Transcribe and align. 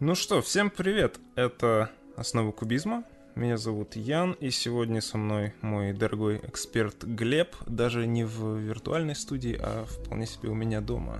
Ну 0.00 0.14
что, 0.14 0.40
всем 0.42 0.70
привет! 0.70 1.18
Это 1.34 1.90
«Основы 2.14 2.52
кубизма». 2.52 3.02
Меня 3.34 3.56
зовут 3.56 3.96
Ян, 3.96 4.30
и 4.34 4.50
сегодня 4.50 5.00
со 5.00 5.18
мной 5.18 5.54
мой 5.60 5.92
дорогой 5.92 6.36
эксперт 6.44 7.02
Глеб, 7.02 7.56
даже 7.66 8.06
не 8.06 8.22
в 8.22 8.58
виртуальной 8.58 9.16
студии, 9.16 9.58
а 9.60 9.86
вполне 9.86 10.26
себе 10.26 10.50
у 10.50 10.54
меня 10.54 10.80
дома. 10.80 11.18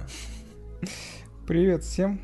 Привет 1.49 1.83
всем. 1.83 2.21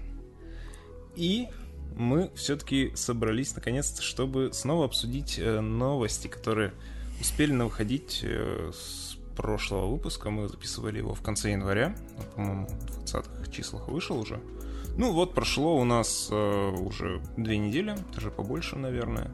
И 1.16 1.48
мы 1.96 2.30
все-таки 2.36 2.92
собрались 2.94 3.56
наконец-то, 3.56 4.00
чтобы 4.00 4.52
снова 4.52 4.84
обсудить 4.84 5.40
э, 5.40 5.58
новости, 5.58 6.28
которые 6.28 6.72
успели 7.20 7.50
выходить 7.56 8.20
э, 8.22 8.70
с 8.72 9.16
прошлого 9.36 9.90
выпуска. 9.90 10.30
Мы 10.30 10.48
записывали 10.48 10.98
его 10.98 11.14
в 11.14 11.20
конце 11.20 11.50
января, 11.50 11.96
по-моему, 12.36 12.68
в 12.68 13.02
20-х 13.02 13.50
числах 13.50 13.88
вышел 13.88 14.20
уже. 14.20 14.40
Ну 14.96 15.12
вот, 15.12 15.34
прошло 15.34 15.76
у 15.76 15.84
нас 15.84 16.28
э, 16.30 16.70
уже 16.70 17.20
две 17.36 17.58
недели, 17.58 17.96
даже 18.14 18.30
побольше, 18.30 18.76
наверное. 18.76 19.30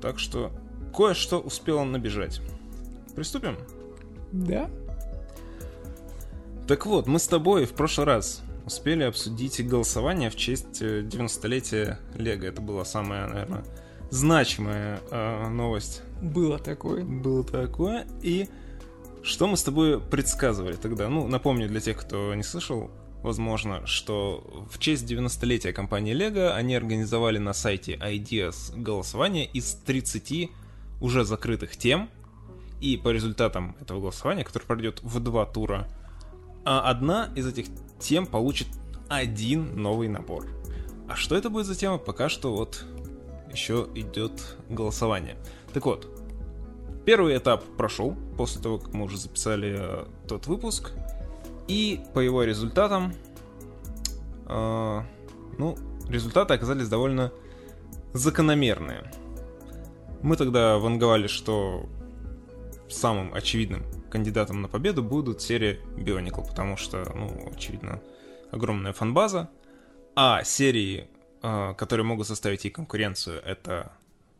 Так 0.00 0.18
что 0.18 0.50
кое-что 0.94 1.38
успело 1.38 1.84
набежать. 1.84 2.40
Приступим? 3.14 3.56
Да. 4.32 4.68
Так 6.66 6.86
вот, 6.86 7.06
мы 7.06 7.20
с 7.20 7.28
тобой 7.28 7.64
в 7.64 7.72
прошлый 7.72 8.06
раз 8.06 8.42
успели 8.64 9.04
обсудить 9.04 9.64
голосование 9.66 10.30
в 10.30 10.36
честь 10.36 10.82
90-летия 10.82 11.98
э, 12.14 12.18
Лего. 12.18 12.44
Это 12.44 12.60
была 12.60 12.84
самая, 12.84 13.28
наверное, 13.28 13.64
значимая 14.10 15.00
э, 15.10 15.48
новость. 15.48 16.02
Было 16.20 16.58
такое. 16.58 17.04
Было 17.04 17.44
такое. 17.44 18.06
И 18.20 18.48
что 19.22 19.46
мы 19.46 19.56
с 19.56 19.62
тобой 19.62 20.00
предсказывали 20.00 20.74
тогда? 20.74 21.08
Ну, 21.08 21.28
напомню 21.28 21.68
для 21.68 21.80
тех, 21.80 21.96
кто 22.00 22.34
не 22.34 22.42
слышал, 22.42 22.90
возможно, 23.26 23.86
что 23.86 24.66
в 24.70 24.78
честь 24.78 25.04
90-летия 25.10 25.72
компании 25.72 26.14
Lego 26.14 26.52
они 26.52 26.74
организовали 26.74 27.38
на 27.38 27.52
сайте 27.52 27.96
Ideas 27.96 28.72
голосование 28.74 29.46
из 29.46 29.74
30 29.74 30.50
уже 31.00 31.24
закрытых 31.24 31.76
тем, 31.76 32.08
и 32.80 32.96
по 32.96 33.08
результатам 33.08 33.76
этого 33.80 34.00
голосования, 34.00 34.44
которое 34.44 34.66
пройдет 34.66 35.00
в 35.02 35.18
два 35.20 35.44
тура, 35.44 35.88
а 36.64 36.88
одна 36.88 37.30
из 37.34 37.46
этих 37.46 37.66
тем 37.98 38.26
получит 38.26 38.68
один 39.08 39.80
новый 39.80 40.08
набор. 40.08 40.46
А 41.08 41.16
что 41.16 41.36
это 41.36 41.50
будет 41.50 41.66
за 41.66 41.74
тема, 41.74 41.98
пока 41.98 42.28
что 42.28 42.54
вот 42.54 42.84
еще 43.50 43.88
идет 43.94 44.56
голосование. 44.68 45.36
Так 45.72 45.86
вот, 45.86 46.08
первый 47.04 47.36
этап 47.36 47.64
прошел 47.76 48.16
после 48.36 48.62
того, 48.62 48.78
как 48.78 48.94
мы 48.94 49.04
уже 49.04 49.16
записали 49.16 49.76
э, 49.78 50.04
тот 50.28 50.46
выпуск. 50.46 50.92
И 51.68 52.00
по 52.14 52.20
его 52.20 52.44
результатам, 52.44 53.14
э, 54.46 55.02
ну, 55.58 55.76
результаты 56.08 56.54
оказались 56.54 56.88
довольно 56.88 57.32
закономерные. 58.12 59.10
Мы 60.22 60.36
тогда 60.36 60.78
ванговали, 60.78 61.26
что 61.26 61.86
самым 62.88 63.34
очевидным 63.34 63.84
кандидатом 64.10 64.62
на 64.62 64.68
победу 64.68 65.02
будут 65.02 65.42
серии 65.42 65.80
Bionicle, 65.96 66.46
потому 66.46 66.76
что, 66.76 67.04
ну, 67.14 67.52
очевидно, 67.54 68.00
огромная 68.50 68.92
фанбаза. 68.92 69.50
А 70.14 70.44
серии, 70.44 71.08
э, 71.42 71.74
которые 71.76 72.06
могут 72.06 72.26
составить 72.26 72.64
ей 72.64 72.70
конкуренцию, 72.70 73.42
это 73.44 73.92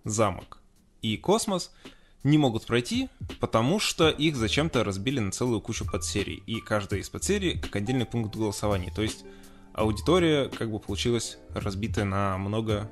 Замок 0.04 0.58
и 1.02 1.16
Космос— 1.16 1.72
не 2.26 2.38
могут 2.38 2.66
пройти, 2.66 3.08
потому 3.40 3.78
что 3.78 4.10
их 4.10 4.36
зачем-то 4.36 4.84
разбили 4.84 5.20
на 5.20 5.30
целую 5.30 5.60
кучу 5.60 5.88
подсерий. 5.90 6.42
И 6.46 6.60
каждая 6.60 7.00
из 7.00 7.08
подсерий 7.08 7.58
как 7.58 7.76
отдельный 7.76 8.04
пункт 8.04 8.34
голосования. 8.34 8.92
То 8.94 9.02
есть 9.02 9.24
аудитория 9.72 10.48
как 10.48 10.70
бы 10.70 10.80
получилась 10.80 11.38
разбитая 11.54 12.04
на 12.04 12.36
много 12.36 12.90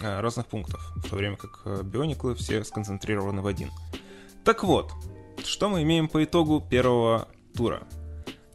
э, 0.00 0.20
разных 0.20 0.46
пунктов, 0.46 0.92
в 0.96 1.08
то 1.08 1.16
время 1.16 1.36
как 1.36 1.62
э, 1.64 1.82
биониклы 1.82 2.34
все 2.34 2.64
сконцентрированы 2.64 3.40
в 3.40 3.46
один. 3.46 3.70
Так 4.44 4.62
вот, 4.62 4.92
что 5.42 5.70
мы 5.70 5.82
имеем 5.82 6.08
по 6.08 6.22
итогу 6.22 6.60
первого 6.60 7.28
тура? 7.56 7.82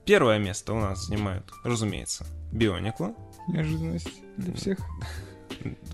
Первое 0.06 0.38
место 0.38 0.74
у 0.74 0.80
нас 0.80 1.08
занимают, 1.08 1.52
разумеется, 1.64 2.28
биониклы. 2.52 3.16
Неожиданность 3.48 4.22
для 4.38 4.54
всех. 4.54 4.78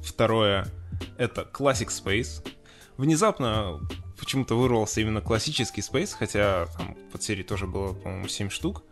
Второе— 0.04 0.68
это 1.18 1.50
Classic 1.52 1.88
Space 1.88 2.46
внезапно 2.98 3.80
почему-то 4.20 4.56
вырвался 4.56 5.02
именно 5.02 5.22
классический 5.22 5.82
Space, 5.82 6.16
хотя 6.18 6.68
там 6.78 6.96
под 7.12 7.24
серии 7.24 7.44
тоже 7.44 7.68
было, 7.68 7.94
по-моему, 7.94 8.28
7 8.28 8.50
штук. 8.50 8.84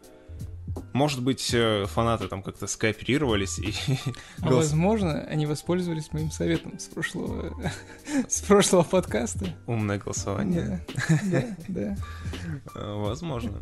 Может 0.93 1.21
быть, 1.21 1.53
э, 1.53 1.85
фанаты 1.87 2.27
там 2.27 2.41
как-то 2.41 2.65
скооперировались 2.67 3.59
и... 3.59 3.73
А 4.41 4.53
возможно, 4.53 5.21
они 5.21 5.45
воспользовались 5.45 6.11
моим 6.11 6.31
советом 6.31 6.79
с 6.79 6.85
прошлого, 6.85 7.55
с 8.27 8.41
прошлого 8.41 8.83
подкаста. 8.83 9.55
Умное 9.67 9.99
голосование. 9.99 10.85
Да, 11.09 11.19
да, 11.23 11.57
да. 11.67 11.97
Э, 12.75 12.95
возможно. 12.95 13.61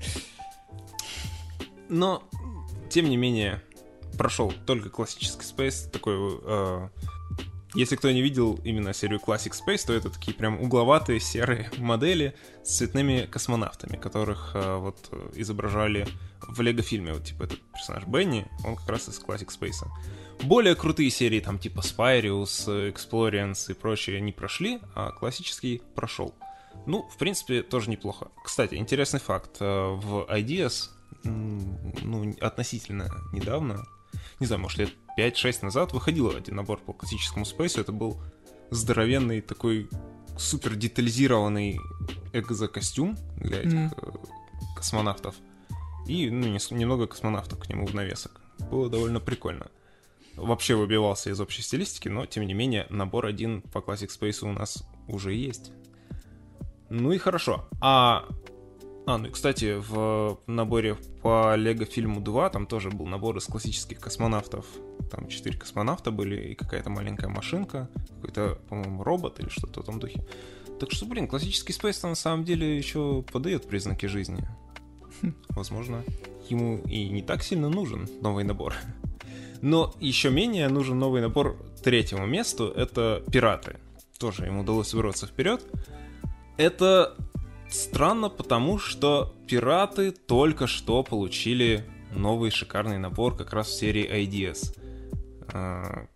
Но, 1.90 2.24
тем 2.90 3.10
не 3.10 3.18
менее, 3.18 3.62
прошел 4.18 4.54
только 4.66 4.90
классический 4.90 5.44
Space, 5.44 5.90
такой 5.90 6.16
э, 6.44 6.90
если 7.74 7.96
кто 7.96 8.12
не 8.12 8.22
видел 8.22 8.60
именно 8.64 8.94
серию 8.94 9.20
Classic 9.26 9.52
Space, 9.52 9.86
то 9.86 9.94
это 9.94 10.10
такие 10.10 10.36
прям 10.36 10.60
угловатые 10.62 11.20
серые 11.20 11.72
модели 11.78 12.36
с 12.64 12.78
цветными 12.78 13.28
космонавтами, 13.32 13.98
которых 13.98 14.52
э, 14.54 14.76
вот 14.78 15.10
изображали 15.36 16.08
в 16.42 16.60
лего-фильме. 16.62 17.14
Вот 17.14 17.24
типа 17.24 17.44
этот 17.44 17.60
персонаж 17.74 18.06
Бенни, 18.06 18.46
он 18.66 18.76
как 18.76 18.90
раз 18.90 19.08
из 19.08 19.20
Classic 19.20 19.48
Space. 19.48 19.88
Более 20.44 20.76
крутые 20.76 21.10
серии, 21.10 21.40
там 21.40 21.60
типа 21.60 21.80
Spyrius, 21.80 22.94
Explorians 22.94 23.72
и 23.72 23.74
прочие 23.74 24.20
не 24.20 24.32
прошли, 24.32 24.80
а 24.96 25.12
классический 25.12 25.82
прошел. 25.96 26.36
Ну, 26.86 27.04
в 27.04 27.18
принципе, 27.18 27.62
тоже 27.62 27.90
неплохо. 27.90 28.32
Кстати, 28.44 28.76
интересный 28.76 29.20
факт. 29.20 29.58
Э, 29.60 29.96
в 29.96 30.28
Ideas, 30.30 30.90
ну, 31.24 32.36
относительно 32.42 33.10
недавно, 33.32 33.86
не 34.40 34.48
знаю, 34.48 34.62
может, 34.62 34.80
лет 34.80 34.94
5-6 35.18 35.66
назад 35.66 35.94
выходил 35.94 36.30
один 36.30 36.56
набор 36.56 36.80
по 36.80 36.94
классическому 36.94 37.46
спейсу. 37.46 37.82
Это 37.82 37.92
был 37.92 38.22
здоровенный 38.70 39.42
такой 39.42 39.90
супер 40.38 40.76
детализированный 40.76 41.80
экзокостюм 42.34 43.18
для 43.38 43.60
этих 43.60 43.74
mm. 43.74 44.28
космонавтов. 44.76 45.36
И 46.08 46.30
ну, 46.30 46.48
немного 46.48 47.08
космонавтов 47.08 47.60
к 47.60 47.70
нему 47.70 47.86
в 47.86 47.94
навесок. 47.94 48.42
Было 48.72 48.90
довольно 48.90 49.20
прикольно. 49.20 49.68
Вообще 50.36 50.76
выбивался 50.76 51.30
из 51.30 51.40
общей 51.42 51.62
стилистики, 51.62 52.08
но 52.08 52.26
тем 52.26 52.46
не 52.46 52.54
менее 52.54 52.88
набор 52.90 53.26
один 53.26 53.62
по 53.62 53.80
Classic 53.80 54.10
Space 54.10 54.48
у 54.48 54.52
нас 54.54 54.88
уже 55.08 55.34
есть. 55.34 55.72
Ну 56.90 57.12
и 57.12 57.18
хорошо. 57.18 57.68
А 57.82 58.28
а, 59.06 59.18
ну 59.18 59.28
и, 59.28 59.32
кстати, 59.32 59.78
в 59.78 60.40
наборе 60.48 60.96
по 61.22 61.56
Лего 61.56 61.86
фильму 61.86 62.22
2 62.22 62.50
там 62.50 62.68
тоже 62.68 62.90
был 62.90 63.06
набор 63.08 63.38
из 63.38 63.46
классических 63.46 64.00
космонавтов. 64.00 64.66
Там 65.12 65.28
четыре 65.28 65.58
космонавта 65.58 66.10
были 66.12 66.52
и 66.52 66.56
какая-то 66.56 66.90
маленькая 66.90 67.28
машинка, 67.28 67.90
какой-то, 68.16 68.58
по-моему, 68.70 69.04
робот 69.04 69.40
или 69.40 69.50
что-то 69.50 69.82
в 69.82 69.84
этом 69.84 70.00
духе. 70.00 70.26
Так 70.80 70.92
что, 70.92 71.06
блин, 71.06 71.28
классический 71.28 71.74
Space 71.74 72.08
на 72.08 72.16
самом 72.16 72.44
деле 72.44 72.78
еще 72.78 73.24
подает 73.32 73.68
признаки 73.68 74.08
жизни. 74.08 74.48
Хм, 75.22 75.36
возможно, 75.50 76.04
ему 76.50 76.78
и 76.88 77.10
не 77.10 77.22
так 77.22 77.44
сильно 77.44 77.70
нужен 77.70 78.10
новый 78.22 78.44
набор. 78.44 78.74
Но 79.62 79.94
еще 80.00 80.32
менее 80.32 80.70
нужен 80.70 80.98
новый 80.98 81.22
набор 81.22 81.56
третьему 81.84 82.26
месту, 82.26 82.70
это 82.70 83.24
пираты. 83.32 83.78
Тоже 84.18 84.46
ему 84.46 84.62
удалось 84.62 84.94
вырваться 84.94 85.28
вперед. 85.28 85.62
Это 86.58 87.16
Странно, 87.72 88.28
потому 88.28 88.78
что 88.78 89.34
пираты 89.48 90.12
только 90.12 90.68
что 90.68 91.04
получили 91.04 91.86
новый 92.12 92.52
шикарный 92.52 92.98
набор 92.98 93.38
как 93.38 93.54
раз 93.54 93.68
в 93.68 93.80
серии 93.80 94.06
Ideas. 94.06 94.78
А, 95.54 96.08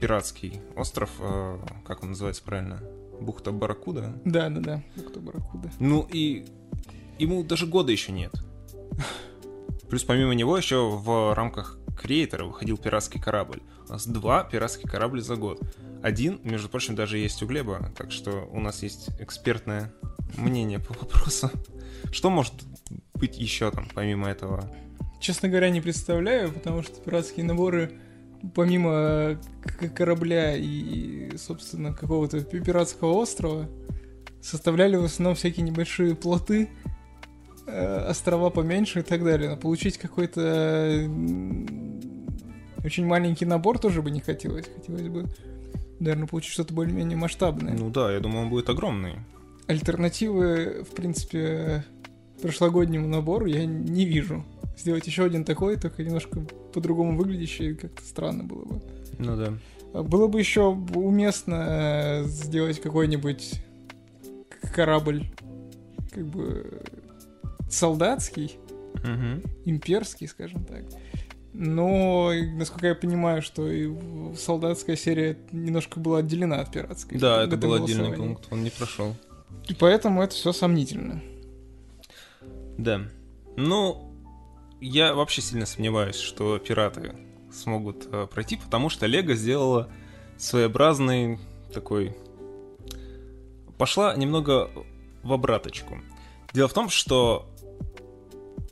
пиратский 0.00 0.60
остров, 0.76 1.10
а, 1.20 1.60
как 1.84 2.02
он 2.02 2.10
называется 2.10 2.42
правильно? 2.42 2.82
Бухта 3.20 3.52
Баракуда? 3.52 4.20
Да, 4.24 4.48
да, 4.48 4.60
да, 4.60 4.82
Бухта 4.96 5.20
Баракуда. 5.20 5.70
Ну 5.78 6.06
и 6.10 6.46
ему 7.18 7.44
даже 7.44 7.66
года 7.66 7.92
еще 7.92 8.12
нет. 8.12 8.32
Плюс 9.88 10.04
помимо 10.04 10.34
него 10.34 10.56
еще 10.56 10.88
в 10.88 11.34
рамках 11.34 11.78
Креатора 12.00 12.44
выходил 12.44 12.78
пиратский 12.78 13.20
корабль. 13.20 13.62
У 13.88 13.92
нас 13.92 14.06
два 14.06 14.44
пиратских 14.44 14.90
корабля 14.90 15.20
за 15.20 15.36
год. 15.36 15.60
Один, 16.02 16.40
между 16.42 16.68
прочим, 16.68 16.94
даже 16.94 17.18
есть 17.18 17.42
у 17.42 17.46
Глеба, 17.46 17.92
так 17.96 18.10
что 18.10 18.48
у 18.50 18.58
нас 18.58 18.82
есть 18.82 19.10
экспертное 19.20 19.92
мнение 20.36 20.78
по 20.78 20.94
вопросу. 20.94 21.50
Что 22.10 22.30
может 22.30 22.54
быть 23.14 23.38
еще 23.38 23.70
там, 23.70 23.88
помимо 23.94 24.28
этого? 24.28 24.68
Честно 25.20 25.48
говоря, 25.48 25.70
не 25.70 25.80
представляю, 25.80 26.50
потому 26.52 26.82
что 26.82 27.00
пиратские 27.00 27.44
наборы, 27.44 27.92
помимо 28.54 29.38
корабля 29.94 30.56
и, 30.56 31.36
собственно, 31.36 31.92
какого-то 31.92 32.40
пиратского 32.40 33.12
острова, 33.12 33.68
составляли 34.40 34.96
в 34.96 35.04
основном 35.04 35.36
всякие 35.36 35.64
небольшие 35.64 36.14
плоты, 36.14 36.68
э, 37.66 38.06
острова 38.08 38.50
поменьше 38.50 39.00
и 39.00 39.02
так 39.02 39.24
далее. 39.24 39.50
Но 39.50 39.56
получить 39.56 39.98
какой-то 39.98 41.08
Очень 42.84 43.06
маленький 43.06 43.44
набор 43.44 43.78
тоже 43.78 44.02
бы 44.02 44.10
не 44.10 44.20
хотелось. 44.20 44.66
Хотелось 44.74 45.08
бы, 45.08 45.26
наверное, 46.00 46.26
получить 46.26 46.52
что-то 46.52 46.74
более-менее 46.74 47.16
масштабное. 47.16 47.74
Ну 47.74 47.90
да, 47.90 48.12
я 48.12 48.18
думаю, 48.18 48.44
он 48.44 48.50
будет 48.50 48.68
огромный. 48.68 49.20
Альтернативы, 49.68 50.84
в 50.90 50.94
принципе, 50.94 51.84
прошлогоднему 52.42 53.06
набору 53.06 53.46
я 53.46 53.64
не 53.64 54.04
вижу. 54.04 54.44
Сделать 54.82 55.06
еще 55.06 55.22
один 55.22 55.44
такой, 55.44 55.76
только 55.76 56.02
немножко 56.02 56.40
по-другому 56.74 57.16
выглядящий, 57.16 57.76
как-то 57.76 58.02
странно 58.02 58.42
было 58.42 58.64
бы. 58.64 58.80
Ну 59.20 59.36
да. 59.36 60.02
Было 60.02 60.26
бы 60.26 60.40
еще 60.40 60.62
уместно 60.64 61.66
э, 61.68 62.24
сделать 62.24 62.80
какой-нибудь 62.80 63.62
корабль, 64.74 65.26
как 66.10 66.26
бы 66.26 66.82
солдатский, 67.70 68.56
Мгм. 69.04 69.42
имперский, 69.66 70.26
скажем 70.26 70.64
так. 70.64 70.82
Но, 71.52 72.32
насколько 72.56 72.88
я 72.88 72.96
понимаю, 72.96 73.40
что 73.40 73.70
и 73.70 73.88
солдатская 74.36 74.96
серия 74.96 75.38
немножко 75.52 76.00
была 76.00 76.18
отделена 76.18 76.60
от 76.60 76.72
пиратской. 76.72 77.20
Да, 77.20 77.44
это 77.44 77.56
был 77.56 77.74
отдельный 77.74 78.16
пункт, 78.16 78.48
он 78.50 78.64
не 78.64 78.70
прошел. 78.70 79.14
И 79.68 79.74
поэтому 79.74 80.22
это 80.22 80.34
все 80.34 80.52
сомнительно. 80.52 81.22
Да. 82.78 83.02
Ну, 83.56 84.11
я 84.82 85.14
вообще 85.14 85.40
сильно 85.40 85.64
сомневаюсь, 85.64 86.16
что 86.16 86.58
пираты 86.58 87.14
смогут 87.52 88.08
э, 88.10 88.26
пройти, 88.26 88.56
потому 88.56 88.88
что 88.88 89.06
Лего 89.06 89.34
сделала 89.34 89.90
своеобразный 90.36 91.38
такой... 91.72 92.16
Пошла 93.78 94.14
немного 94.16 94.70
в 95.22 95.32
обраточку. 95.32 96.00
Дело 96.52 96.68
в 96.68 96.72
том, 96.72 96.88
что 96.88 97.48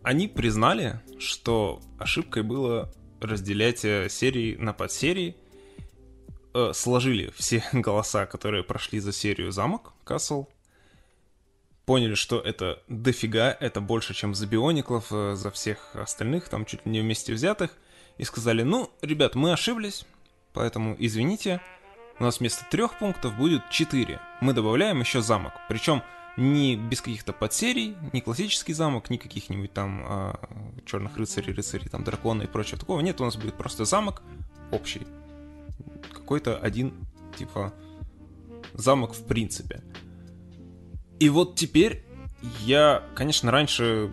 они 0.02 0.26
признали, 0.26 1.00
что 1.18 1.80
ошибкой 1.98 2.42
было 2.42 2.92
разделять 3.20 3.84
э, 3.84 4.08
серии 4.08 4.56
на 4.56 4.72
подсерии, 4.72 5.36
э, 6.54 6.72
сложили 6.74 7.32
все 7.36 7.62
голоса, 7.72 8.26
которые 8.26 8.64
прошли 8.64 8.98
за 8.98 9.12
серию 9.12 9.52
«Замок», 9.52 9.92
«Касл», 10.04 10.46
поняли, 11.90 12.14
что 12.14 12.38
это 12.38 12.80
дофига, 12.86 13.50
это 13.50 13.80
больше, 13.80 14.14
чем 14.14 14.32
за 14.32 14.46
Биониклов, 14.46 15.06
э, 15.10 15.34
за 15.34 15.50
всех 15.50 15.96
остальных, 15.96 16.48
там 16.48 16.64
чуть 16.64 16.86
ли 16.86 16.92
не 16.92 17.00
вместе 17.00 17.32
взятых, 17.32 17.72
и 18.16 18.22
сказали, 18.22 18.62
ну, 18.62 18.92
ребят, 19.02 19.34
мы 19.34 19.52
ошиблись, 19.52 20.06
поэтому 20.52 20.94
извините, 21.00 21.60
у 22.20 22.22
нас 22.22 22.38
вместо 22.38 22.64
трех 22.70 22.96
пунктов 22.96 23.36
будет 23.36 23.68
четыре. 23.70 24.20
Мы 24.40 24.52
добавляем 24.52 25.00
еще 25.00 25.20
замок, 25.20 25.52
причем 25.68 26.04
не 26.36 26.76
без 26.76 27.00
каких-то 27.00 27.32
подсерий, 27.32 27.96
не 28.12 28.20
классический 28.20 28.72
замок, 28.72 29.10
не 29.10 29.18
каких-нибудь 29.18 29.72
там 29.72 30.38
черных 30.86 31.16
рыцарей, 31.16 31.52
рыцарей, 31.52 31.88
там 31.88 32.04
дракона 32.04 32.42
и 32.42 32.46
прочего 32.46 32.78
такого. 32.78 33.00
Нет, 33.00 33.20
у 33.20 33.24
нас 33.24 33.34
будет 33.34 33.56
просто 33.56 33.84
замок 33.84 34.22
общий. 34.70 35.08
Какой-то 36.12 36.56
один, 36.56 36.94
типа, 37.36 37.74
замок 38.74 39.12
в 39.12 39.26
принципе. 39.26 39.82
И 41.20 41.28
вот 41.28 41.54
теперь 41.54 42.02
я, 42.60 43.04
конечно, 43.14 43.50
раньше 43.50 44.12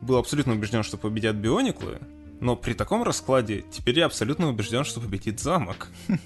был 0.00 0.16
абсолютно 0.16 0.54
убежден, 0.54 0.82
что 0.82 0.96
победят 0.96 1.36
биониклы, 1.36 1.98
но 2.40 2.56
при 2.56 2.74
таком 2.74 3.02
раскладе 3.02 3.64
теперь 3.70 3.98
я 3.98 4.06
абсолютно 4.06 4.48
убежден, 4.48 4.84
что 4.84 5.00
победит 5.00 5.40
замок. 5.40 5.88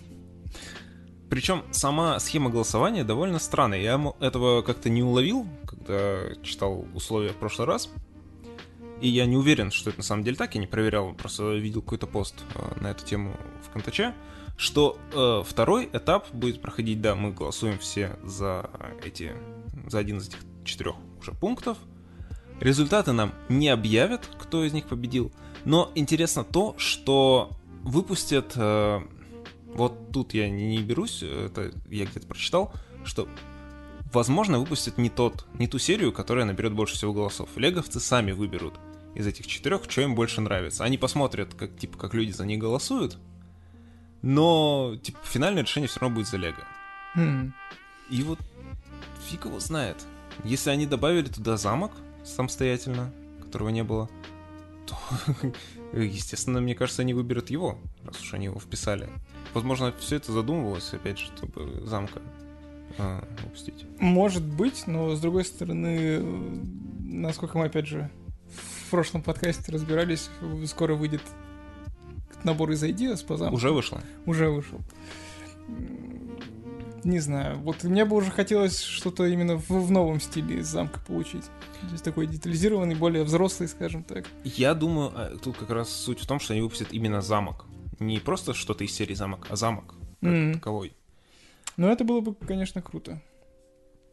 Причем 1.30 1.64
сама 1.70 2.18
схема 2.20 2.50
голосования 2.50 3.04
довольно 3.04 3.38
странная. 3.38 3.80
Я 3.80 4.14
этого 4.20 4.62
как-то 4.62 4.88
не 4.88 5.02
уловил, 5.02 5.46
когда 5.66 6.34
читал 6.42 6.86
условия 6.94 7.30
в 7.30 7.36
прошлый 7.36 7.66
раз. 7.66 7.90
И 9.00 9.08
я 9.08 9.26
не 9.26 9.36
уверен, 9.36 9.70
что 9.70 9.90
это 9.90 10.00
на 10.00 10.04
самом 10.04 10.24
деле 10.24 10.36
так, 10.36 10.54
я 10.54 10.60
не 10.60 10.66
проверял, 10.66 11.12
просто 11.14 11.54
видел 11.54 11.82
какой-то 11.82 12.06
пост 12.06 12.34
э, 12.54 12.80
на 12.80 12.90
эту 12.90 13.04
тему 13.04 13.36
в 13.64 13.70
Контаче, 13.72 14.12
что 14.56 14.98
э, 15.12 15.42
второй 15.46 15.88
этап 15.92 16.28
будет 16.32 16.60
проходить, 16.60 17.00
да, 17.00 17.14
мы 17.14 17.30
голосуем 17.30 17.78
все 17.78 18.18
за 18.24 18.68
эти, 19.04 19.34
за 19.88 19.98
один 19.98 20.18
из 20.18 20.28
этих 20.28 20.38
четырех 20.64 20.96
уже 21.20 21.32
пунктов. 21.32 21.78
Результаты 22.60 23.12
нам 23.12 23.34
не 23.48 23.68
объявят, 23.68 24.28
кто 24.38 24.64
из 24.64 24.72
них 24.72 24.86
победил, 24.86 25.32
но 25.64 25.92
интересно 25.94 26.44
то, 26.44 26.74
что 26.78 27.50
выпустят, 27.82 28.52
э, 28.56 29.00
вот 29.74 30.10
тут 30.12 30.34
я 30.34 30.50
не, 30.50 30.78
берусь, 30.82 31.22
это 31.22 31.72
я 31.88 32.04
где-то 32.04 32.26
прочитал, 32.26 32.72
что 33.04 33.28
возможно 34.12 34.58
выпустят 34.58 34.98
не 34.98 35.10
тот, 35.10 35.46
не 35.54 35.68
ту 35.68 35.78
серию, 35.78 36.12
которая 36.12 36.44
наберет 36.44 36.72
больше 36.72 36.94
всего 36.94 37.12
голосов. 37.12 37.50
Леговцы 37.56 38.00
сами 38.00 38.32
выберут 38.32 38.74
из 39.14 39.26
этих 39.26 39.46
четырех, 39.46 39.82
что 39.88 40.02
им 40.02 40.14
больше 40.14 40.40
нравится. 40.40 40.84
Они 40.84 40.98
посмотрят, 40.98 41.54
как, 41.54 41.76
типа, 41.76 41.98
как 41.98 42.14
люди 42.14 42.32
за 42.32 42.44
них 42.44 42.58
голосуют, 42.58 43.18
но, 44.22 44.96
типа, 45.02 45.18
финальное 45.22 45.62
решение 45.62 45.88
все 45.88 46.00
равно 46.00 46.16
будет 46.16 46.28
за 46.28 46.36
Лего. 46.36 46.64
Хм. 47.14 47.52
И 48.10 48.22
вот 48.22 48.38
фиг 49.28 49.44
его 49.44 49.60
знает. 49.60 49.96
Если 50.44 50.70
они 50.70 50.86
добавили 50.86 51.28
туда 51.28 51.56
замок 51.56 51.92
самостоятельно, 52.24 53.12
которого 53.42 53.68
не 53.68 53.84
было, 53.84 54.08
то, 54.86 54.96
естественно, 55.92 56.60
мне 56.60 56.74
кажется, 56.74 57.02
они 57.02 57.14
выберут 57.14 57.50
его, 57.50 57.78
раз 58.04 58.20
уж 58.20 58.34
они 58.34 58.46
его 58.46 58.58
вписали. 58.58 59.08
Возможно, 59.54 59.92
все 59.98 60.16
это 60.16 60.32
задумывалось, 60.32 60.92
опять 60.92 61.18
же, 61.18 61.26
чтобы 61.26 61.86
замка 61.86 62.20
а, 62.98 63.26
упустить. 63.46 63.86
Может 63.98 64.44
быть, 64.44 64.86
но 64.86 65.14
с 65.14 65.20
другой 65.20 65.44
стороны, 65.44 66.20
насколько 67.00 67.58
мы 67.58 67.66
опять 67.66 67.86
же 67.86 68.10
в 68.86 68.90
прошлом 68.90 69.22
подкасте 69.22 69.72
разбирались, 69.72 70.30
скоро 70.66 70.94
выйдет 70.94 71.22
набор 72.44 72.70
из 72.70 72.82
Ideas 72.82 73.24
по 73.26 73.36
замку. 73.36 73.56
Уже 73.56 73.72
вышло. 73.72 74.00
Уже 74.26 74.48
вышел. 74.48 74.80
Не 77.08 77.20
знаю. 77.20 77.56
Вот 77.60 77.84
мне 77.84 78.04
бы 78.04 78.16
уже 78.16 78.30
хотелось 78.30 78.82
что-то 78.82 79.24
именно 79.24 79.56
в, 79.56 79.70
в 79.70 79.90
новом 79.90 80.20
стиле 80.20 80.58
из 80.58 80.66
замка 80.66 81.00
получить. 81.06 81.44
То 81.80 81.92
есть 81.92 82.04
такой 82.04 82.26
детализированный, 82.26 82.94
более 82.96 83.24
взрослый, 83.24 83.66
скажем 83.66 84.02
так. 84.04 84.26
Я 84.44 84.74
думаю, 84.74 85.10
а, 85.14 85.36
тут 85.42 85.56
как 85.56 85.70
раз 85.70 85.88
суть 85.88 86.20
в 86.20 86.26
том, 86.26 86.38
что 86.38 86.52
они 86.52 86.60
выпустят 86.60 86.88
именно 86.92 87.22
замок. 87.22 87.64
Не 87.98 88.18
просто 88.18 88.52
что-то 88.52 88.84
из 88.84 88.92
серии 88.94 89.14
замок, 89.14 89.46
а 89.48 89.56
замок 89.56 89.94
как 90.20 90.30
М. 90.32 90.52
таковой. 90.52 90.92
Но 91.78 91.90
это 91.90 92.04
было 92.04 92.20
бы, 92.20 92.34
конечно, 92.34 92.82
круто. 92.82 93.22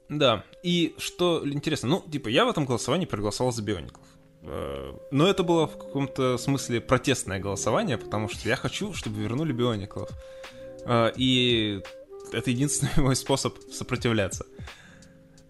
Да, 0.07 0.45
и 0.63 0.95
что 0.97 1.41
интересно, 1.45 1.89
ну, 1.89 2.01
типа, 2.09 2.29
я 2.29 2.45
в 2.45 2.49
этом 2.49 2.65
голосовании 2.65 3.05
проголосовал 3.07 3.51
за 3.51 3.61
Биониклов. 3.61 4.05
Э, 4.43 4.93
Но 5.11 5.27
это 5.27 5.43
было 5.43 5.67
в 5.67 5.77
каком-то 5.77 6.37
смысле 6.37 6.79
протестное 6.79 7.39
голосование, 7.39 7.97
потому 7.97 8.29
что 8.29 8.47
я 8.47 8.55
хочу, 8.55 8.93
чтобы 8.93 9.19
вернули 9.21 9.51
Биониклов. 9.51 10.09
Э, 10.85 11.11
И 11.17 11.81
это 12.31 12.51
единственный 12.51 12.91
мой 12.97 13.15
способ 13.15 13.57
сопротивляться. 13.71 14.45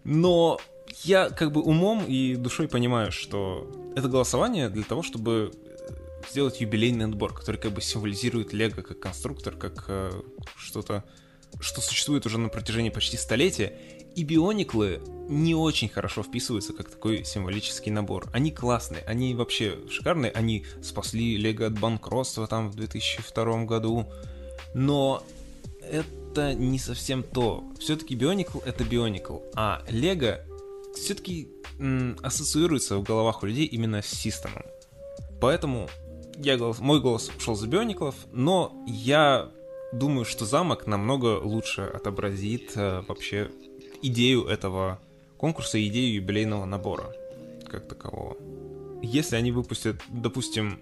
Но 0.03 0.59
я 1.03 1.29
как 1.29 1.51
бы 1.51 1.61
умом 1.61 2.05
и 2.05 2.35
душой 2.35 2.67
понимаю, 2.67 3.11
что 3.11 3.69
это 3.95 4.07
голосование 4.07 4.69
для 4.69 4.83
того, 4.83 5.03
чтобы 5.03 5.51
э, 5.53 6.29
сделать 6.31 6.61
юбилейный 6.61 7.05
отбор, 7.05 7.33
который 7.33 7.57
как 7.57 7.71
бы 7.71 7.81
символизирует 7.81 8.53
Лего 8.53 8.81
как 8.81 8.99
конструктор, 8.99 9.55
как 9.55 9.85
э, 9.87 10.11
что-то, 10.57 11.03
что 11.59 11.81
существует 11.81 12.25
уже 12.25 12.37
на 12.37 12.49
протяжении 12.49 12.89
почти 12.89 13.17
столетия. 13.17 13.77
И 14.15 14.23
биониклы 14.23 15.01
не 15.27 15.55
очень 15.55 15.89
хорошо 15.89 16.23
вписываются 16.23 16.71
как 16.71 16.89
такой 16.89 17.25
символический 17.25 17.91
набор. 17.91 18.29
Они 18.31 18.51
классные, 18.51 19.03
они 19.03 19.35
вообще 19.35 19.77
шикарные, 19.89 20.31
они 20.31 20.65
спасли 20.81 21.35
Лего 21.35 21.67
от 21.67 21.77
банкротства 21.77 22.47
там 22.47 22.69
в 22.69 22.75
2002 22.75 23.65
году. 23.65 24.07
Но 24.73 25.23
это 25.81 26.07
не 26.37 26.79
совсем 26.79 27.23
то. 27.23 27.63
Все-таки 27.79 28.15
Бионикл 28.15 28.59
это 28.59 28.83
Бионикл, 28.83 29.37
а 29.55 29.83
Лего 29.89 30.39
все-таки 30.95 31.49
ассоциируется 32.21 32.97
в 32.97 33.03
головах 33.03 33.43
у 33.43 33.45
людей 33.45 33.65
именно 33.65 34.01
с 34.01 34.07
системом. 34.07 34.63
Поэтому 35.41 35.89
я 36.37 36.57
голос, 36.57 36.79
мой 36.79 37.01
голос 37.01 37.29
ушел 37.37 37.55
за 37.55 37.67
Биониклов, 37.67 38.15
но 38.31 38.73
я 38.87 39.49
думаю, 39.93 40.25
что 40.25 40.45
замок 40.45 40.87
намного 40.87 41.39
лучше 41.41 41.81
отобразит 41.81 42.71
э, 42.75 43.03
вообще 43.07 43.49
идею 44.01 44.45
этого 44.45 44.99
конкурса 45.37 45.77
и 45.77 45.87
идею 45.87 46.15
юбилейного 46.15 46.65
набора 46.65 47.13
как 47.67 47.87
такового. 47.87 48.37
Если 49.01 49.35
они 49.35 49.51
выпустят, 49.51 49.97
допустим, 50.09 50.79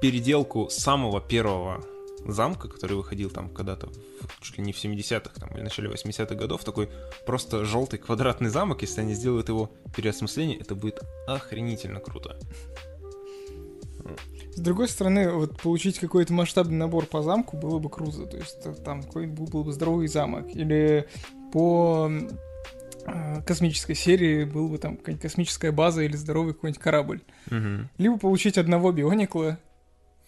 переделку 0.00 0.68
самого 0.70 1.20
первого 1.20 1.84
замка, 2.26 2.68
который 2.68 2.96
выходил 2.96 3.30
там 3.30 3.48
когда-то 3.48 3.90
чуть 4.40 4.58
ли 4.58 4.64
не 4.64 4.72
в 4.72 4.76
70-х 4.76 5.30
там, 5.38 5.50
или 5.50 5.62
начале 5.62 5.90
80-х 5.90 6.34
годов, 6.34 6.64
такой 6.64 6.88
просто 7.26 7.64
желтый 7.64 7.98
квадратный 7.98 8.50
замок, 8.50 8.82
если 8.82 9.00
они 9.00 9.14
сделают 9.14 9.48
его 9.48 9.70
переосмысление, 9.96 10.58
это 10.58 10.74
будет 10.74 11.00
охренительно 11.26 12.00
круто. 12.00 12.38
С 14.54 14.60
другой 14.60 14.88
стороны, 14.88 15.30
вот 15.30 15.60
получить 15.60 15.98
какой-то 15.98 16.32
масштабный 16.32 16.76
набор 16.76 17.06
по 17.06 17.22
замку 17.22 17.56
было 17.56 17.78
бы 17.78 17.88
круто. 17.88 18.26
То 18.26 18.36
есть 18.36 18.58
э, 18.64 18.74
там 18.84 19.02
какой 19.02 19.26
был, 19.26 19.64
бы 19.64 19.72
здоровый 19.72 20.08
замок. 20.08 20.48
Или 20.54 21.06
по 21.52 22.10
э, 23.06 23.42
космической 23.42 23.94
серии 23.94 24.44
был 24.44 24.68
бы 24.68 24.78
там 24.78 24.96
какая-нибудь 24.96 25.22
космическая 25.22 25.70
база 25.70 26.02
или 26.02 26.16
здоровый 26.16 26.54
какой-нибудь 26.54 26.82
корабль. 26.82 27.20
Мгм. 27.48 27.88
Либо 27.98 28.18
получить 28.18 28.58
одного 28.58 28.92
бионикла 28.92 29.58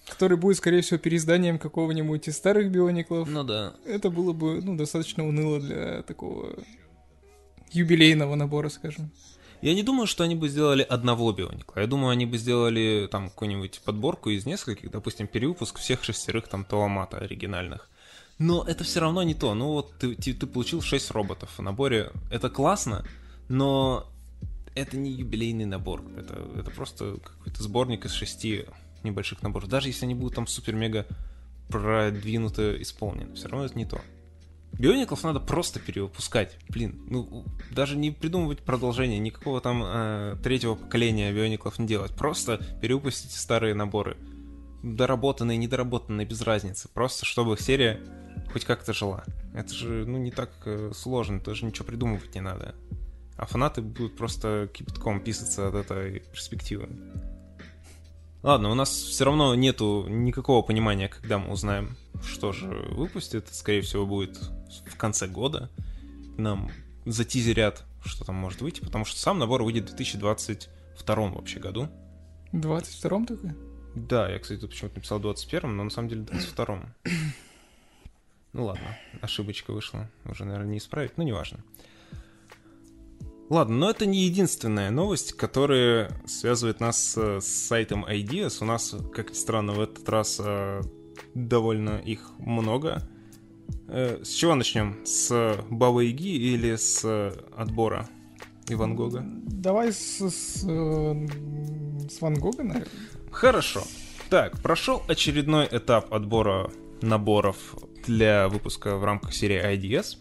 который 0.09 0.37
будет, 0.37 0.56
скорее 0.56 0.82
всего, 0.82 0.99
переизданием 0.99 1.59
какого-нибудь 1.59 2.28
из 2.28 2.37
старых 2.37 2.71
биониклов. 2.71 3.28
Ну 3.28 3.44
да. 3.44 3.75
Это 3.87 4.11
было 4.11 4.32
бы, 4.32 4.61
ну, 4.62 4.76
достаточно 4.76 5.26
уныло 5.26 5.61
для 5.61 6.02
такого 6.02 6.56
юбилейного 7.71 8.35
набора, 8.35 8.68
скажем. 8.68 9.11
Я 9.62 9.75
не 9.75 9.85
думаю, 9.85 10.09
что 10.09 10.25
они 10.25 10.35
бы 10.35 10.49
сделали 10.49 10.82
одного 10.82 11.32
бионикла. 11.32 11.80
Я 11.80 11.87
думаю, 11.87 12.11
они 12.11 12.26
бы 12.26 12.37
сделали 12.37 13.09
там 13.11 13.30
какую-нибудь 13.30 13.80
подборку 13.85 14.30
из 14.30 14.44
нескольких, 14.44 14.90
допустим, 14.90 15.28
перевыпуск 15.28 15.78
всех 15.78 16.02
шестерых 16.02 16.49
там 16.49 16.64
Туамата 16.64 17.18
оригинальных. 17.18 17.88
Но 18.38 18.64
это 18.64 18.82
все 18.82 18.99
равно 18.99 19.23
не 19.23 19.35
то. 19.35 19.54
Ну 19.54 19.68
вот 19.68 19.97
ты, 19.99 20.16
ты, 20.16 20.35
ты 20.35 20.47
получил 20.49 20.82
6 20.82 21.12
роботов 21.12 21.50
в 21.56 21.62
наборе. 21.62 22.11
Это 22.28 22.50
классно, 22.50 23.04
но 23.49 24.09
это 24.75 24.97
не 24.97 25.12
юбилейный 25.12 25.66
набор. 25.66 26.02
Это, 26.16 26.44
это 26.59 26.71
просто 26.73 27.18
какой-то 27.23 27.62
сборник 27.62 28.04
из 28.04 28.12
шести 28.12 28.64
небольших 29.04 29.42
наборов. 29.42 29.68
Даже 29.68 29.88
если 29.88 30.04
они 30.04 30.14
будут 30.14 30.35
там 30.35 30.47
супер-мега 30.47 31.06
продвинуто 31.68 32.80
исполнены, 32.80 33.35
все 33.35 33.49
равно 33.49 33.66
это 33.66 33.76
не 33.76 33.87
то. 33.87 34.00
Биониклов 34.78 35.23
надо 35.23 35.38
просто 35.38 35.80
перевыпускать. 35.80 36.56
Блин, 36.68 37.04
ну 37.09 37.44
даже 37.71 37.97
не 37.97 38.11
придумывать 38.11 38.61
продолжение, 38.61 39.18
никакого 39.18 39.61
там 39.61 39.82
э, 39.85 40.37
третьего 40.42 40.75
поколения 40.75 41.32
биониклов 41.32 41.78
не 41.78 41.87
делать. 41.87 42.12
Просто 42.12 42.59
перевыпустить 42.80 43.32
старые 43.32 43.75
наборы. 43.75 44.16
Доработанные, 44.82 45.59
недоработанные, 45.59 46.26
без 46.26 46.40
разницы. 46.42 46.88
Просто 46.88 47.26
чтобы 47.26 47.56
серия 47.59 48.00
хоть 48.50 48.64
как-то 48.64 48.92
жила. 48.92 49.25
Это 49.54 49.73
же, 49.73 50.06
ну, 50.06 50.18
не 50.18 50.30
так 50.30 50.50
э, 50.64 50.92
сложно, 50.94 51.40
даже 51.40 51.64
ничего 51.66 51.87
придумывать 51.87 52.35
не 52.35 52.40
надо. 52.40 52.75
А 53.37 53.47
фанаты 53.47 53.82
будут 53.82 54.16
просто 54.16 54.68
кипятком 54.73 55.21
писаться 55.21 55.68
от 55.68 55.75
этой 55.75 56.21
перспективы. 56.21 56.88
Ладно, 58.42 58.70
у 58.70 58.75
нас 58.75 58.90
все 58.90 59.25
равно 59.25 59.54
нету 59.54 60.06
никакого 60.08 60.62
понимания, 60.62 61.08
когда 61.08 61.38
мы 61.38 61.52
узнаем, 61.52 61.96
что 62.25 62.52
же 62.52 62.66
выпустит. 62.90 63.49
Скорее 63.54 63.82
всего, 63.82 64.04
будет 64.04 64.37
в 64.87 64.96
конце 64.96 65.28
года. 65.28 65.70
Нам 66.37 66.70
затизерят, 67.06 67.84
что 68.04 68.25
там 68.25 68.34
может 68.34 68.61
выйти, 68.61 68.80
потому 68.80 69.04
что 69.04 69.18
сам 69.18 69.38
набор 69.38 69.62
выйдет 69.62 69.84
в 69.84 69.94
2022 69.94 71.16
вообще 71.28 71.61
году. 71.61 71.88
В 72.50 72.61
22 72.61 73.26
только? 73.26 73.54
Да, 73.94 74.28
я, 74.28 74.38
кстати, 74.40 74.58
тут 74.58 74.70
почему-то 74.70 74.96
написал 74.96 75.20
21 75.20 75.76
но 75.76 75.84
на 75.84 75.90
самом 75.90 76.08
деле 76.08 76.22
22 76.22 76.94
Ну 78.54 78.64
ладно, 78.64 78.99
ошибочка 79.20 79.72
вышла. 79.72 80.11
Уже, 80.25 80.44
наверное, 80.44 80.72
не 80.72 80.78
исправить, 80.78 81.16
но 81.16 81.22
неважно. 81.22 81.62
Ладно, 83.52 83.76
но 83.76 83.90
это 83.90 84.06
не 84.06 84.21
единственная 84.21 84.90
новость, 84.90 85.35
которая 85.35 86.11
связывает 86.25 86.80
нас 86.80 87.12
с, 87.12 87.40
с 87.42 87.66
сайтом 87.68 88.06
Ideas. 88.06 88.62
У 88.62 88.64
нас, 88.64 88.94
как 89.12 89.28
ни 89.28 89.35
странно, 89.35 89.75
в 89.75 89.80
этот 89.80 90.09
раз 90.09 90.40
э, 90.42 90.80
довольно 91.35 91.99
их 91.99 92.30
много. 92.38 93.06
Э, 93.88 94.23
с 94.25 94.30
чего 94.30 94.54
начнем? 94.54 94.97
С 95.04 95.62
Бабы 95.68 96.06
Яги 96.06 96.30
или 96.30 96.76
с 96.76 97.04
отбора 97.54 98.09
Иван 98.68 98.97
Гога? 98.97 99.23
Давай 99.23 99.92
с, 99.92 100.23
с, 100.23 100.64
э, 100.66 101.28
с 102.09 102.23
Ван 102.23 102.37
Гога, 102.37 102.62
наверное. 102.62 102.88
Хорошо. 103.30 103.82
Так, 104.30 104.62
прошел 104.62 105.02
очередной 105.09 105.68
этап 105.71 106.14
отбора 106.14 106.73
наборов 107.02 107.59
для 108.06 108.49
выпуска 108.49 108.97
в 108.97 109.04
рамках 109.04 109.35
серии 109.35 109.62
IDS. 109.62 110.16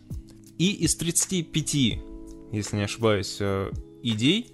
И 0.57 0.73
из 0.73 0.97
35, 0.97 2.11
если 2.51 2.77
не 2.77 2.84
ошибаюсь, 2.84 3.38
э, 3.39 3.72
идей 4.03 4.53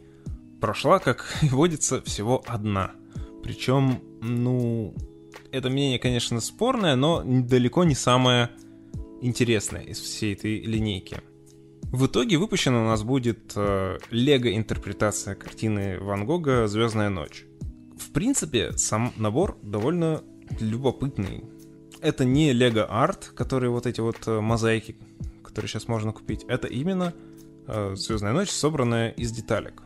прошла, 0.62 1.00
как 1.00 1.26
и 1.42 1.50
водится, 1.50 2.02
всего 2.02 2.44
одна. 2.48 2.92
Причем, 3.44 4.02
ну, 4.22 4.94
это 5.52 5.70
мнение, 5.70 6.00
конечно, 6.00 6.42
спорное, 6.42 6.96
но 6.96 7.24
далеко 7.24 7.84
не 7.84 7.96
самое 7.96 8.50
интересное 9.22 9.82
из 9.82 10.00
всей 10.00 10.34
этой 10.34 10.62
линейки. 10.62 11.22
В 11.84 12.08
итоге 12.08 12.38
выпущена 12.38 12.82
у 12.84 12.88
нас 12.88 13.04
будет 13.04 13.54
э, 13.56 13.98
лего-интерпретация 14.12 15.36
картины 15.36 16.00
Ван 16.00 16.26
Гога 16.26 16.68
«Звездная 16.68 17.10
ночь». 17.10 17.46
В 17.98 18.12
принципе, 18.12 18.74
сам 18.74 19.14
набор 19.16 19.58
довольно 19.64 20.22
любопытный 20.60 21.44
это 22.02 22.26
не 22.26 22.52
Art, 22.52 23.34
которые 23.34 23.70
вот 23.70 23.86
эти 23.86 24.02
вот 24.02 24.18
э, 24.28 24.40
мозаики, 24.40 24.96
которые 25.44 25.70
сейчас 25.70 25.88
можно 25.88 26.12
купить. 26.12 26.46
Это 26.48 26.68
именно 26.68 27.14
Звездная 27.68 28.34
ночь, 28.34 28.50
собранная 28.50 29.10
из 29.10 29.32
деталек. 29.32 29.84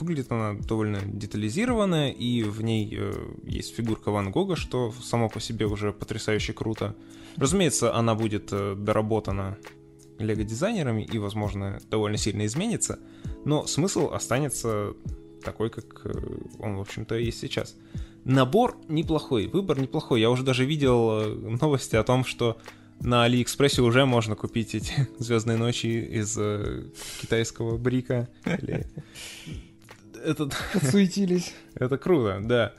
Выглядит 0.00 0.30
она 0.30 0.54
довольно 0.54 1.00
детализированная, 1.04 2.10
и 2.10 2.42
в 2.42 2.62
ней 2.62 2.88
э, 2.96 3.12
есть 3.44 3.74
фигурка 3.74 4.10
Ван 4.10 4.30
Гога, 4.30 4.54
что 4.54 4.92
само 5.02 5.28
по 5.28 5.40
себе 5.40 5.66
уже 5.66 5.92
потрясающе 5.92 6.52
круто. 6.52 6.94
Разумеется, 7.36 7.94
она 7.94 8.14
будет 8.14 8.48
э, 8.52 8.74
доработана 8.76 9.56
лего-дизайнерами 10.18 11.02
и, 11.02 11.18
возможно, 11.18 11.80
довольно 11.90 12.16
сильно 12.16 12.46
изменится, 12.46 12.98
но 13.44 13.66
смысл 13.66 14.12
останется 14.12 14.94
такой, 15.44 15.70
как 15.70 16.02
э, 16.04 16.12
он, 16.58 16.76
в 16.76 16.80
общем-то, 16.80 17.16
есть 17.16 17.40
сейчас. 17.40 17.74
Набор 18.24 18.76
неплохой, 18.88 19.46
выбор 19.46 19.80
неплохой. 19.80 20.20
Я 20.20 20.30
уже 20.30 20.42
даже 20.42 20.64
видел 20.64 21.20
э, 21.20 21.56
новости 21.60 21.96
о 21.96 22.04
том, 22.04 22.24
что 22.24 22.58
на 23.00 23.24
Алиэкспрессе 23.24 23.82
уже 23.82 24.04
можно 24.06 24.34
купить 24.34 24.74
эти 24.74 25.08
Звездные 25.18 25.56
ночи 25.56 25.86
из 25.86 26.36
э, 26.38 26.84
китайского 27.20 27.76
брика. 27.76 28.28
Или... 28.44 28.86
Это... 30.24 30.48
Подсуетились. 30.72 31.54
Это 31.74 31.98
круто, 31.98 32.40
да. 32.42 32.74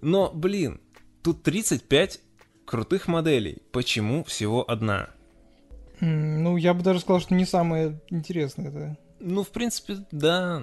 Но, 0.00 0.30
блин, 0.32 0.80
тут 1.22 1.42
35 1.42 2.20
крутых 2.64 3.08
моделей. 3.08 3.58
Почему 3.72 4.24
всего 4.24 4.68
одна? 4.68 5.10
Ну, 6.00 6.56
я 6.56 6.72
бы 6.72 6.82
даже 6.82 7.00
сказал, 7.00 7.20
что 7.20 7.34
не 7.34 7.44
самое 7.44 8.00
интересное 8.08 8.68
это. 8.68 8.96
Ну, 9.20 9.44
в 9.44 9.50
принципе, 9.50 9.98
да. 10.10 10.62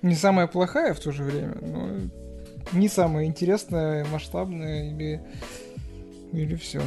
Не 0.00 0.14
самая 0.14 0.46
плохая 0.46 0.94
в 0.94 1.00
то 1.00 1.12
же 1.12 1.24
время, 1.24 1.58
но 1.60 1.90
не 2.72 2.88
самое 2.88 3.28
интересное, 3.28 4.06
масштабное 4.06 4.90
или, 4.90 5.22
или 6.32 6.56
все. 6.56 6.80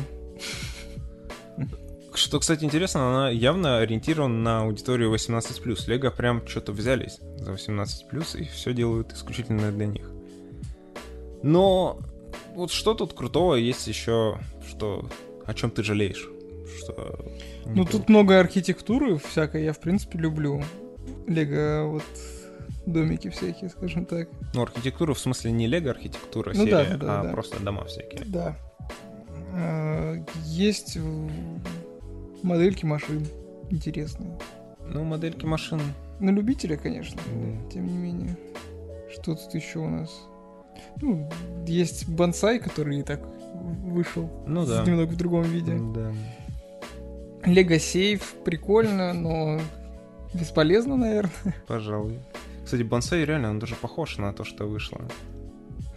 Что, 2.15 2.39
кстати, 2.39 2.63
интересно, 2.63 3.09
она 3.09 3.29
явно 3.29 3.79
ориентирована 3.79 4.35
на 4.35 4.61
аудиторию 4.61 5.13
18+. 5.13 5.89
Лего 5.89 6.11
прям 6.11 6.47
что-то 6.47 6.71
взялись 6.71 7.19
за 7.37 7.51
18+, 7.51 8.39
и 8.39 8.43
все 8.45 8.73
делают 8.73 9.13
исключительно 9.13 9.71
для 9.71 9.85
них. 9.85 10.09
Но 11.43 11.99
вот 12.55 12.71
что 12.71 12.93
тут 12.93 13.13
крутого 13.13 13.55
есть 13.55 13.87
еще, 13.87 14.39
что 14.67 15.07
о 15.45 15.53
чем 15.53 15.71
ты 15.71 15.83
жалеешь? 15.83 16.29
Что 16.79 17.25
ну, 17.65 17.85
тут 17.85 18.09
много 18.09 18.39
архитектуры 18.39 19.17
всякой, 19.17 19.63
я, 19.63 19.73
в 19.73 19.79
принципе, 19.79 20.17
люблю. 20.17 20.63
Лего 21.27 21.91
вот 21.91 22.03
домики 22.85 23.29
всякие, 23.29 23.69
скажем 23.69 24.05
так. 24.05 24.29
Ну, 24.53 24.61
архитектура 24.63 25.13
в 25.13 25.19
смысле 25.19 25.51
не 25.51 25.67
лего 25.67 25.91
архитектура 25.91 26.53
ну, 26.53 26.65
серия, 26.65 26.97
да, 26.97 26.97
да, 26.97 27.19
а 27.19 27.23
да. 27.23 27.31
просто 27.31 27.59
дома 27.59 27.85
всякие. 27.85 28.23
Да. 28.25 28.57
А, 29.53 30.15
есть 30.45 30.97
модельки 32.45 32.85
машин 32.85 33.25
интересные. 33.69 34.37
Ну, 34.87 35.03
модельки 35.03 35.45
машин. 35.45 35.81
На 36.19 36.29
любителя, 36.29 36.77
конечно, 36.77 37.19
да. 37.25 37.69
тем 37.69 37.87
не 37.87 37.97
менее. 37.97 38.37
Что 39.11 39.35
тут 39.35 39.53
еще 39.53 39.79
у 39.79 39.89
нас? 39.89 40.11
Ну, 41.01 41.29
есть 41.65 42.07
бонсай, 42.07 42.59
который 42.59 42.99
и 42.99 43.03
так 43.03 43.21
вышел. 43.83 44.29
Ну 44.45 44.65
да. 44.65 44.83
Немного 44.85 45.11
в 45.11 45.17
другом 45.17 45.43
виде. 45.43 45.77
Да. 45.93 46.13
Лего 47.45 47.79
сейф 47.79 48.35
прикольно, 48.45 49.13
но 49.13 49.59
бесполезно, 50.33 50.97
наверное. 50.97 51.55
Пожалуй. 51.67 52.19
Кстати, 52.63 52.83
бонсай 52.83 53.25
реально, 53.25 53.49
он 53.49 53.59
даже 53.59 53.75
похож 53.75 54.17
на 54.17 54.33
то, 54.33 54.43
что 54.43 54.65
вышло. 54.65 55.01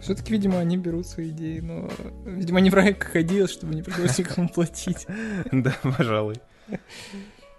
Все-таки, 0.01 0.33
видимо, 0.33 0.59
они 0.59 0.77
берут 0.77 1.07
свои 1.07 1.29
идеи, 1.29 1.59
но, 1.59 1.89
видимо, 2.25 2.59
они 2.59 2.69
в 2.69 2.73
рай 2.73 2.93
ходили, 2.93 3.47
чтобы 3.47 3.75
не 3.75 3.83
пришлось 3.83 4.17
никому 4.17 4.49
платить. 4.49 5.07
Да, 5.51 5.73
пожалуй. 5.81 6.37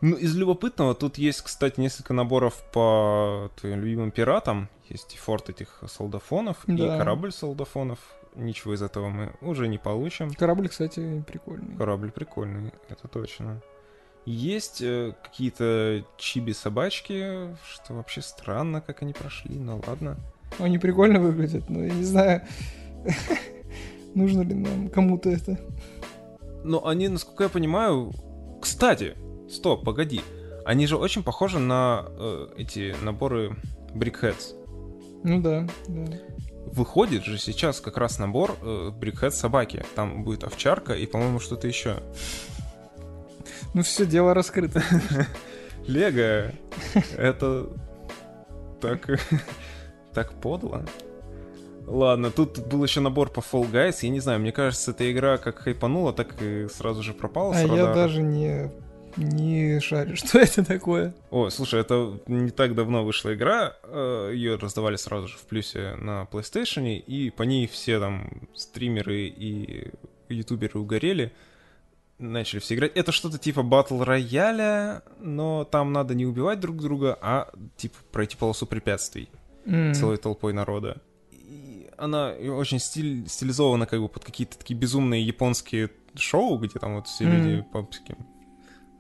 Ну, 0.00 0.16
из 0.16 0.34
любопытного, 0.34 0.94
тут 0.94 1.18
есть, 1.18 1.42
кстати, 1.42 1.78
несколько 1.78 2.14
наборов 2.14 2.62
по 2.72 3.50
твоим 3.60 3.80
любимым 3.80 4.10
пиратам. 4.10 4.68
Есть 4.88 5.14
и 5.14 5.18
форт 5.18 5.50
этих 5.50 5.82
солдафонов, 5.86 6.66
и 6.66 6.76
корабль 6.76 7.32
солдафонов. 7.32 7.98
Ничего 8.34 8.74
из 8.74 8.82
этого 8.82 9.08
мы 9.08 9.32
уже 9.40 9.68
не 9.68 9.76
получим. 9.76 10.32
Корабль, 10.32 10.68
кстати, 10.68 11.22
прикольный. 11.26 11.76
Корабль 11.76 12.10
прикольный, 12.10 12.72
это 12.88 13.08
точно. 13.08 13.60
Есть 14.24 14.82
э, 14.82 15.14
какие-то 15.22 16.04
чиби-собачки, 16.16 17.56
что 17.64 17.94
вообще 17.94 18.20
странно, 18.20 18.80
как 18.80 19.02
они 19.02 19.12
прошли, 19.12 19.58
но 19.58 19.80
ладно. 19.86 20.16
Они 20.58 20.78
прикольно 20.78 21.20
выглядят, 21.20 21.68
но 21.70 21.84
я 21.84 21.92
не 21.92 22.04
знаю, 22.04 22.42
нужно 24.14 24.42
ли 24.42 24.54
нам 24.54 24.88
кому-то 24.88 25.30
это. 25.30 25.58
Но 26.64 26.86
они, 26.86 27.08
насколько 27.08 27.44
я 27.44 27.48
понимаю... 27.48 28.12
Кстати, 28.60 29.14
стоп, 29.48 29.84
погоди. 29.84 30.20
Они 30.66 30.86
же 30.86 30.96
очень 30.96 31.22
похожи 31.22 31.58
на 31.58 32.04
э, 32.08 32.48
эти 32.58 32.94
наборы 33.02 33.56
Brickheads. 33.94 34.54
Ну 35.22 35.40
да, 35.40 35.66
да. 35.88 36.18
выходит 36.66 37.24
же 37.24 37.38
сейчас 37.38 37.80
как 37.80 37.96
раз 37.96 38.18
набор 38.18 38.56
э, 38.60 38.90
Brickhead 38.94 39.30
собаки. 39.30 39.84
Там 39.94 40.24
будет 40.24 40.44
овчарка 40.44 40.92
и, 40.92 41.06
по-моему, 41.06 41.40
что-то 41.40 41.66
еще. 41.66 41.96
Ну 43.74 43.82
все, 43.82 44.04
дело 44.04 44.34
раскрыто. 44.34 44.82
Лего, 45.86 46.52
это 47.16 47.68
так, 48.80 49.08
так 50.14 50.32
подло. 50.32 50.84
Ладно, 51.86 52.30
тут 52.30 52.58
был 52.66 52.84
еще 52.84 53.00
набор 53.00 53.30
по 53.30 53.40
Fall 53.40 53.70
Guys. 53.70 53.98
Я 54.02 54.10
не 54.10 54.20
знаю, 54.20 54.40
мне 54.40 54.52
кажется, 54.52 54.92
эта 54.92 55.10
игра 55.10 55.38
как 55.38 55.58
хайпанула, 55.58 56.12
так 56.12 56.40
и 56.40 56.68
сразу 56.68 57.02
же 57.02 57.12
пропала. 57.12 57.54
А 57.56 57.62
я 57.62 57.92
даже 57.92 58.22
не 58.22 58.70
не 59.16 59.80
шарю, 59.80 60.14
что 60.16 60.38
это 60.38 60.64
такое. 60.64 61.14
О, 61.30 61.50
слушай, 61.50 61.80
это 61.80 62.20
не 62.26 62.50
так 62.50 62.74
давно 62.74 63.04
вышла 63.04 63.34
игра, 63.34 63.76
э, 63.82 64.30
ее 64.34 64.56
раздавали 64.56 64.96
сразу 64.96 65.26
же 65.26 65.36
в 65.36 65.42
плюсе 65.42 65.96
на 65.96 66.28
PlayStation, 66.30 66.96
и 66.96 67.30
по 67.30 67.42
ней 67.42 67.66
все 67.66 67.98
там 67.98 68.30
стримеры 68.54 69.26
и 69.26 69.90
ютуберы 70.28 70.78
угорели, 70.78 71.32
начали 72.18 72.60
все 72.60 72.76
играть. 72.76 72.92
Это 72.94 73.10
что-то 73.10 73.38
типа 73.38 73.62
батл 73.62 74.02
рояля, 74.02 75.02
но 75.18 75.64
там 75.64 75.92
надо 75.92 76.14
не 76.14 76.26
убивать 76.26 76.60
друг 76.60 76.76
друга, 76.76 77.18
а 77.20 77.50
типа 77.76 77.96
пройти 78.12 78.36
полосу 78.36 78.66
препятствий 78.66 79.28
mm. 79.64 79.94
целой 79.94 80.16
толпой 80.16 80.52
народа. 80.52 81.00
И 81.30 81.88
она 81.96 82.30
очень 82.30 82.78
стиль, 82.78 83.28
стилизована 83.28 83.86
как 83.86 84.00
бы 84.00 84.08
под 84.08 84.24
какие-то 84.24 84.58
такие 84.58 84.78
безумные 84.78 85.24
японские 85.24 85.90
шоу, 86.14 86.58
где 86.58 86.78
там 86.78 86.96
вот 86.96 87.06
все 87.06 87.24
mm. 87.24 87.30
люди 87.30 87.64
по 87.72 87.82
таким 87.82 88.16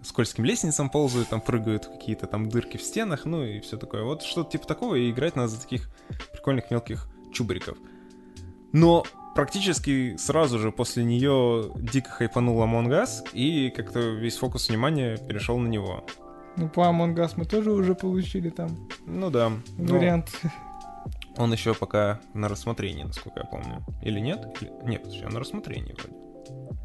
скользким 0.02 0.44
лестницам 0.44 0.88
ползают, 0.88 1.28
там 1.28 1.40
прыгают 1.40 1.86
какие-то 1.86 2.26
там 2.26 2.48
дырки 2.48 2.76
в 2.76 2.82
стенах, 2.82 3.24
ну 3.24 3.44
и 3.44 3.60
все 3.60 3.76
такое. 3.76 4.02
Вот 4.02 4.22
что-то 4.22 4.52
типа 4.52 4.66
такого, 4.66 4.94
и 4.94 5.10
играть 5.10 5.36
надо 5.36 5.48
за 5.48 5.60
таких 5.60 5.90
прикольных 6.32 6.70
мелких 6.70 7.06
чубриков. 7.32 7.76
Но 8.72 9.04
практически 9.34 10.16
сразу 10.16 10.58
же 10.58 10.72
после 10.72 11.04
нее 11.04 11.72
дико 11.76 12.10
хайпанул 12.10 12.62
Among 12.62 12.88
Us, 12.88 13.28
и 13.32 13.70
как-то 13.70 14.00
весь 14.00 14.36
фокус 14.36 14.68
внимания 14.68 15.16
перешел 15.16 15.58
на 15.58 15.68
него. 15.68 16.04
Ну, 16.56 16.68
по 16.68 16.80
Among 16.80 17.14
Us 17.14 17.32
мы 17.36 17.44
тоже 17.44 17.70
уже 17.70 17.94
получили 17.94 18.50
там. 18.50 18.88
Ну 19.06 19.30
да. 19.30 19.52
Вариант. 19.78 20.30
Он 21.36 21.52
еще 21.52 21.74
пока 21.74 22.20
на 22.34 22.48
рассмотрении, 22.48 23.04
насколько 23.04 23.40
я 23.40 23.46
помню. 23.46 23.84
Или 24.02 24.20
нет? 24.20 24.46
Или... 24.60 24.70
Нет, 24.84 25.02
подожди, 25.02 25.24
он 25.24 25.32
на 25.32 25.40
рассмотрении 25.40 25.92
вроде. 25.92 26.16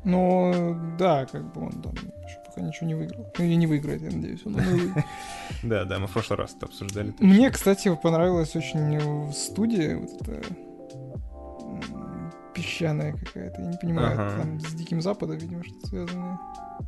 Ну, 0.05 0.79
да, 0.99 1.25
как 1.25 1.51
бы 1.51 1.63
он 1.65 1.81
там 1.81 1.93
еще 1.93 2.37
пока 2.45 2.61
ничего 2.61 2.87
не 2.87 2.93
выиграл. 2.93 3.25
Ну, 3.37 3.43
и 3.43 3.55
не 3.55 3.65
выиграет, 3.65 4.01
я 4.03 4.11
надеюсь. 4.11 4.45
Он 4.45 4.55
Да, 5.63 5.83
да, 5.85 5.99
мы 5.99 6.07
в 6.07 6.13
прошлый 6.13 6.37
раз 6.37 6.55
это 6.55 6.67
обсуждали. 6.67 7.13
Мне, 7.19 7.49
кстати, 7.49 7.93
понравилась 8.01 8.55
очень 8.55 9.33
студия, 9.33 9.97
вот 9.97 10.21
эта 10.21 10.41
песчаная 12.53 13.13
какая-то. 13.13 13.61
Я 13.61 13.67
не 13.71 13.77
понимаю, 13.77 14.15
там 14.37 14.59
с 14.59 14.73
Диким 14.73 15.01
Западом, 15.01 15.37
видимо, 15.37 15.63
что-то 15.63 15.87
связанное. 15.87 16.39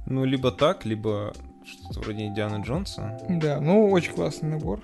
Ну, 0.05 0.23
либо 0.23 0.51
так, 0.51 0.85
либо 0.85 1.33
что-то 1.67 1.99
вроде 1.99 2.29
Дианы 2.29 2.63
Джонса. 2.63 3.19
Да, 3.29 3.59
ну, 3.59 3.89
очень 3.91 4.13
классный 4.13 4.49
набор. 4.49 4.81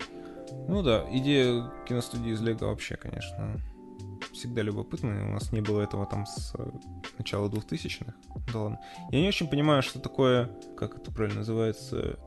Ну 0.67 0.83
да, 0.83 1.05
идея 1.11 1.71
киностудии 1.87 2.31
из 2.31 2.41
Лего 2.41 2.65
вообще, 2.65 2.95
конечно, 2.95 3.59
всегда 4.33 4.61
любопытно. 4.61 5.29
У 5.29 5.33
нас 5.33 5.51
не 5.51 5.61
было 5.61 5.81
этого 5.81 6.05
там 6.05 6.25
с 6.25 6.53
э, 6.57 6.71
начала 7.17 7.49
2000-х. 7.49 8.13
Да 8.51 8.59
ладно. 8.59 8.79
Я 9.11 9.21
не 9.21 9.27
очень 9.27 9.47
понимаю, 9.47 9.81
что 9.81 9.99
такое, 9.99 10.49
как 10.77 10.95
это 10.97 11.11
правильно 11.11 11.39
называется, 11.39 12.19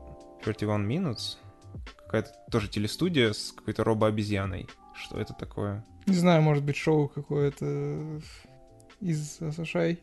31 0.43 0.87
Minutes. 0.89 1.37
Какая-то 2.05 2.31
тоже 2.51 2.69
телестудия 2.69 3.33
с 3.33 3.51
какой-то 3.51 3.83
робо-обезьяной. 3.83 4.67
Что 4.95 5.19
это 5.19 5.33
такое? 5.33 5.85
Не 6.05 6.15
знаю, 6.15 6.41
может 6.41 6.63
быть, 6.63 6.75
шоу 6.75 7.07
какое-то 7.09 8.21
из 9.01 9.37
США. 9.37 9.95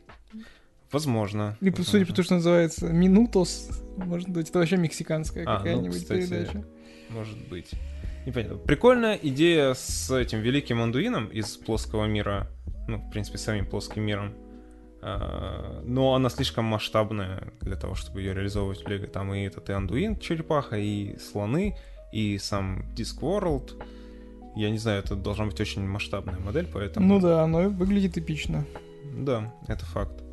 Возможно. 0.95 1.59
Или, 1.61 1.71
возможно. 1.71 1.91
судя 1.91 2.07
по 2.07 2.13
тому, 2.13 2.25
что 2.25 2.35
называется 2.37 2.87
Минутос, 2.87 3.83
может 3.97 4.29
быть, 4.29 4.49
это 4.49 4.61
вообще 4.61 4.77
мексиканская 4.77 5.45
а, 5.45 5.59
какая-нибудь 5.59 5.93
ну, 5.93 6.01
кстати, 6.01 6.21
передача. 6.21 6.65
Может 7.11 7.49
быть. 7.49 7.71
Непонятно. 8.27 8.59
Прикольная 8.59 9.19
идея 9.21 9.75
с 9.75 10.11
этим 10.17 10.41
великим 10.41 10.81
андуином 10.81 11.27
из 11.27 11.57
плоского 11.57 12.07
мира. 12.07 12.49
Ну, 12.87 12.99
в 12.99 13.11
принципе, 13.11 13.39
самим 13.39 13.67
плоским 13.67 14.03
миром. 14.03 14.35
А, 15.03 15.83
но 15.85 16.15
она 16.15 16.31
слишком 16.31 16.65
масштабная 16.65 17.53
для 17.61 17.75
того, 17.75 17.97
чтобы 17.97 18.21
ее 18.21 18.33
реализовывать 18.33 18.85
в 18.85 18.89
Лего. 18.89 19.09
Там 19.09 19.35
и 19.35 19.43
этот 19.43 19.69
и 19.71 19.73
андуин 19.73 20.19
черепаха, 20.19 20.79
и 20.79 21.19
слоны, 21.19 21.77
и 22.13 22.39
сам 22.39 22.87
Discworld. 22.95 23.83
Я 24.55 24.71
не 24.71 24.79
знаю, 24.79 25.01
это 25.01 25.17
должна 25.17 25.47
быть 25.47 25.61
очень 25.61 25.83
масштабная 25.83 26.39
модель, 26.39 26.69
поэтому... 26.73 27.07
Ну 27.07 27.21
да, 27.21 27.43
оно 27.43 27.69
выглядит 27.69 28.17
эпично. 28.17 28.65
Да, 29.17 29.53
это 29.67 29.85
факт. 29.85 30.24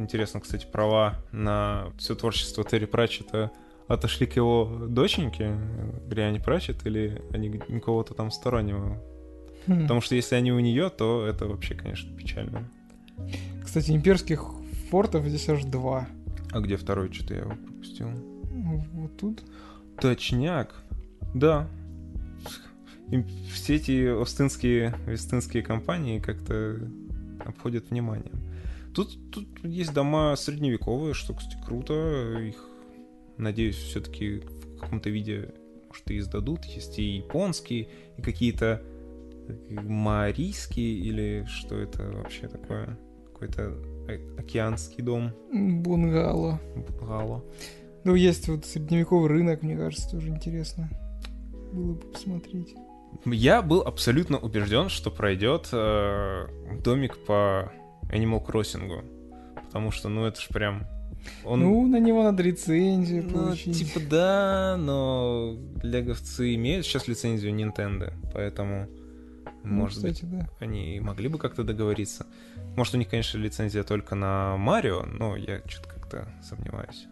Интересно, 0.00 0.40
кстати, 0.40 0.66
права 0.70 1.16
на 1.30 1.92
все 1.98 2.14
творчество 2.14 2.64
Терри 2.64 2.86
Пратчета 2.86 3.50
отошли 3.86 4.26
к 4.26 4.36
его 4.36 4.86
доченьке, 4.88 5.56
Бриане 6.06 6.40
Пратчет, 6.40 6.86
или 6.86 7.22
они 7.32 7.50
кого-то 7.80 8.14
там 8.14 8.30
стороннего? 8.30 9.02
Хм. 9.66 9.82
Потому 9.82 10.00
что 10.00 10.14
если 10.14 10.36
они 10.36 10.52
у 10.52 10.60
нее, 10.60 10.90
то 10.90 11.26
это 11.26 11.46
вообще, 11.46 11.74
конечно, 11.74 12.16
печально. 12.16 12.68
Кстати, 13.62 13.90
имперских 13.92 14.44
фортов 14.90 15.26
здесь 15.26 15.48
аж 15.48 15.64
два. 15.64 16.08
А 16.52 16.60
где 16.60 16.76
второй? 16.76 17.12
Что-то 17.12 17.34
я 17.34 17.40
его 17.40 17.50
пропустил. 17.50 18.08
Вот 18.92 19.16
тут. 19.18 19.42
Точняк. 20.00 20.74
Да. 21.34 21.68
Все 23.52 23.76
эти 23.76 24.06
остинские, 24.06 24.94
вестынские 25.06 25.62
компании 25.62 26.20
как-то 26.20 26.78
обходят 27.44 27.90
вниманием. 27.90 28.49
Тут, 28.94 29.30
тут 29.30 29.46
есть 29.62 29.92
дома 29.92 30.34
средневековые, 30.36 31.14
что, 31.14 31.34
кстати, 31.34 31.56
круто. 31.64 32.38
Их 32.40 32.56
надеюсь, 33.36 33.76
все-таки 33.76 34.40
в 34.40 34.78
каком-то 34.78 35.10
виде, 35.10 35.54
может, 35.88 36.10
и 36.10 36.18
издадут. 36.18 36.64
Есть 36.64 36.98
и 36.98 37.16
японские, 37.18 37.88
и 38.16 38.22
какие-то 38.22 38.82
марийские, 39.68 40.98
или 40.98 41.46
что 41.48 41.76
это 41.76 42.02
вообще 42.04 42.48
такое? 42.48 42.98
Какой-то 43.32 43.76
океанский 44.38 45.02
дом. 45.02 45.32
Бунгало. 45.52 46.60
Бунгало. 46.74 47.44
Ну, 48.04 48.14
есть 48.14 48.48
вот 48.48 48.64
средневековый 48.64 49.28
рынок, 49.28 49.62
мне 49.62 49.76
кажется, 49.76 50.10
тоже 50.10 50.28
интересно. 50.28 50.90
Было 51.72 51.94
бы 51.94 52.00
посмотреть. 52.00 52.74
Я 53.26 53.60
был 53.62 53.82
абсолютно 53.82 54.38
убежден, 54.38 54.88
что 54.88 55.10
пройдет 55.10 55.68
э, 55.72 56.46
домик 56.82 57.18
по 57.26 57.72
Animal 58.10 58.44
Crossing. 58.44 59.04
Потому 59.66 59.90
что, 59.90 60.08
ну, 60.08 60.24
это 60.24 60.40
ж 60.40 60.48
прям 60.48 60.86
он... 61.44 61.60
Ну, 61.60 61.86
на 61.86 61.98
него 61.98 62.22
надо 62.22 62.42
лицензию 62.42 63.24
ну, 63.24 63.30
получить. 63.30 63.78
Типа 63.78 64.00
да, 64.08 64.76
но 64.78 65.56
леговцы 65.82 66.54
имеют 66.54 66.86
сейчас 66.86 67.08
лицензию 67.08 67.54
Nintendo, 67.54 68.12
поэтому, 68.32 68.88
ну, 69.64 69.74
может 69.74 69.96
кстати, 69.96 70.24
быть, 70.24 70.40
да. 70.40 70.48
они 70.60 71.00
могли 71.00 71.28
бы 71.28 71.38
как-то 71.38 71.64
договориться. 71.64 72.26
Может, 72.76 72.94
у 72.94 72.98
них, 72.98 73.08
конечно, 73.08 73.38
лицензия 73.38 73.82
только 73.82 74.14
на 74.14 74.56
Марио, 74.56 75.02
но 75.04 75.36
я 75.36 75.62
что-то 75.66 75.88
как-то 75.88 76.28
сомневаюсь. 76.42 77.06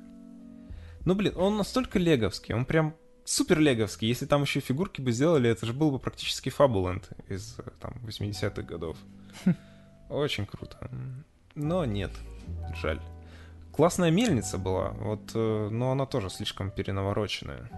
Ну, 1.04 1.14
блин, 1.14 1.32
он 1.36 1.56
настолько 1.56 1.98
леговский, 1.98 2.54
он 2.54 2.64
прям 2.64 2.94
супер 3.24 3.58
леговский. 3.58 4.08
Если 4.08 4.26
там 4.26 4.42
еще 4.42 4.60
фигурки 4.60 5.00
бы 5.00 5.12
сделали, 5.12 5.50
это 5.50 5.66
же 5.66 5.72
был 5.72 5.90
бы 5.90 5.98
практически 5.98 6.50
Fabuland 6.50 7.04
из 7.28 7.56
там 7.80 7.94
80-х 8.04 8.62
годов. 8.62 8.96
Очень 10.08 10.46
круто. 10.46 10.90
Но 11.54 11.84
нет, 11.84 12.12
жаль. 12.74 13.00
Классная 13.72 14.10
мельница 14.10 14.58
была, 14.58 14.90
вот, 14.90 15.30
э, 15.34 15.68
но 15.70 15.92
она 15.92 16.04
тоже 16.06 16.30
слишком 16.30 16.70
перенавороченная. 16.70 17.70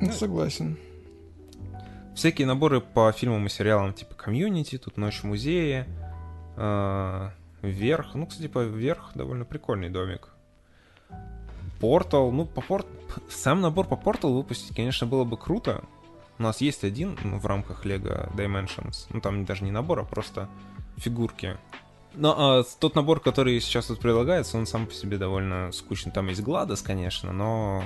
Ну, 0.00 0.12
согласен. 0.12 0.78
Всякие 2.14 2.46
наборы 2.46 2.80
по 2.80 3.10
фильмам 3.10 3.46
и 3.46 3.48
сериалам 3.48 3.94
типа 3.94 4.14
«Комьюнити», 4.14 4.78
«Тут 4.78 4.96
ночь 4.98 5.20
в 5.20 5.24
музее», 5.24 5.88
э, 6.56 7.30
«Вверх». 7.62 8.14
Ну, 8.14 8.26
кстати, 8.26 8.48
по 8.48 8.62
«Вверх» 8.62 9.12
довольно 9.14 9.44
прикольный 9.44 9.88
домик. 9.88 10.28
«Портал». 11.80 12.30
Ну, 12.30 12.44
по 12.44 12.60
порт... 12.60 12.86
Сам 13.30 13.60
набор 13.60 13.86
по 13.86 13.96
«Портал» 13.96 14.34
выпустить, 14.34 14.76
конечно, 14.76 15.06
было 15.06 15.24
бы 15.24 15.36
круто. 15.36 15.82
У 16.38 16.42
нас 16.42 16.60
есть 16.60 16.84
один 16.84 17.18
ну, 17.24 17.38
в 17.38 17.46
рамках 17.46 17.86
LEGO 17.86 18.32
Dimensions. 18.36 19.06
Ну, 19.10 19.20
там 19.20 19.44
даже 19.44 19.64
не 19.64 19.70
набор, 19.70 20.00
а 20.00 20.04
просто 20.04 20.48
фигурки 20.96 21.58
но 22.14 22.58
а, 22.58 22.64
тот 22.78 22.94
набор, 22.94 23.20
который 23.20 23.60
сейчас 23.60 23.86
тут 23.86 24.00
предлагается, 24.00 24.58
он 24.58 24.66
сам 24.66 24.86
по 24.86 24.94
себе 24.94 25.16
довольно 25.16 25.72
скучный. 25.72 26.12
Там 26.12 26.28
есть 26.28 26.42
Гладос, 26.42 26.82
конечно, 26.82 27.32
но 27.32 27.82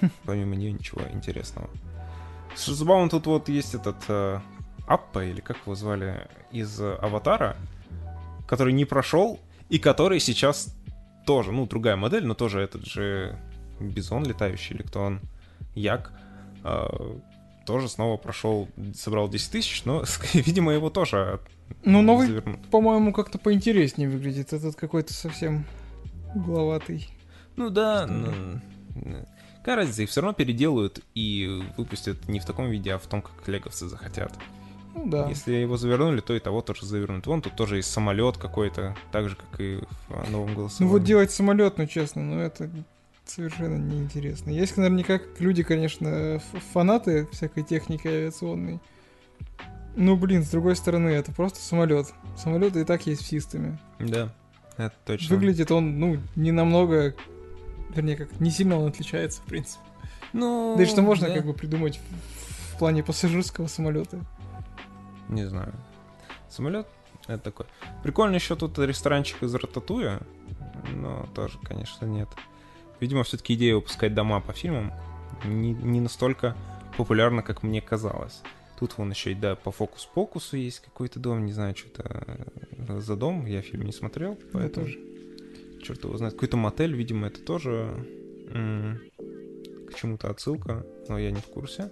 э, 0.00 0.08
помимо 0.24 0.56
нее 0.56 0.72
ничего 0.72 1.02
интересного. 1.12 1.70
Что 2.56 2.74
забавно, 2.74 3.08
тут 3.08 3.26
вот 3.26 3.48
есть 3.48 3.74
этот 3.74 3.96
э, 4.08 4.40
Аппа, 4.86 5.24
или 5.24 5.40
как 5.40 5.58
его 5.64 5.74
звали, 5.74 6.28
из 6.50 6.80
Аватара, 6.80 7.56
который 8.48 8.72
не 8.72 8.84
прошел, 8.84 9.38
и 9.68 9.78
который 9.78 10.18
сейчас 10.18 10.74
тоже, 11.26 11.52
ну, 11.52 11.66
другая 11.66 11.96
модель, 11.96 12.26
но 12.26 12.34
тоже 12.34 12.60
этот 12.60 12.86
же 12.86 13.38
Бизон 13.78 14.24
летающий, 14.24 14.74
или 14.74 14.82
кто 14.82 15.02
он, 15.02 15.20
Як, 15.74 16.12
э, 16.64 17.18
тоже 17.64 17.88
снова 17.88 18.16
прошел, 18.16 18.68
собрал 18.94 19.28
10 19.28 19.52
тысяч, 19.52 19.84
но, 19.84 20.02
видимо, 20.32 20.72
его 20.72 20.90
тоже 20.90 21.40
Ну, 21.84 22.02
новый, 22.02 22.26
завернут. 22.26 22.66
по-моему, 22.70 23.12
как-то 23.12 23.38
поинтереснее 23.38 24.08
выглядит. 24.08 24.52
Этот 24.52 24.76
какой-то 24.76 25.12
совсем 25.12 25.64
угловатый. 26.34 27.08
Ну 27.56 27.70
да, 27.70 28.06
ну, 28.06 28.60
какая 29.58 29.76
разница, 29.76 30.02
их 30.02 30.10
все 30.10 30.20
равно 30.20 30.34
переделают 30.34 31.04
и 31.14 31.62
выпустят 31.76 32.28
не 32.28 32.40
в 32.40 32.44
таком 32.44 32.70
виде, 32.70 32.94
а 32.94 32.98
в 32.98 33.06
том, 33.06 33.22
как 33.22 33.48
леговцы 33.48 33.88
захотят. 33.88 34.32
Ну 34.94 35.06
да. 35.08 35.28
Если 35.28 35.52
его 35.52 35.76
завернули, 35.76 36.20
то 36.20 36.34
и 36.34 36.40
того 36.40 36.60
тоже 36.60 36.86
завернут. 36.86 37.26
Вон 37.26 37.42
тут 37.42 37.54
тоже 37.54 37.76
есть 37.76 37.90
самолет 37.90 38.36
какой-то, 38.36 38.96
так 39.12 39.28
же, 39.28 39.36
как 39.36 39.60
и 39.60 39.80
в 40.08 40.30
новом 40.30 40.54
голосовании. 40.54 40.90
Ну 40.92 40.98
вот 40.98 41.04
делать 41.04 41.30
самолет, 41.30 41.78
ну 41.78 41.86
честно, 41.86 42.22
ну 42.22 42.40
это 42.40 42.70
совершенно 43.24 43.76
неинтересно. 43.76 44.50
Есть 44.50 44.76
наверняка 44.76 45.20
люди, 45.38 45.62
конечно, 45.62 46.40
фанаты 46.72 47.28
всякой 47.32 47.62
техники 47.62 48.08
авиационной. 48.08 48.80
Ну, 49.96 50.16
блин, 50.16 50.44
с 50.44 50.50
другой 50.50 50.76
стороны, 50.76 51.08
это 51.08 51.32
просто 51.32 51.58
самолет. 51.58 52.06
Самолет 52.36 52.76
и 52.76 52.84
так 52.84 53.06
есть 53.06 53.26
системе. 53.26 53.78
Да, 53.98 54.32
это 54.76 54.94
точно. 55.04 55.34
Выглядит 55.34 55.70
он, 55.70 55.98
ну, 55.98 56.18
не 56.36 56.52
намного, 56.52 57.14
вернее, 57.94 58.16
как, 58.16 58.40
не 58.40 58.50
сильно 58.50 58.78
он 58.78 58.88
отличается, 58.88 59.42
в 59.42 59.44
принципе. 59.44 59.82
Ну, 60.32 60.74
да 60.76 60.84
и 60.84 60.86
что 60.86 61.02
можно 61.02 61.28
да. 61.28 61.34
как 61.34 61.46
бы 61.46 61.54
придумать 61.54 61.98
в, 61.98 62.74
в 62.74 62.78
плане 62.78 63.02
пассажирского 63.02 63.66
самолета. 63.66 64.20
Не 65.28 65.44
знаю. 65.44 65.74
Самолет 66.48 66.86
это 67.26 67.42
такой. 67.44 67.66
Прикольно 68.02 68.36
еще 68.36 68.56
тут 68.56 68.78
ресторанчик 68.78 69.42
из 69.42 69.54
Рататуя, 69.54 70.20
но 70.94 71.26
тоже, 71.34 71.58
конечно, 71.62 72.06
нет. 72.06 72.28
Видимо, 73.00 73.22
все-таки 73.22 73.54
идея 73.54 73.76
выпускать 73.76 74.14
дома 74.14 74.40
по 74.40 74.52
фильмам 74.52 74.92
не, 75.44 75.72
не 75.72 76.00
настолько 76.00 76.56
популярна, 76.96 77.42
как 77.42 77.62
мне 77.62 77.80
казалось. 77.80 78.42
Тут 78.78 78.96
вон 78.96 79.10
еще 79.10 79.32
и, 79.32 79.34
да, 79.34 79.56
по 79.56 79.72
фокус-покусу 79.72 80.56
есть 80.56 80.80
какой-то 80.80 81.18
дом, 81.18 81.44
не 81.44 81.52
знаю, 81.52 81.74
что-то 81.76 82.24
э, 82.88 83.00
за 83.00 83.16
дом, 83.16 83.44
я 83.46 83.60
фильм 83.60 83.86
не 83.86 83.92
смотрел, 83.92 84.38
поэтому... 84.52 84.86
Я 84.86 84.92
тоже. 84.92 85.08
Черт 85.82 86.04
его 86.04 86.16
знает. 86.16 86.34
Какой-то 86.34 86.56
мотель, 86.56 86.94
видимо, 86.94 87.26
это 87.26 87.40
тоже 87.40 88.06
к 88.50 89.94
чему-то 89.94 90.30
отсылка, 90.30 90.86
но 91.08 91.18
я 91.18 91.30
не 91.30 91.40
в 91.40 91.46
курсе. 91.46 91.90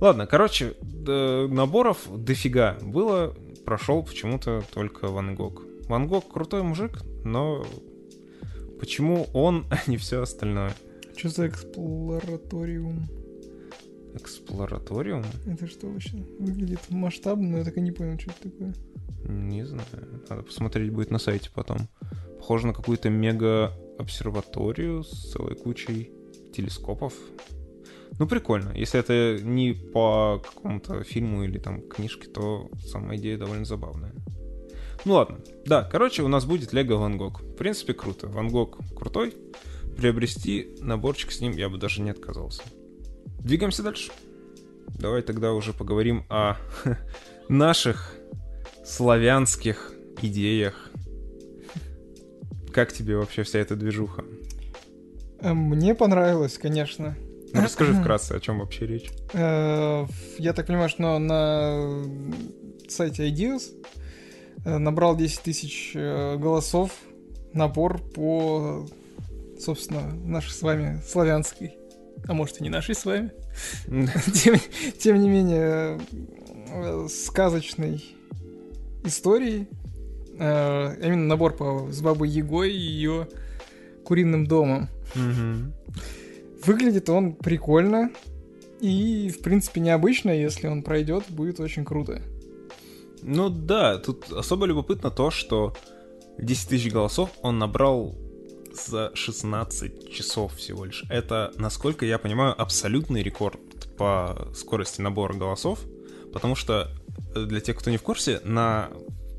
Ладно, 0.00 0.26
короче, 0.26 0.74
наборов 0.82 2.06
дофига 2.14 2.76
было, 2.82 3.34
прошел 3.64 4.02
почему-то 4.02 4.62
только 4.72 5.08
Ван 5.08 5.34
Гог. 5.34 5.62
Ван 5.88 6.08
Гог 6.08 6.30
крутой 6.30 6.62
мужик, 6.62 6.92
но 7.24 7.64
почему 8.80 9.28
он, 9.32 9.66
а 9.70 9.90
не 9.90 9.96
все 9.96 10.20
остальное? 10.20 10.72
Что 11.16 11.30
за 11.30 11.48
эксплораториум? 11.48 13.06
Эксплораториум? 14.16 15.24
Это 15.46 15.66
что 15.66 15.88
вообще? 15.88 16.16
Выглядит 16.38 16.80
масштабно, 16.88 17.48
но 17.48 17.58
я 17.58 17.64
так 17.64 17.76
и 17.76 17.80
не 17.80 17.92
понял, 17.92 18.18
что 18.18 18.30
это 18.30 18.50
такое. 18.50 18.74
Не 19.28 19.64
знаю. 19.64 20.22
Надо 20.28 20.42
посмотреть 20.42 20.90
будет 20.90 21.10
на 21.10 21.18
сайте 21.18 21.50
потом. 21.54 21.78
Похоже 22.38 22.66
на 22.66 22.72
какую-то 22.72 23.10
мега-обсерваторию 23.10 25.02
с 25.04 25.32
целой 25.32 25.54
кучей 25.54 26.12
телескопов. 26.54 27.12
Ну, 28.18 28.26
прикольно. 28.26 28.72
Если 28.74 28.98
это 28.98 29.38
не 29.42 29.72
по 29.72 30.42
какому-то 30.42 31.02
фильму 31.04 31.44
или 31.44 31.58
там 31.58 31.82
книжке, 31.82 32.28
то 32.28 32.70
сама 32.78 33.16
идея 33.16 33.36
довольно 33.36 33.64
забавная. 33.64 34.12
Ну 35.04 35.14
ладно. 35.14 35.38
Да, 35.66 35.84
короче, 35.84 36.22
у 36.22 36.28
нас 36.28 36.46
будет 36.46 36.72
Лего 36.72 36.94
Ван 36.94 37.18
Гог. 37.18 37.42
В 37.42 37.56
принципе, 37.56 37.92
круто. 37.92 38.28
Ван 38.28 38.48
Гог 38.48 38.78
крутой. 38.96 39.34
Приобрести 39.96 40.76
наборчик 40.80 41.32
с 41.32 41.40
ним 41.40 41.52
я 41.52 41.68
бы 41.68 41.78
даже 41.78 42.02
не 42.02 42.10
отказался. 42.10 42.62
Двигаемся 43.46 43.84
дальше. 43.84 44.10
Давай 44.98 45.22
тогда 45.22 45.52
уже 45.52 45.72
поговорим 45.72 46.24
о 46.28 46.56
наших 47.48 48.16
славянских 48.84 49.92
идеях. 50.20 50.90
Как 52.72 52.92
тебе 52.92 53.16
вообще 53.16 53.44
вся 53.44 53.60
эта 53.60 53.76
движуха? 53.76 54.24
Э, 55.38 55.52
мне 55.52 55.94
понравилось, 55.94 56.58
конечно. 56.58 57.16
Ну, 57.52 57.62
расскажи 57.62 57.92
вкратце, 57.92 58.32
о 58.32 58.40
чем 58.40 58.58
вообще 58.58 58.84
речь. 58.84 59.12
Э, 59.32 60.06
я 60.38 60.52
так 60.52 60.66
понимаю, 60.66 60.88
что 60.88 61.16
на 61.20 62.02
сайте 62.88 63.30
Ideas 63.30 63.62
э, 64.64 64.76
набрал 64.76 65.16
10 65.16 65.42
тысяч 65.42 65.92
голосов 65.94 66.90
набор 67.52 67.98
по, 68.02 68.88
собственно, 69.56 70.12
нашей 70.14 70.50
с 70.50 70.62
вами 70.62 71.00
славянской, 71.06 71.76
а 72.28 72.34
может 72.34 72.60
и 72.60 72.64
не 72.64 72.70
нашей 72.70 72.94
с 72.94 73.04
вами, 73.04 73.32
тем, 74.34 74.56
тем 74.98 75.20
не 75.20 75.28
менее, 75.28 76.00
сказочной 77.08 78.04
истории. 79.04 79.68
Именно 80.38 81.26
набор 81.26 81.56
по, 81.56 81.90
с 81.90 82.00
бабой 82.02 82.28
Егой 82.28 82.72
и 82.72 82.78
ее 82.78 83.28
куриным 84.04 84.46
домом. 84.46 84.88
Выглядит 86.64 87.08
он 87.08 87.34
прикольно. 87.34 88.10
И, 88.80 89.30
в 89.30 89.42
принципе, 89.42 89.80
необычно, 89.80 90.30
если 90.30 90.66
он 90.66 90.82
пройдет, 90.82 91.24
будет 91.30 91.60
очень 91.60 91.84
круто. 91.84 92.20
Ну 93.22 93.48
да, 93.48 93.96
тут 93.96 94.30
особо 94.30 94.66
любопытно 94.66 95.10
то, 95.10 95.30
что 95.30 95.74
10 96.38 96.68
тысяч 96.68 96.92
голосов 96.92 97.30
он 97.40 97.58
набрал 97.58 98.14
за 98.76 99.10
16 99.14 100.12
часов 100.12 100.56
всего 100.56 100.84
лишь. 100.84 101.04
Это, 101.08 101.52
насколько 101.56 102.04
я 102.06 102.18
понимаю, 102.18 102.60
абсолютный 102.60 103.22
рекорд 103.22 103.60
по 103.96 104.48
скорости 104.54 105.00
набора 105.00 105.34
голосов, 105.34 105.80
потому 106.32 106.54
что 106.54 106.90
э, 107.34 107.44
для 107.44 107.60
тех, 107.60 107.76
кто 107.76 107.90
не 107.90 107.96
в 107.96 108.02
курсе, 108.02 108.40
на 108.44 108.90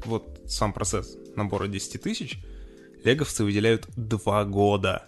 вот 0.05 0.41
сам 0.47 0.73
процесс 0.73 1.17
набора 1.35 1.67
10 1.67 2.01
тысяч 2.01 2.39
леговцы 3.03 3.43
выделяют 3.43 3.87
2 3.95 4.45
года. 4.45 5.07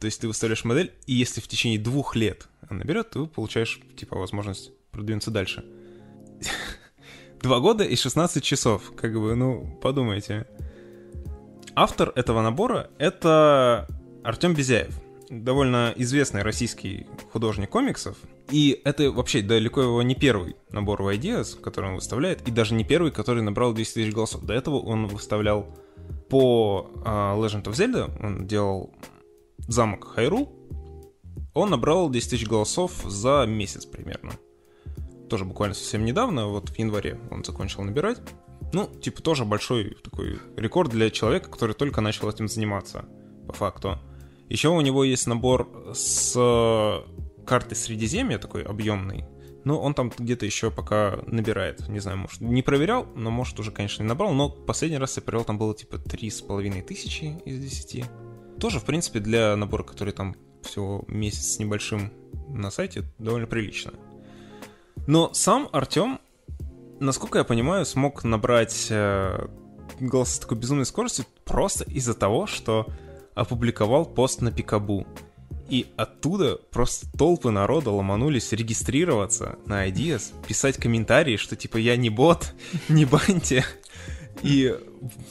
То 0.00 0.06
есть 0.06 0.20
ты 0.20 0.28
выставляешь 0.28 0.64
модель, 0.64 0.92
и 1.06 1.12
если 1.12 1.40
в 1.40 1.48
течение 1.48 1.78
двух 1.78 2.16
лет 2.16 2.48
она 2.68 2.80
наберет, 2.80 3.10
ты 3.10 3.26
получаешь, 3.26 3.80
типа, 3.96 4.18
возможность 4.18 4.72
продвинуться 4.90 5.30
дальше. 5.30 5.64
Два 7.42 7.60
года 7.60 7.84
и 7.84 7.96
16 7.96 8.42
часов. 8.42 8.92
Как 8.96 9.12
бы, 9.12 9.34
ну, 9.34 9.78
подумайте. 9.82 10.46
Автор 11.74 12.12
этого 12.16 12.42
набора— 12.42 12.90
это 12.98 13.86
Артем 14.24 14.54
Безяев. 14.54 14.94
Довольно 15.28 15.92
известный 15.96 16.42
российский 16.42 17.06
художник 17.32 17.70
комиксов. 17.70 18.16
И 18.50 18.80
это 18.84 19.12
вообще 19.12 19.42
далеко 19.42 19.80
его 19.80 20.02
не 20.02 20.16
первый 20.16 20.56
набор 20.70 21.02
в 21.02 21.08
Ideas, 21.08 21.60
который 21.60 21.90
он 21.90 21.94
выставляет, 21.96 22.46
и 22.48 22.50
даже 22.50 22.74
не 22.74 22.82
первый, 22.82 23.12
который 23.12 23.42
набрал 23.42 23.72
10 23.72 23.94
тысяч 23.94 24.12
голосов. 24.12 24.42
До 24.42 24.52
этого 24.52 24.80
он 24.80 25.06
выставлял 25.06 25.66
по 26.28 26.90
uh, 27.04 27.40
Legend 27.40 27.64
of 27.64 27.72
Zelda, 27.72 28.10
он 28.24 28.48
делал 28.48 28.92
замок 29.58 30.08
Хайру, 30.08 30.48
он 31.54 31.70
набрал 31.70 32.10
10 32.10 32.30
тысяч 32.30 32.46
голосов 32.46 32.92
за 33.04 33.44
месяц 33.46 33.86
примерно. 33.86 34.32
Тоже 35.28 35.44
буквально 35.44 35.74
совсем 35.74 36.04
недавно, 36.04 36.48
вот 36.48 36.70
в 36.70 36.76
январе 36.76 37.20
он 37.30 37.44
закончил 37.44 37.82
набирать. 37.82 38.18
Ну, 38.72 38.86
типа, 38.86 39.22
тоже 39.22 39.44
большой 39.44 39.96
такой 40.02 40.38
рекорд 40.56 40.90
для 40.90 41.10
человека, 41.10 41.50
который 41.50 41.74
только 41.74 42.00
начал 42.00 42.28
этим 42.28 42.48
заниматься, 42.48 43.04
по 43.46 43.52
факту. 43.52 43.98
Еще 44.48 44.68
у 44.68 44.80
него 44.80 45.04
есть 45.04 45.26
набор 45.26 45.92
с 45.94 47.04
карты 47.46 47.74
Средиземья, 47.74 48.38
такой 48.38 48.62
объемный. 48.62 49.24
Но 49.64 49.80
он 49.80 49.92
там 49.94 50.10
где-то 50.16 50.46
еще 50.46 50.70
пока 50.70 51.18
набирает. 51.26 51.86
Не 51.88 51.98
знаю, 51.98 52.18
может, 52.18 52.40
не 52.40 52.62
проверял, 52.62 53.06
но 53.14 53.30
может 53.30 53.58
уже, 53.60 53.70
конечно, 53.72 54.02
не 54.02 54.08
набрал. 54.08 54.32
Но 54.32 54.48
последний 54.48 54.98
раз 54.98 55.16
я 55.16 55.22
проверял, 55.22 55.44
там 55.44 55.58
было 55.58 55.74
типа 55.74 55.98
три 55.98 56.30
с 56.30 56.40
половиной 56.40 56.82
тысячи 56.82 57.38
из 57.44 57.60
десяти. 57.60 58.04
Тоже, 58.58 58.80
в 58.80 58.84
принципе, 58.84 59.20
для 59.20 59.54
набора, 59.56 59.82
который 59.82 60.12
там 60.12 60.34
всего 60.62 61.04
месяц 61.08 61.54
с 61.54 61.58
небольшим 61.58 62.12
на 62.48 62.70
сайте, 62.70 63.04
довольно 63.18 63.46
прилично. 63.46 63.92
Но 65.06 65.32
сам 65.34 65.68
Артем, 65.72 66.20
насколько 67.00 67.38
я 67.38 67.44
понимаю, 67.44 67.84
смог 67.84 68.24
набрать 68.24 68.86
э, 68.90 69.48
голос 69.98 70.34
с 70.34 70.38
такой 70.38 70.58
безумной 70.58 70.86
скоростью 70.86 71.24
просто 71.44 71.84
из-за 71.84 72.14
того, 72.14 72.46
что 72.46 72.86
опубликовал 73.34 74.06
пост 74.06 74.40
на 74.40 74.52
Пикабу. 74.52 75.06
И 75.68 75.86
оттуда 75.96 76.56
просто 76.56 77.06
толпы 77.16 77.50
народа 77.50 77.90
ломанулись 77.90 78.52
регистрироваться 78.52 79.58
на 79.66 79.88
Ideas, 79.88 80.32
писать 80.46 80.76
комментарии, 80.76 81.36
что 81.36 81.56
типа 81.56 81.76
я 81.76 81.96
не 81.96 82.10
бот, 82.10 82.54
не 82.88 83.04
баньте. 83.04 83.64
И 84.42 84.76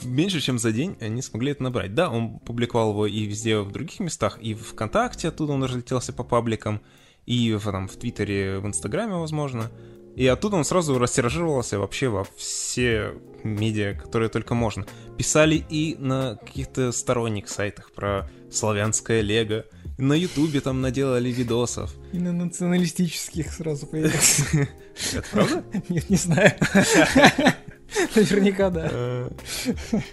меньше 0.03 0.39
чем 0.39 0.59
за 0.59 0.71
день 0.71 0.95
они 1.01 1.21
смогли 1.21 1.51
это 1.51 1.63
набрать. 1.63 1.93
Да, 1.93 2.09
он 2.09 2.39
публиковал 2.39 2.91
его 2.91 3.05
и 3.05 3.25
везде 3.25 3.59
в 3.59 3.71
других 3.71 3.99
местах, 3.99 4.39
и 4.41 4.53
в 4.53 4.63
ВКонтакте 4.63 5.27
оттуда 5.27 5.53
он 5.53 5.63
разлетелся 5.63 6.13
по 6.13 6.23
пабликам, 6.23 6.81
и 7.25 7.53
в, 7.53 7.63
там, 7.63 7.87
в 7.87 7.95
Твиттере, 7.95 8.59
в 8.59 8.65
Инстаграме, 8.65 9.15
возможно. 9.15 9.69
И 10.15 10.27
оттуда 10.27 10.57
он 10.57 10.65
сразу 10.65 10.97
растиражировался 10.97 11.79
вообще 11.79 12.09
во 12.09 12.25
все 12.35 13.13
медиа, 13.43 13.93
которые 13.93 14.29
только 14.29 14.53
можно. 14.53 14.85
Писали 15.17 15.63
и 15.69 15.95
на 15.97 16.35
каких-то 16.35 16.91
сторонних 16.91 17.49
сайтах 17.49 17.91
про 17.91 18.29
славянское 18.51 19.21
лего, 19.21 19.65
на 19.97 20.13
Ютубе 20.13 20.61
там 20.61 20.81
наделали 20.81 21.29
видосов. 21.29 21.93
И 22.13 22.19
на 22.19 22.31
националистических 22.31 23.51
сразу 23.51 23.85
появился. 23.85 24.43
Это 25.13 25.27
правда? 25.31 25.63
Нет, 25.89 26.09
не 26.09 26.15
знаю. 26.15 26.53
Наверняка, 28.15 28.69
да. 28.69 28.87
Э, 28.91 29.29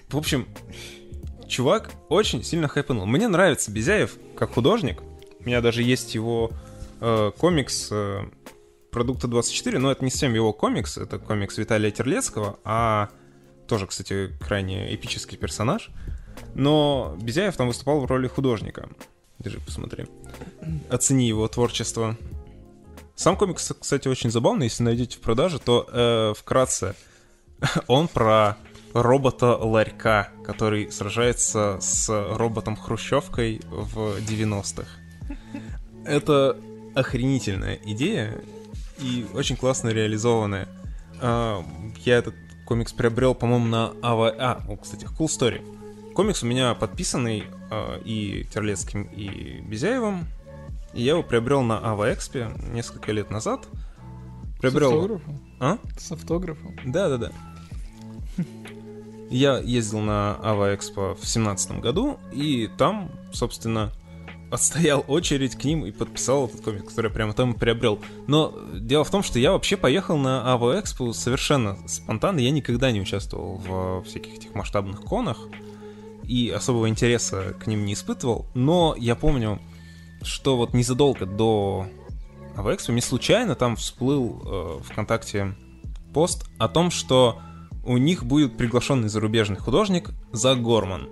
В 0.09 0.16
общем, 0.16 0.48
чувак 1.48 1.92
очень 2.09 2.42
сильно 2.42 2.68
хайпанул. 2.68 3.06
Мне 3.06 3.28
нравится 3.28 3.70
Безяев 3.70 4.16
как 4.37 4.52
художник. 4.52 5.02
У 5.40 5.44
меня 5.44 5.61
даже 5.61 5.82
есть 5.82 6.14
его 6.14 6.50
э, 7.00 7.30
комикс 7.38 7.88
э, 7.92 8.24
продукта 8.96 9.28
24, 9.28 9.78
но 9.78 9.92
это 9.92 10.02
не 10.02 10.11
совсем 10.11 10.32
его 10.32 10.54
комикс, 10.54 10.96
это 10.96 11.18
комикс 11.18 11.59
Виталия 11.59 11.90
Терлецкого, 11.90 12.59
а 12.64 13.11
тоже, 13.68 13.87
кстати, 13.87 14.30
крайне 14.40 14.94
эпический 14.94 15.37
персонаж. 15.37 15.90
Но 16.54 17.14
Безяев 17.20 17.54
там 17.59 17.68
выступал 17.68 18.00
в 18.00 18.06
роли 18.06 18.26
художника. 18.26 18.88
Держи, 19.38 19.61
посмотри. 19.61 20.06
Оцени 20.88 21.28
его 21.28 21.46
творчество. 21.46 22.16
Сам 23.16 23.37
комикс, 23.37 23.70
кстати, 23.78 24.09
очень 24.09 24.30
забавный. 24.30 24.64
Если 24.64 24.82
найдете 24.82 25.18
в 25.18 25.20
продаже, 25.20 25.59
то 25.59 25.87
э, 25.92 26.32
вкратце 26.35 26.94
он 27.88 28.09
про 28.09 28.56
робота-ларька, 28.94 30.30
который 30.42 30.90
сражается 30.90 31.76
с 31.82 32.09
роботом-хрущевкой 32.09 33.61
в 33.68 34.16
90-х. 34.20 34.88
Это 36.06 36.56
охренительная 36.94 37.78
идея 37.85 38.40
и 38.98 39.26
очень 39.35 39.56
классно 39.56 39.88
реализованная. 39.90 40.68
Я 41.20 42.16
этот 42.16 42.35
комикс 42.66 42.92
приобрел, 42.92 43.35
по-моему, 43.35 43.66
на 43.66 43.92
АВА... 44.02 44.35
А, 44.38 44.76
кстати, 44.80 45.04
Cool 45.04 45.26
Story. 45.26 46.12
Комикс 46.14 46.42
у 46.42 46.46
меня 46.46 46.74
подписанный 46.74 47.44
а, 47.70 48.00
и 48.04 48.44
Терлецким, 48.52 49.04
и 49.04 49.61
Безяевым. 49.61 50.26
И 50.92 51.02
я 51.02 51.12
его 51.12 51.22
приобрел 51.22 51.62
на 51.62 51.78
АВА 51.78 52.12
Экспе 52.12 52.50
несколько 52.72 53.12
лет 53.12 53.30
назад. 53.30 53.66
С 54.56 54.61
Приобрел... 54.61 54.94
автографом? 54.94 55.40
А? 55.61 55.78
С 55.98 56.12
автографом. 56.12 56.76
Да, 56.87 57.09
да, 57.09 57.16
да. 57.18 57.32
Я 59.28 59.59
ездил 59.59 60.00
на 60.00 60.38
Ава 60.42 60.74
Экспо 60.74 61.14
в 61.14 61.26
семнадцатом 61.26 61.80
году, 61.80 62.18
и 62.32 62.70
там, 62.78 63.11
собственно, 63.32 63.92
отстоял 64.50 65.04
очередь 65.09 65.56
к 65.56 65.64
ним 65.64 65.85
и 65.85 65.90
подписал 65.90 66.46
этот 66.46 66.61
комикс, 66.61 66.85
который 66.85 67.09
я 67.09 67.14
прямо 67.14 67.32
там 67.32 67.52
и 67.52 67.59
приобрел. 67.59 67.98
Но 68.26 68.54
дело 68.74 69.04
в 69.04 69.11
том, 69.11 69.22
что 69.22 69.38
я 69.38 69.52
вообще 69.52 69.76
поехал 69.76 70.16
на 70.16 70.52
Ава 70.52 70.78
Экспо 70.78 71.12
совершенно 71.12 71.76
спонтанно. 71.88 72.38
Я 72.38 72.50
никогда 72.50 72.90
не 72.92 73.00
участвовал 73.00 73.56
в 73.56 74.04
всяких 74.04 74.35
этих 74.35 74.54
масштабных 74.54 75.02
конах 75.02 75.38
и 76.24 76.50
особого 76.50 76.88
интереса 76.88 77.54
к 77.59 77.66
ним 77.66 77.85
не 77.85 77.94
испытывал. 77.94 78.46
Но 78.54 78.94
я 78.98 79.14
помню, 79.14 79.61
что 80.22 80.56
вот 80.56 80.74
незадолго 80.74 81.26
до 81.26 81.87
Ава 82.56 82.74
Экспо 82.74 82.92
мне 82.92 83.02
случайно 83.02 83.54
там 83.54 83.76
всплыл 83.76 84.42
э, 84.44 84.78
ВКонтакте 84.85 85.54
пост 86.14 86.48
о 86.59 86.68
том, 86.68 86.90
что 86.90 87.40
у 87.85 87.98
них 87.98 88.24
будет 88.24 88.56
приглашенный 88.56 89.09
зарубежный 89.09 89.59
художник 89.59 90.11
Зак 90.32 90.62
Горман. 90.62 91.09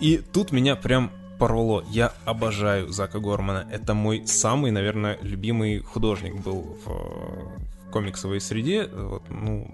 И 0.00 0.18
тут 0.18 0.52
меня 0.52 0.76
прям 0.76 1.10
порвало. 1.40 1.84
Я 1.90 2.12
обожаю 2.26 2.92
Зака 2.92 3.18
Гормана. 3.18 3.66
Это 3.72 3.94
мой 3.94 4.26
самый, 4.26 4.70
наверное, 4.70 5.18
любимый 5.22 5.80
художник 5.80 6.36
был 6.36 6.78
в, 6.84 6.86
в 6.86 7.90
комиксовой 7.90 8.40
среде. 8.40 8.86
Вот, 8.86 9.22
ну, 9.30 9.66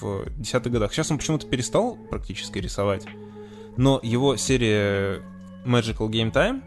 в 0.00 0.24
десятых 0.40 0.72
годах. 0.72 0.92
Сейчас 0.92 1.10
он 1.10 1.18
почему-то 1.18 1.46
перестал 1.46 1.96
практически 2.08 2.58
рисовать. 2.58 3.06
Но 3.76 4.00
его 4.02 4.36
серия 4.36 5.22
Magical 5.66 6.08
Game 6.08 6.32
Time, 6.32 6.62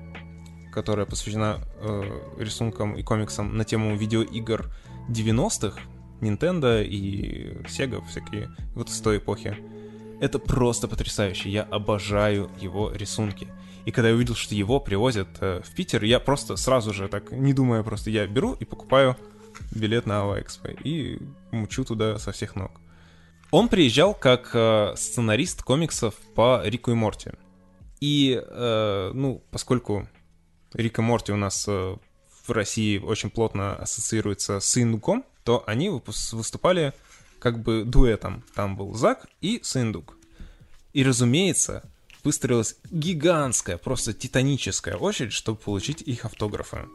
которая 0.72 1.08
посвящена 1.08 1.60
э, 1.82 2.04
рисункам 2.38 2.96
и 2.96 3.02
комиксам 3.02 3.58
на 3.58 3.66
тему 3.66 3.96
видеоигр 3.96 4.72
90-х, 5.10 5.80
Nintendo 6.22 6.84
и 6.84 7.58
Sega 7.66 8.06
всякие 8.08 8.50
вот 8.76 8.90
с 8.90 9.00
той 9.02 9.18
эпохи. 9.18 9.58
Это 10.22 10.38
просто 10.38 10.88
потрясающе. 10.88 11.50
Я 11.50 11.64
обожаю 11.64 12.50
его 12.62 12.92
рисунки. 12.92 13.48
И 13.86 13.92
когда 13.92 14.10
я 14.10 14.16
увидел, 14.16 14.36
что 14.36 14.56
его 14.56 14.80
привозят 14.80 15.28
э, 15.42 15.62
в 15.64 15.76
Питер, 15.76 16.04
я 16.04 16.20
просто 16.20 16.56
сразу 16.56 16.94
же, 16.94 17.10
так 17.10 17.32
не 17.32 17.54
думая, 17.54 17.84
просто 17.84 18.10
я 18.10 18.26
беру 18.28 18.54
и 18.54 18.66
покупаю 18.66 19.18
билет 19.72 20.06
на 20.06 20.22
Ава 20.22 20.42
Экспо 20.42 20.70
и 20.70 21.20
мучу 21.52 21.84
туда 21.84 22.18
со 22.18 22.32
всех 22.32 22.56
ног. 22.56 22.72
Он 23.52 23.68
приезжал 23.68 24.14
как 24.14 24.52
э, 24.54 24.94
сценарист 24.96 25.64
комиксов 25.64 26.16
по 26.34 26.62
Рику 26.64 26.92
и 26.92 26.94
Морти. 26.94 27.32
И, 28.00 28.42
э, 28.42 29.12
ну, 29.14 29.44
поскольку 29.52 30.08
Рик 30.74 31.00
и 31.00 31.02
Морти 31.02 31.32
у 31.32 31.38
нас 31.38 31.68
в 31.68 32.00
России 32.50 32.98
очень 32.98 33.30
плотно 33.30 33.76
ассоциируется 33.76 34.60
с 34.60 34.82
Индуком, 34.82 35.24
то 35.44 35.64
они 35.68 35.90
выступали 35.90 36.94
как 37.40 37.62
бы 37.62 37.84
дуэтом. 37.84 38.44
Там 38.56 38.76
был 38.76 38.94
Зак 38.94 39.28
и 39.42 39.60
Сындук. 39.62 40.18
И, 40.94 41.04
разумеется, 41.04 41.84
выстроилась 42.24 42.78
гигантская, 42.90 43.78
просто 43.78 44.14
титаническая 44.14 44.96
очередь, 44.96 45.34
чтобы 45.34 45.60
получить 45.60 46.02
их 46.02 46.26
автографы. 46.26 46.88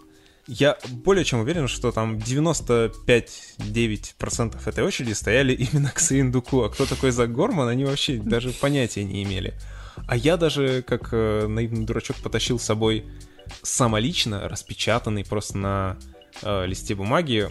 Я 0.47 0.79
более 0.89 1.27
чем 1.27 1.41
уверен, 1.41 1.69
что 1.69 1.93
там 1.93 2.17
95-9% 2.17 4.67
этой 4.67 4.85
очереди 4.85 5.13
стояли 5.13 5.53
именно 5.55 5.91
к 5.91 5.99
Сындуку, 5.99 6.63
а 6.63 6.71
кто 6.71 6.87
такой 6.87 7.11
Зак 7.11 7.31
Горман, 7.33 7.69
они 7.69 7.85
вообще 7.85 8.17
даже 8.17 8.53
понятия 8.53 9.05
не 9.05 9.23
имели. 9.23 9.53
А 10.07 10.17
я 10.17 10.39
даже, 10.39 10.83
как 10.83 11.11
э, 11.13 11.47
наивный 11.47 11.85
дурачок, 11.85 12.17
потащил 12.23 12.59
с 12.59 12.65
собой 12.65 13.05
самолично 13.63 14.49
распечатанный 14.49 15.25
просто 15.25 15.57
на 15.59 15.99
э, 16.43 16.67
листе 16.67 16.95
бумаги 16.95 17.49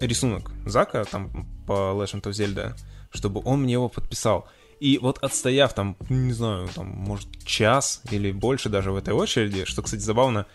рисунок 0.00 0.50
Зака 0.66 1.04
там 1.04 1.46
по 1.66 1.94
Legend 1.94 2.24
of 2.24 2.32
Zelda, 2.32 2.76
чтобы 3.10 3.40
он 3.44 3.62
мне 3.62 3.74
его 3.74 3.88
подписал. 3.88 4.48
И 4.80 4.98
вот 4.98 5.18
отстояв 5.18 5.74
там, 5.74 5.96
не 6.08 6.32
знаю, 6.32 6.68
там, 6.74 6.86
может, 6.88 7.28
час 7.44 8.02
или 8.10 8.30
больше 8.30 8.68
даже 8.68 8.92
в 8.92 8.96
этой 8.96 9.14
очереди, 9.14 9.64
что, 9.64 9.82
кстати, 9.82 10.00
забавно, 10.00 10.46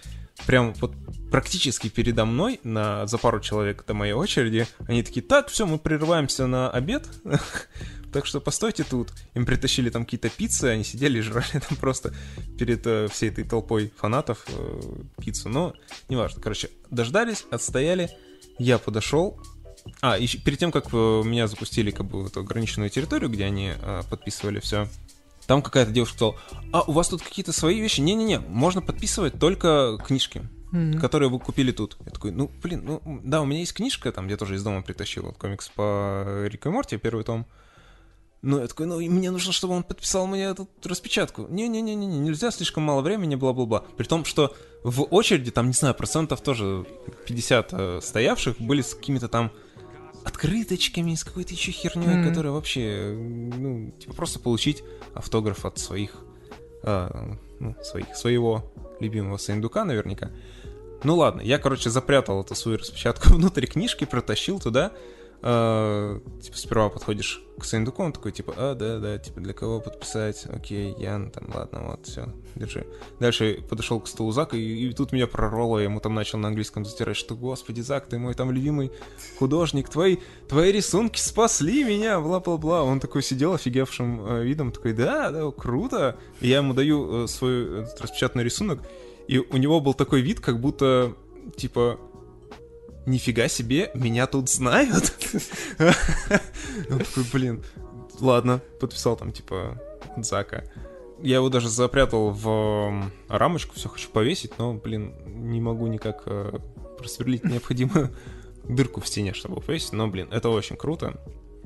прям 0.45 0.73
вот 0.75 0.93
практически 1.31 1.89
передо 1.89 2.25
мной, 2.25 2.59
на, 2.63 3.07
за 3.07 3.17
пару 3.17 3.39
человек 3.39 3.83
до 3.85 3.93
моей 3.93 4.13
очереди, 4.13 4.67
они 4.87 5.03
такие, 5.03 5.21
так, 5.21 5.47
все, 5.47 5.65
мы 5.65 5.79
прерываемся 5.79 6.47
на 6.47 6.69
обед, 6.69 7.07
так 8.13 8.25
что 8.25 8.41
постойте 8.41 8.83
тут. 8.83 9.11
Им 9.33 9.45
притащили 9.45 9.89
там 9.89 10.05
какие-то 10.05 10.29
пиццы, 10.29 10.65
они 10.65 10.83
сидели 10.83 11.19
и 11.19 11.21
жрали 11.21 11.61
там 11.67 11.77
просто 11.77 12.13
перед 12.57 12.85
э, 12.85 13.07
всей 13.07 13.29
этой 13.29 13.43
толпой 13.43 13.91
фанатов 13.97 14.45
э, 14.49 14.81
пиццу, 15.21 15.49
но 15.49 15.73
неважно. 16.09 16.41
Короче, 16.41 16.69
дождались, 16.89 17.45
отстояли, 17.49 18.09
я 18.59 18.77
подошел. 18.77 19.39
А, 20.01 20.17
и 20.17 20.27
перед 20.27 20.59
тем, 20.59 20.71
как 20.71 20.87
э, 20.93 20.97
меня 21.23 21.47
запустили 21.47 21.91
как 21.91 22.07
бы 22.07 22.23
в 22.23 22.27
эту 22.27 22.41
ограниченную 22.41 22.89
территорию, 22.89 23.29
где 23.29 23.45
они 23.45 23.73
э, 23.75 24.01
подписывали 24.09 24.59
все, 24.59 24.87
там 25.47 25.61
какая-то 25.61 25.91
девушка 25.91 26.15
сказала, 26.15 26.37
а 26.71 26.81
у 26.83 26.91
вас 26.91 27.09
тут 27.09 27.21
какие-то 27.21 27.51
свои 27.51 27.79
вещи? 27.79 27.99
Не-не-не, 28.01 28.39
можно 28.39 28.81
подписывать 28.81 29.39
только 29.39 29.97
книжки, 30.05 30.43
Мгм. 30.71 30.99
которые 30.99 31.29
вы 31.29 31.39
купили 31.39 31.71
тут. 31.71 31.97
Я 32.05 32.11
такой, 32.11 32.31
ну, 32.31 32.49
блин, 32.63 32.83
ну, 32.85 33.21
да, 33.23 33.41
у 33.41 33.45
меня 33.45 33.59
есть 33.59 33.73
книжка, 33.73 34.11
там, 34.11 34.27
я 34.27 34.37
тоже 34.37 34.55
из 34.55 34.63
дома 34.63 34.81
притащил 34.81 35.23
вот, 35.23 35.37
комикс 35.37 35.69
по 35.69 36.45
Рику 36.47 36.69
и 36.69 36.71
Морти, 36.71 36.97
первый 36.97 37.23
том. 37.23 37.45
Ну, 38.41 38.59
я 38.59 38.67
такой, 38.67 38.87
ну, 38.87 38.99
мне 38.99 39.29
нужно, 39.29 39.51
чтобы 39.51 39.75
он 39.75 39.83
подписал 39.83 40.25
мне 40.25 40.45
эту 40.45 40.67
распечатку. 40.83 41.45
Не-не-не, 41.47 41.93
не 41.93 42.07
нельзя, 42.07 42.49
слишком 42.49 42.83
мало 42.83 43.01
времени, 43.01 43.35
бла-бла-бла. 43.35 43.83
При 43.97 44.05
том, 44.05 44.25
что 44.25 44.55
в 44.83 45.03
очереди, 45.03 45.51
там, 45.51 45.67
не 45.67 45.73
знаю, 45.73 45.93
процентов 45.93 46.41
тоже 46.41 46.85
50 47.27 47.69
э, 47.71 47.99
стоявших 48.01 48.59
были 48.59 48.81
с 48.81 48.95
какими-то 48.95 49.27
там 49.27 49.51
открыточками, 50.23 51.15
с 51.15 51.23
какой-то 51.23 51.53
еще 51.53 51.71
херней, 51.71 52.07
Мгм. 52.17 52.29
которая 52.29 52.51
вообще, 52.51 53.13
ну, 53.17 53.91
типа 53.99 54.13
просто 54.13 54.39
получить 54.39 54.83
автограф 55.13 55.65
от 55.65 55.77
своих, 55.79 56.15
э, 56.83 57.35
ну, 57.59 57.75
своих, 57.83 58.15
своего 58.15 58.71
любимого 58.99 59.37
Саиндука 59.37 59.83
наверняка. 59.83 60.31
Ну 61.03 61.15
ладно, 61.15 61.41
я, 61.41 61.57
короче, 61.57 61.89
запрятал 61.89 62.41
эту 62.41 62.55
свою 62.55 62.77
распечатку 62.77 63.29
внутрь 63.33 63.65
книжки, 63.65 64.05
протащил 64.05 64.59
туда. 64.59 64.91
Э, 65.43 66.19
типа, 66.41 66.57
сперва 66.57 66.89
подходишь 66.89 67.43
к 67.57 67.65
Саиндуку, 67.65 68.03
он 68.03 68.13
такой, 68.13 68.31
типа, 68.31 68.53
а, 68.57 68.75
да, 68.75 68.99
да, 68.99 69.17
типа, 69.17 69.39
для 69.39 69.53
кого 69.53 69.79
подписать? 69.79 70.45
Окей, 70.45 70.95
Ян, 70.99 71.31
там, 71.31 71.49
ладно, 71.53 71.83
вот, 71.87 72.05
все, 72.05 72.31
держи. 72.55 72.85
Дальше 73.19 73.63
подошел 73.67 73.99
к 73.99 74.07
столу 74.07 74.31
Зака, 74.31 74.55
и, 74.55 74.61
и 74.61 74.93
тут 74.93 75.11
меня 75.11 75.25
прорвало, 75.25 75.79
я 75.79 75.85
ему 75.85 75.99
там 75.99 76.13
начал 76.13 76.37
на 76.37 76.49
английском 76.49 76.85
затирать, 76.85 77.17
что, 77.17 77.35
господи, 77.35 77.81
Зак, 77.81 78.07
ты 78.07 78.19
мой 78.19 78.35
там 78.35 78.51
любимый 78.51 78.91
художник, 79.39 79.89
твои, 79.89 80.17
твои 80.47 80.71
рисунки 80.71 81.19
спасли 81.19 81.83
меня, 81.83 82.19
бла-бла-бла. 82.19 82.83
Он 82.83 82.99
такой 82.99 83.23
сидел 83.23 83.53
офигевшим 83.53 84.25
э, 84.25 84.43
видом, 84.43 84.71
такой, 84.71 84.93
да, 84.93 85.31
да, 85.31 85.49
круто. 85.51 86.17
И 86.39 86.49
я 86.49 86.57
ему 86.57 86.73
даю 86.75 87.23
э, 87.23 87.27
свой 87.27 87.81
этот 87.81 87.99
распечатанный 87.99 88.43
рисунок, 88.43 88.81
и 89.27 89.39
у 89.39 89.57
него 89.57 89.79
был 89.79 89.95
такой 89.95 90.21
вид, 90.21 90.39
как 90.39 90.59
будто, 90.59 91.15
типа, 91.55 91.99
нифига 93.05 93.47
себе, 93.47 93.91
меня 93.93 94.27
тут 94.27 94.49
знают. 94.49 95.13
Он 96.89 96.99
такой, 96.99 97.23
блин, 97.31 97.63
ладно, 98.19 98.61
подписал 98.79 99.15
там, 99.15 99.31
типа, 99.31 99.81
Зака. 100.17 100.63
Я 101.21 101.35
его 101.35 101.49
даже 101.49 101.69
запрятал 101.69 102.31
в 102.31 103.11
рамочку, 103.27 103.75
все 103.75 103.89
хочу 103.89 104.09
повесить, 104.09 104.57
но, 104.57 104.73
блин, 104.73 105.13
не 105.25 105.61
могу 105.61 105.85
никак 105.87 106.23
э, 106.25 106.57
просверлить 106.97 107.43
необходимую 107.43 108.15
дырку 108.63 109.01
в 109.01 109.07
стене, 109.07 109.33
чтобы 109.33 109.61
повесить. 109.61 109.93
Но, 109.93 110.07
блин, 110.07 110.29
это 110.31 110.49
очень 110.49 110.77
круто. 110.77 111.19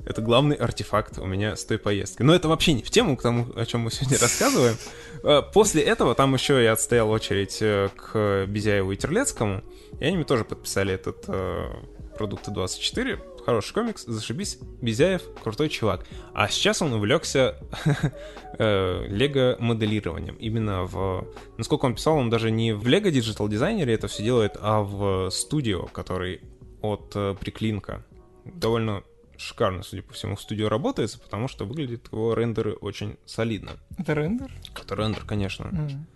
Это 0.06 0.22
главный 0.22 0.54
артефакт 0.54 1.18
у 1.18 1.26
меня 1.26 1.56
с 1.56 1.64
той 1.64 1.78
поездки. 1.78 2.22
Но 2.22 2.32
это 2.32 2.48
вообще 2.48 2.74
не 2.74 2.82
в 2.84 2.90
тему 2.90 3.16
к 3.16 3.22
тому, 3.22 3.46
о 3.56 3.66
чем 3.66 3.80
мы 3.80 3.90
сегодня 3.90 4.18
рассказываем. 4.20 4.76
Э, 5.24 5.42
После 5.52 5.82
этого 5.82 6.14
там 6.14 6.32
еще 6.32 6.62
я 6.62 6.72
отстоял 6.72 7.10
очередь 7.10 7.58
э, 7.60 7.88
к 7.96 8.46
Безяеву 8.46 8.92
и 8.92 8.96
Терлецкому, 8.96 9.64
и 9.98 10.04
они 10.04 10.16
мне 10.16 10.24
тоже 10.24 10.44
подписали 10.44 10.94
этот 10.94 11.24
э, 11.26 11.70
продукты 12.16 12.52
24. 12.52 13.18
Хороший 13.44 13.74
комикс, 13.74 14.04
зашибись. 14.04 14.58
Безяев 14.80 15.22
крутой 15.42 15.70
чувак. 15.70 16.06
А 16.32 16.48
сейчас 16.48 16.82
он 16.82 16.92
увлекся 16.92 17.56
э, 18.58 19.06
лего-моделированием. 19.08 20.36
Именно 20.36 20.84
в... 20.84 21.26
Насколько 21.58 21.86
он 21.86 21.96
писал, 21.96 22.16
он 22.16 22.30
даже 22.30 22.52
не 22.52 22.72
в 22.74 22.86
Lego 22.86 23.10
Digital 23.10 23.48
Designer 23.48 23.83
-е 23.83 23.92
это 23.94 24.06
все 24.06 24.22
делает, 24.22 24.56
а 24.60 24.82
в 24.82 25.30
студио, 25.30 25.86
который 25.86 26.42
от 26.80 27.10
BrickLink 27.40 27.88
-а. 27.88 28.04
Довольно 28.44 29.02
шикарно, 29.38 29.82
судя 29.82 30.02
по 30.02 30.12
всему, 30.14 30.36
в 30.36 30.40
студио 30.40 30.68
работается, 30.68 31.18
потому 31.18 31.48
что 31.48 31.64
выглядят 31.64 32.08
его 32.12 32.34
рендеры 32.34 32.74
очень 32.74 33.16
солидно. 33.26 33.72
Это 33.98 34.14
рендер? 34.14 34.50
Это 34.74 34.94
рендер, 34.94 35.24
конечно. 35.24 35.64
М. 35.64 36.06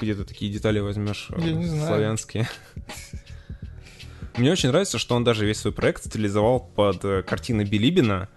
Где 0.00 0.14
ты 0.14 0.24
такие 0.24 0.50
детали 0.52 0.78
возьмешь 0.78 1.28
Я 1.36 1.52
не 1.52 1.66
знаю. 1.66 1.86
славянские. 1.86 2.48
Мне 4.36 4.50
очень 4.50 4.70
нравится, 4.70 4.98
что 4.98 5.14
он 5.14 5.24
даже 5.24 5.44
весь 5.44 5.58
свой 5.58 5.74
проект 5.74 6.04
стилизовал 6.06 6.60
под 6.60 7.04
э, 7.04 7.22
картины 7.22 7.62
Билибина. 7.64 8.30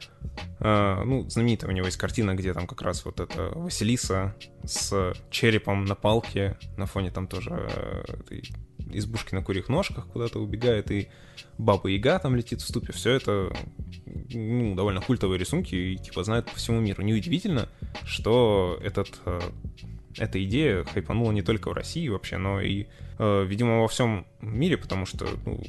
Э, 0.60 1.02
ну, 1.06 1.30
знаменитая 1.30 1.72
у 1.72 1.74
него 1.74 1.86
есть 1.86 1.98
картина, 1.98 2.36
где 2.36 2.54
там 2.54 2.68
как 2.68 2.82
раз 2.82 3.06
вот 3.06 3.22
эта 3.22 3.44
Василиса 3.56 4.36
с 4.66 5.14
черепом 5.32 5.86
на 5.86 5.96
палке, 5.96 6.58
на 6.76 6.86
фоне 6.86 7.12
там 7.12 7.28
тоже 7.28 7.52
э, 7.52 8.04
этой 8.20 8.44
избушки 8.92 9.34
на 9.36 9.44
курьих 9.44 9.70
ножках 9.70 10.08
куда-то 10.08 10.40
убегает, 10.40 10.92
и 10.92 11.10
Баба 11.58 11.90
Яга 11.90 12.20
там 12.20 12.36
летит 12.36 12.62
в 12.62 12.68
ступе. 12.68 12.94
Все 12.94 13.12
это 13.12 13.56
ну, 14.34 14.76
довольно 14.76 15.02
культовые 15.02 15.40
рисунки 15.40 15.76
и 15.76 15.98
типа 15.98 16.24
знают 16.24 16.50
по 16.50 16.56
всему 16.56 16.80
миру. 16.80 17.04
Неудивительно, 17.04 17.70
что 18.06 18.80
этот 18.84 19.20
э, 19.26 19.40
эта 20.18 20.44
идея 20.44 20.84
хайпанула 20.84 21.32
не 21.32 21.42
только 21.42 21.70
в 21.70 21.74
России 21.74 22.08
вообще, 22.08 22.38
но 22.38 22.62
и, 22.62 22.88
э, 23.20 23.46
видимо, 23.46 23.82
во 23.82 23.88
всем 23.88 24.26
мире, 24.42 24.78
потому 24.78 25.06
что 25.06 25.28
ну, 25.46 25.62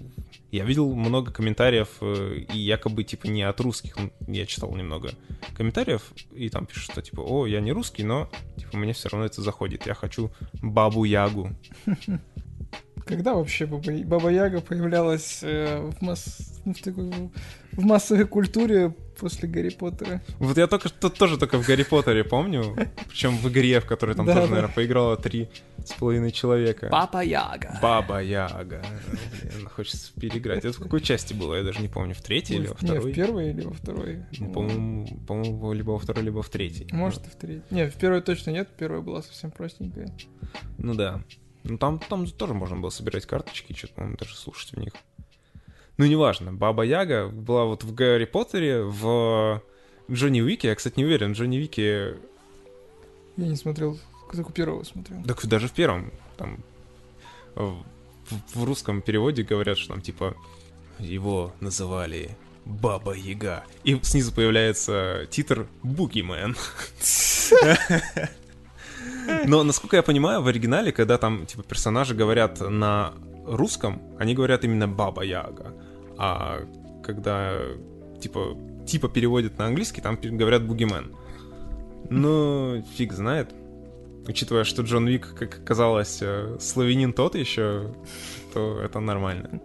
я 0.53 0.65
видел 0.65 0.95
много 0.95 1.33
комментариев, 1.33 1.89
э, 2.01 2.45
и 2.53 2.59
якобы, 2.59 3.05
типа, 3.05 3.27
не 3.27 3.43
от 3.43 3.61
русских, 3.61 3.97
я 4.27 4.47
читал 4.47 4.75
немного 4.75 5.11
комментариев, 5.57 6.03
и 6.33 6.49
там 6.49 6.67
пишут, 6.67 6.93
что, 6.93 7.03
типа, 7.03 7.21
о, 7.21 7.47
я 7.47 7.61
не 7.61 7.73
русский, 7.73 8.05
но, 8.05 8.31
типа, 8.57 8.77
мне 8.77 8.93
все 8.93 9.09
равно 9.09 9.27
это 9.27 9.43
заходит, 9.43 9.87
я 9.87 9.95
хочу 9.95 10.31
Бабу-Ягу. 10.63 11.55
Когда 13.07 13.35
вообще 13.35 13.67
Баба, 13.67 13.93
Баба 14.05 14.31
Яга 14.31 14.61
появлялась 14.61 15.39
э, 15.43 15.79
в, 15.81 16.03
масс... 16.03 16.61
ну, 16.65 16.75
в, 16.75 16.83
такой, 16.83 17.09
в 17.73 17.85
массовой 17.85 18.27
культуре 18.27 18.93
после 19.17 19.49
Гарри 19.49 19.69
Поттера? 19.69 20.21
Вот 20.41 20.59
я 20.59 20.67
только 20.67 20.89
что 20.89 21.09
тоже 21.09 21.39
только 21.39 21.59
в 21.59 21.65
Гарри 21.67 21.85
Поттере 21.85 22.25
помню, 22.25 22.77
причем 23.09 23.37
в 23.39 23.49
игре, 23.49 23.79
в 23.79 23.87
которой 23.87 24.17
там 24.17 24.27
Да, 24.27 24.35
тоже, 24.35 24.47
да. 24.49 24.55
наверное, 24.55 24.75
поиграло 24.75 25.17
три 25.17 25.49
с 25.85 25.93
половиной 25.93 26.33
человека. 26.33 26.89
Баба 26.91 27.23
Яга. 27.23 27.79
Баба 27.81 28.21
Яга. 28.21 28.83
Блин, 29.55 29.69
хочется 29.69 30.11
переиграть. 30.21 30.65
Это 30.65 30.73
в 30.73 30.83
какой 30.83 31.01
части 31.01 31.33
было? 31.33 31.55
Я 31.55 31.63
даже 31.63 31.79
не 31.83 31.89
помню. 31.89 32.13
В 32.13 32.23
третьей 32.23 32.57
или 32.57 32.67
во 32.67 32.77
Не, 32.81 32.89
второй? 32.89 33.13
в 33.13 33.15
первой 33.15 33.51
или 33.51 33.61
во 33.63 33.73
второй? 33.73 34.25
Ну, 34.37 34.53
По-моему, 34.53 35.07
по-моему, 35.29 35.73
либо 35.73 35.91
во 35.93 35.99
второй, 36.01 36.25
либо 36.25 36.43
в 36.43 36.49
третьей. 36.49 36.89
Может, 36.91 37.25
и 37.29 37.31
в 37.31 37.37
третьей. 37.37 37.63
Не, 37.71 37.89
в 37.89 37.95
первой 37.95 38.21
точно 38.21 38.51
нет, 38.51 38.69
первая 38.77 39.01
была 39.01 39.23
совсем 39.23 39.53
простенькая. 39.53 40.09
Ну 40.79 40.95
да. 40.95 41.23
Ну 41.69 41.79
там, 41.79 41.99
там 41.99 42.27
тоже 42.27 42.55
можно 42.55 42.77
было 42.77 42.91
собирать 42.91 43.27
карточки, 43.27 43.73
что-то, 43.73 43.95
по-моему, 43.95 44.17
даже 44.17 44.37
слушать 44.37 44.73
в 44.73 44.79
них. 44.79 44.93
Ну, 45.99 46.07
неважно. 46.07 46.53
Баба 46.53 46.85
Яга 46.85 47.29
была 47.29 47.65
вот 47.65 47.83
в 47.83 47.95
Гарри 47.95 48.27
Поттере, 48.27 48.83
в 48.83 49.63
Джонни 50.11 50.41
Уике. 50.41 50.69
Я, 50.69 50.75
кстати, 50.75 50.95
не 50.99 51.05
уверен, 51.05 51.33
Джонни 51.33 51.59
Уике... 51.59 52.17
Я 53.37 53.47
не 53.49 53.57
смотрел, 53.57 53.99
только 54.33 54.53
первого 54.53 54.85
смотрел. 54.85 55.23
Так 55.25 55.45
даже 55.47 55.69
в 55.69 55.73
первом, 55.73 56.13
там... 56.37 56.59
В, 57.55 57.83
в 58.55 58.65
русском 58.65 59.01
переводе 59.03 59.43
говорят, 59.43 59.79
что 59.79 59.95
там, 59.95 60.03
типа, 60.03 60.37
его 60.99 61.55
называли 61.61 62.37
Баба 62.65 63.15
Яга. 63.15 63.65
И 63.85 63.99
снизу 64.03 64.33
появляется 64.33 65.27
титр 65.31 65.67
Бугимен. 65.83 66.57
Но, 69.47 69.63
насколько 69.63 69.97
я 69.97 70.03
понимаю, 70.03 70.43
в 70.43 70.47
оригинале, 70.49 70.93
когда 70.93 71.19
там, 71.19 71.47
типа, 71.47 71.63
персонажи 71.63 72.15
говорят 72.15 72.61
на 72.61 73.13
русском, 73.47 74.03
они 74.19 74.35
говорят 74.35 74.65
именно 74.65 74.89
Баба 74.89 75.23
Яга. 75.23 75.73
А 76.19 76.61
когда, 77.03 77.59
типа, 78.21 78.57
типа 78.87 79.09
переводят 79.09 79.59
на 79.59 79.67
английский, 79.67 80.01
там 80.01 80.19
говорят 80.23 80.67
Бугимен. 80.67 81.15
Ну, 82.11 82.83
фиг 82.97 83.13
знает. 83.13 83.55
Учитывая, 84.29 84.65
что 84.65 84.83
Джон 84.83 85.07
Вик, 85.07 85.35
как 85.35 85.59
оказалось, 85.59 86.19
э, 86.21 86.57
славянин 86.61 87.13
тот 87.13 87.37
еще, 87.37 87.95
то 88.53 88.81
это 88.81 88.99
нормально. 88.99 89.61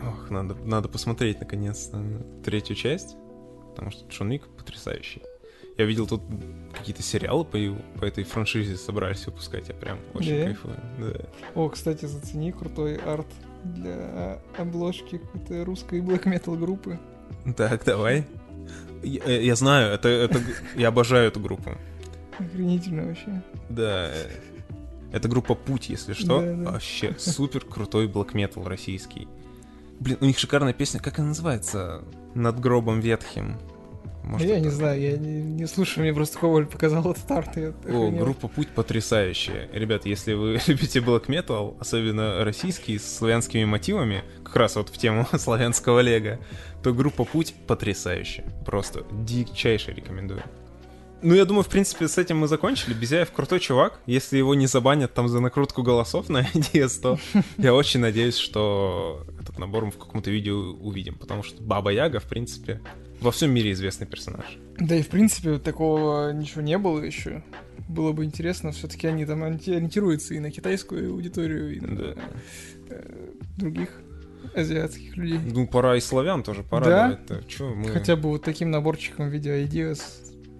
Ох, 0.00 0.30
надо, 0.30 0.54
надо 0.54 0.88
посмотреть, 0.88 1.40
наконец, 1.40 1.90
третью 2.44 2.76
часть, 2.76 3.16
потому 3.74 3.90
что 3.90 4.08
Джон 4.08 4.30
Вик 4.30 4.42
потрясающий. 4.56 5.22
Я 5.78 5.84
видел 5.84 6.06
тут 6.06 6.22
какие-то 6.76 7.02
сериалы 7.02 7.44
по, 7.44 7.56
по 8.00 8.04
этой 8.04 8.24
франшизе 8.24 8.76
собрались 8.76 9.24
выпускать, 9.26 9.68
я 9.68 9.74
прям 9.74 9.98
очень 10.12 10.38
Да? 10.40 10.44
кайфую. 10.44 10.76
Да. 10.98 11.20
О, 11.54 11.68
кстати, 11.68 12.04
зацени 12.04 12.52
крутой 12.52 12.96
арт 12.96 13.26
для 13.64 14.40
обложки 14.56 15.18
какой-то 15.18 15.64
русской 15.64 16.00
black 16.00 16.24
metal 16.24 16.56
группы. 16.58 16.98
Так, 17.56 17.84
давай. 17.84 18.26
Я, 19.02 19.20
э, 19.24 19.44
я 19.44 19.54
знаю, 19.54 19.92
это, 19.92 20.08
это, 20.08 20.40
я 20.76 20.88
обожаю 20.88 21.28
эту 21.28 21.40
группу. 21.40 21.70
Охренительно 22.38 23.06
вообще. 23.06 23.42
Да. 23.68 24.08
э, 24.12 24.30
Это 25.12 25.28
группа 25.28 25.54
Путь, 25.54 25.88
если 25.88 26.12
что. 26.12 26.40
Да, 26.40 26.54
да. 26.54 26.70
Вообще 26.72 27.14
супер 27.18 27.64
крутой 27.64 28.08
black 28.08 28.32
metal 28.32 28.66
российский. 28.66 29.28
Блин, 30.00 30.18
у 30.20 30.24
них 30.24 30.38
шикарная 30.38 30.72
песня, 30.72 31.00
как 31.00 31.18
она 31.20 31.28
называется? 31.28 32.02
Над 32.34 32.58
гробом 32.60 33.00
ветхим. 33.00 33.56
Может, 34.24 34.46
я 34.48 34.56
это- 34.56 34.64
не 34.64 34.70
знаю, 34.70 35.00
я 35.00 35.16
не, 35.16 35.42
не 35.42 35.66
слушаю, 35.66 36.04
мне 36.04 36.12
просто 36.14 36.38
Коваль 36.38 36.66
показал 36.66 37.10
этот 37.10 37.30
арт. 37.30 37.56
и 37.56 37.60
я 37.60 37.66
О, 37.68 37.70
охренел. 37.80 38.24
группа 38.24 38.48
Путь 38.48 38.68
потрясающая. 38.68 39.68
Ребят, 39.72 40.06
если 40.06 40.34
вы 40.34 40.60
любите 40.66 41.00
black 41.00 41.26
metal, 41.26 41.76
особенно 41.80 42.44
российский, 42.44 42.98
с 42.98 43.16
славянскими 43.18 43.64
мотивами, 43.64 44.22
как 44.44 44.56
раз 44.56 44.76
вот 44.76 44.88
в 44.90 44.98
тему 44.98 45.26
славянского 45.38 46.00
лего, 46.00 46.38
то 46.82 46.92
группа 46.92 47.24
Путь 47.24 47.54
потрясающая. 47.66 48.44
Просто 48.66 49.04
дичайше 49.12 49.92
рекомендую. 49.92 50.42
Ну, 51.20 51.34
я 51.34 51.44
думаю, 51.44 51.64
в 51.64 51.68
принципе, 51.68 52.06
с 52.06 52.16
этим 52.16 52.36
мы 52.38 52.46
закончили. 52.46 52.94
Безяев 52.94 53.32
крутой 53.32 53.58
чувак. 53.58 53.98
Если 54.06 54.36
его 54.36 54.54
не 54.54 54.68
забанят 54.68 55.14
там 55.14 55.28
за 55.28 55.40
накрутку 55.40 55.82
голосов 55.82 56.28
на 56.28 56.42
IDS, 56.54 57.00
то 57.02 57.18
я 57.56 57.74
очень 57.74 57.98
надеюсь, 57.98 58.36
что 58.36 59.26
этот 59.40 59.58
набор 59.58 59.86
мы 59.86 59.90
в 59.90 59.98
каком-то 59.98 60.30
видео 60.30 60.54
увидим. 60.56 61.16
Потому 61.16 61.42
что 61.42 61.60
Баба 61.60 61.90
Яга, 61.90 62.20
в 62.20 62.26
принципе, 62.28 62.80
во 63.20 63.30
всем 63.30 63.50
мире 63.52 63.72
известный 63.72 64.06
персонаж. 64.06 64.58
Да 64.78 64.94
и 64.94 65.02
в 65.02 65.08
принципе 65.08 65.58
такого 65.58 66.32
ничего 66.32 66.62
не 66.62 66.78
было 66.78 67.00
еще. 67.00 67.42
Было 67.88 68.12
бы 68.12 68.24
интересно, 68.24 68.70
все-таки 68.72 69.06
они 69.06 69.24
там 69.24 69.42
ориенти- 69.44 69.74
ориентируются 69.74 70.34
и 70.34 70.40
на 70.40 70.50
китайскую 70.50 71.12
аудиторию, 71.12 71.76
и 71.76 71.80
на 71.80 71.96
Да. 71.96 72.14
э, 72.90 73.30
других 73.56 73.88
азиатских 74.54 75.16
людей. 75.16 75.40
Ну, 75.52 75.66
пора 75.66 75.96
и 75.96 76.00
славян 76.00 76.42
тоже 76.42 76.62
Да? 76.62 76.68
порадовать. 76.68 77.48
Чё, 77.48 77.74
мы... 77.74 77.88
Хотя 77.88 78.16
бы 78.16 78.28
вот 78.30 78.42
таким 78.42 78.70
наборчиком 78.70 79.28
в 79.28 79.32
виде 79.32 79.50
ideas 79.64 80.00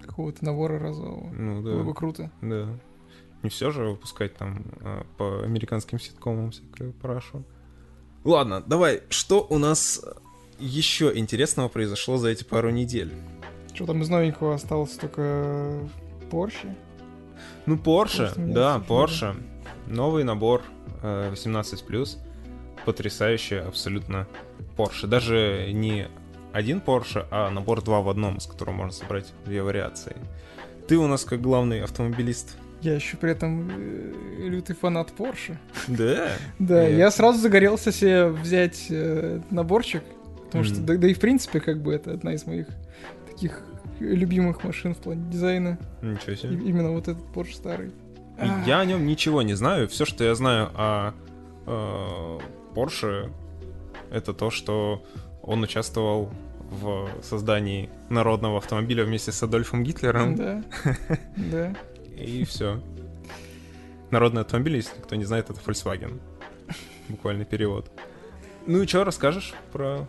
какого-то 0.05 0.43
набора 0.43 0.79
разового. 0.79 1.31
Ну 1.31 1.61
да. 1.61 1.71
Было 1.71 1.83
бы 1.83 1.93
круто. 1.93 2.31
Да. 2.41 2.67
Не 3.43 3.49
все 3.49 3.71
же 3.71 3.83
выпускать 3.91 4.35
там 4.35 4.65
а, 4.81 5.05
по 5.17 5.43
американским 5.43 5.99
ситкомам 5.99 6.51
всякую 6.51 6.91
парашу. 6.93 7.45
Ладно, 8.25 8.61
давай, 8.65 9.01
что 9.09 9.45
у 9.49 9.57
нас 9.57 10.03
еще 10.59 11.11
интересного 11.15 11.67
произошло 11.69 12.17
за 12.17 12.29
эти 12.29 12.43
пару 12.43 12.69
недель? 12.69 13.11
Что 13.73 13.85
там 13.85 14.01
из 14.01 14.09
новенького 14.09 14.55
осталось 14.55 14.91
только 14.91 15.79
Porsche? 16.31 16.75
Ну, 17.65 17.75
Porsche, 17.75 18.37
меня 18.39 18.53
да. 18.53 18.83
Porsche. 18.87 19.35
Новый 19.87 20.23
набор 20.23 20.63
э, 21.01 21.31
18+. 21.33 22.17
Потрясающий 22.85 23.55
абсолютно 23.57 24.27
Porsche. 24.77 25.07
Даже 25.07 25.69
не 25.73 26.07
один 26.53 26.79
Porsche, 26.79 27.25
а 27.31 27.49
набор 27.51 27.81
два 27.83 28.01
в 28.01 28.09
одном, 28.09 28.37
из 28.37 28.45
которого 28.45 28.73
можно 28.75 28.91
собрать 28.93 29.31
две 29.45 29.61
вариации. 29.61 30.15
Ты 30.87 30.97
у 30.97 31.07
нас 31.07 31.23
как 31.23 31.41
главный 31.41 31.83
автомобилист. 31.83 32.57
Я 32.81 32.95
еще 32.95 33.17
при 33.17 33.31
этом 33.31 33.69
э, 33.69 34.13
лютый 34.47 34.75
фанат 34.75 35.13
Porsche. 35.17 35.57
Да? 35.87 36.29
Да, 36.59 36.81
Я- 36.83 36.97
я 36.97 37.11
сразу 37.11 37.39
загорелся 37.39 37.91
себе 37.91 38.27
взять 38.27 38.87
э, 38.89 39.41
наборчик, 39.51 40.01
потому 40.49 40.63
что, 40.65 40.75
Мгм. 40.77 40.85
да, 40.85 40.95
да 40.97 41.07
и 41.07 41.13
в 41.13 41.19
принципе, 41.19 41.59
как 41.59 41.81
бы 41.81 41.93
это 41.93 42.11
одна 42.13 42.33
из 42.33 42.45
моих 42.45 42.67
таких 43.27 43.61
любимых 43.99 44.63
машин 44.63 44.93
в 44.93 44.97
плане 44.97 45.23
дизайна. 45.29 45.77
Ничего 46.01 46.31
И- 46.33 46.35
себе. 46.35 46.55
именно 46.55 46.91
вот 46.91 47.07
этот 47.07 47.23
Porsche 47.33 47.53
старый. 47.53 47.91
Я 48.65 48.79
о 48.79 48.85
нем 48.85 49.05
ничего 49.05 49.41
не 49.41 49.53
знаю. 49.53 49.87
Все, 49.89 50.05
что 50.05 50.23
я 50.23 50.33
знаю 50.35 50.69
о 50.75 51.13
э, 51.67 52.39
Porsche, 52.73 53.29
это 54.11 54.33
то, 54.33 54.49
что 54.49 55.03
он 55.43 55.61
участвовал 55.63 56.31
в 56.71 57.09
создании 57.21 57.89
народного 58.09 58.57
автомобиля 58.59 59.03
вместе 59.03 59.31
с 59.31 59.43
Адольфом 59.43 59.83
Гитлером. 59.83 60.35
Да, 60.35 60.63
да. 61.51 61.75
И 62.15 62.43
все. 62.45 62.81
Народный 64.11 64.41
автомобиль, 64.41 64.77
если 64.77 64.99
кто 65.01 65.15
не 65.15 65.25
знает, 65.25 65.49
это 65.49 65.59
Volkswagen. 65.59 66.19
Буквальный 67.09 67.45
перевод. 67.45 67.91
Ну 68.65 68.81
и 68.81 68.87
что 68.87 69.03
расскажешь 69.03 69.53
про... 69.71 70.07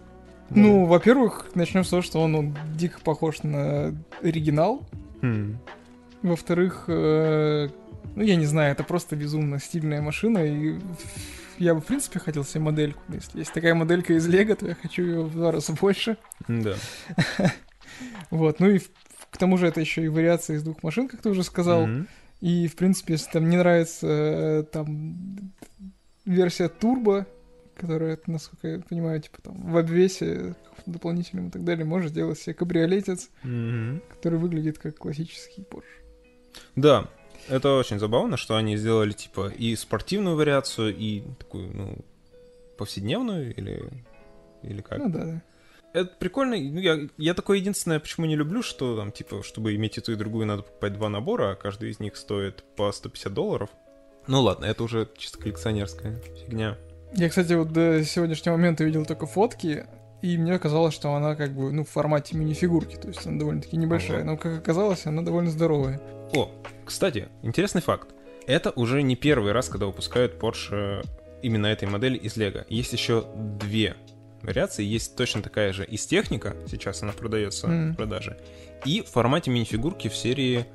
Ну, 0.50 0.84
во-первых, 0.86 1.50
начнем 1.54 1.84
с 1.84 1.90
того, 1.90 2.02
что 2.02 2.20
он, 2.20 2.34
он 2.34 2.58
дико 2.74 3.00
похож 3.00 3.42
на 3.42 3.94
оригинал. 4.22 4.86
Хм. 5.22 5.58
Во-вторых, 6.22 6.84
э, 6.88 7.68
ну, 8.14 8.22
я 8.22 8.36
не 8.36 8.46
знаю, 8.46 8.72
это 8.72 8.84
просто 8.84 9.16
безумно 9.16 9.58
стильная 9.58 10.02
машина, 10.02 10.38
и 10.38 10.78
я 11.58 11.74
бы, 11.74 11.80
в 11.80 11.84
принципе, 11.84 12.18
хотел 12.18 12.44
себе 12.44 12.60
модельку. 12.60 13.00
Если 13.08 13.38
есть 13.38 13.52
такая 13.52 13.74
моделька 13.74 14.14
из 14.14 14.26
Лего, 14.26 14.56
то 14.56 14.66
я 14.66 14.74
хочу 14.74 15.02
ее 15.02 15.22
в 15.22 15.32
два 15.32 15.52
раза 15.52 15.72
больше. 15.72 16.16
Да. 16.48 16.74
Вот, 18.30 18.60
ну 18.60 18.70
и 18.70 18.78
к 19.30 19.36
тому 19.36 19.58
же 19.58 19.66
это 19.66 19.80
еще 19.80 20.02
и 20.04 20.08
вариация 20.08 20.56
из 20.56 20.62
двух 20.62 20.82
машин, 20.82 21.08
как 21.08 21.20
ты 21.20 21.28
уже 21.28 21.42
сказал. 21.42 21.86
Мгм. 21.86 22.08
И, 22.40 22.66
в 22.68 22.76
принципе, 22.76 23.14
если 23.14 23.30
там 23.30 23.50
не 23.50 23.56
нравится 23.56 24.06
э, 24.06 24.62
там 24.62 25.52
версия 26.24 26.68
турбо, 26.68 27.26
которая, 27.80 28.18
насколько 28.26 28.68
я 28.68 28.80
понимаю, 28.80 29.20
типа 29.20 29.42
там 29.42 29.72
в 29.72 29.76
обвесе 29.76 30.54
дополнительном 30.86 31.48
и 31.48 31.50
так 31.50 31.64
далее, 31.64 31.84
можешь 31.84 32.10
сделать 32.10 32.38
себе 32.38 32.54
кабриолетец, 32.54 33.30
Мгм. 33.42 34.02
который 34.10 34.38
выглядит 34.38 34.78
как 34.78 34.96
классический 34.96 35.62
Porsche. 35.62 35.84
Да, 36.76 37.08
это 37.48 37.74
очень 37.76 37.98
забавно, 37.98 38.36
что 38.36 38.56
они 38.56 38.76
сделали, 38.76 39.12
типа, 39.12 39.48
и 39.48 39.74
спортивную 39.76 40.36
вариацию, 40.36 40.94
и 40.96 41.22
такую, 41.38 41.74
ну, 41.74 41.98
повседневную, 42.76 43.54
или, 43.54 43.90
или 44.62 44.80
как? 44.80 44.98
Ну 44.98 45.08
да, 45.08 45.24
да. 45.24 45.42
Это 45.92 46.14
прикольно. 46.18 46.56
Ну, 46.56 46.78
я, 46.80 47.08
я 47.16 47.34
такое 47.34 47.58
единственное, 47.58 47.98
почему 47.98 48.26
не 48.26 48.36
люблю, 48.36 48.62
что 48.62 48.96
там, 48.96 49.10
типа, 49.10 49.42
чтобы 49.42 49.74
иметь 49.74 49.98
и 49.98 50.00
ту, 50.00 50.12
и 50.12 50.16
другую, 50.16 50.46
надо 50.46 50.62
покупать 50.62 50.92
два 50.92 51.08
набора, 51.08 51.52
а 51.52 51.54
каждый 51.56 51.90
из 51.90 51.98
них 51.98 52.16
стоит 52.16 52.62
по 52.76 52.92
150 52.92 53.34
долларов. 53.34 53.70
Ну 54.28 54.40
ладно, 54.40 54.66
это 54.66 54.84
уже 54.84 55.08
чисто 55.16 55.38
коллекционерская 55.38 56.20
фигня. 56.46 56.78
Я, 57.14 57.28
кстати, 57.28 57.52
вот 57.54 57.72
до 57.72 58.04
сегодняшнего 58.04 58.56
момента 58.56 58.84
видел 58.84 59.04
только 59.04 59.26
фотки, 59.26 59.84
и 60.22 60.36
мне 60.38 60.58
казалось, 60.58 60.94
что 60.94 61.12
она 61.14 61.34
как 61.34 61.52
бы, 61.52 61.72
ну, 61.72 61.84
в 61.84 61.88
формате 61.88 62.36
мини-фигурки, 62.36 62.96
то 62.96 63.08
есть 63.08 63.26
она 63.26 63.38
довольно-таки 63.38 63.76
небольшая, 63.76 64.22
но, 64.24 64.36
как 64.36 64.58
оказалось, 64.58 65.06
она 65.06 65.22
довольно 65.22 65.50
здоровая. 65.50 66.00
О, 66.34 66.50
кстати, 66.84 67.28
интересный 67.42 67.80
факт. 67.82 68.10
Это 68.46 68.70
уже 68.70 69.02
не 69.02 69.16
первый 69.16 69.52
раз, 69.52 69.68
когда 69.68 69.86
выпускают 69.86 70.40
Porsche 70.40 71.04
именно 71.42 71.66
этой 71.66 71.88
модели 71.88 72.16
из 72.16 72.36
Лего. 72.36 72.64
Есть 72.68 72.92
еще 72.92 73.24
две 73.60 73.96
вариации. 74.42 74.84
Есть 74.84 75.16
точно 75.16 75.42
такая 75.42 75.72
же 75.72 75.84
из 75.84 76.06
техника, 76.06 76.54
сейчас 76.70 77.02
она 77.02 77.12
продается 77.12 77.66
Мгм. 77.68 77.92
в 77.92 77.96
продаже, 77.96 78.38
и 78.84 79.02
в 79.02 79.06
формате 79.08 79.50
мини-фигурки 79.50 80.08
в 80.08 80.14
серии 80.16 80.66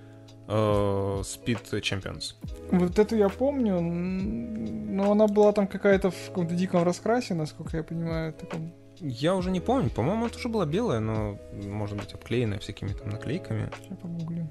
Speed 0.48 1.82
Champions. 1.82 2.36
Вот 2.72 3.00
эту 3.00 3.16
я 3.16 3.30
помню, 3.30 3.82
но 3.82 5.12
она 5.12 5.28
была 5.28 5.52
там 5.54 5.68
какая-то 5.68 6.12
в 6.12 6.28
каком-то 6.28 6.54
диком 6.56 6.84
раскрасе, 6.84 7.34
насколько 7.34 7.78
я 7.78 7.84
понимаю, 7.84 8.34
таком... 8.34 8.72
Я 9.00 9.36
уже 9.36 9.52
не 9.52 9.60
помню, 9.60 9.89
по-моему, 9.89 10.28
это 10.28 10.38
уже 10.38 10.48
была 10.48 10.66
белая, 10.66 11.00
но 11.00 11.38
может 11.54 11.98
быть 11.98 12.14
обклеенная 12.14 12.60
всякими 12.60 12.89
там 12.89 13.10
наклейками. 13.10 13.70
Сейчас 13.82 13.98
погуглим. 13.98 14.50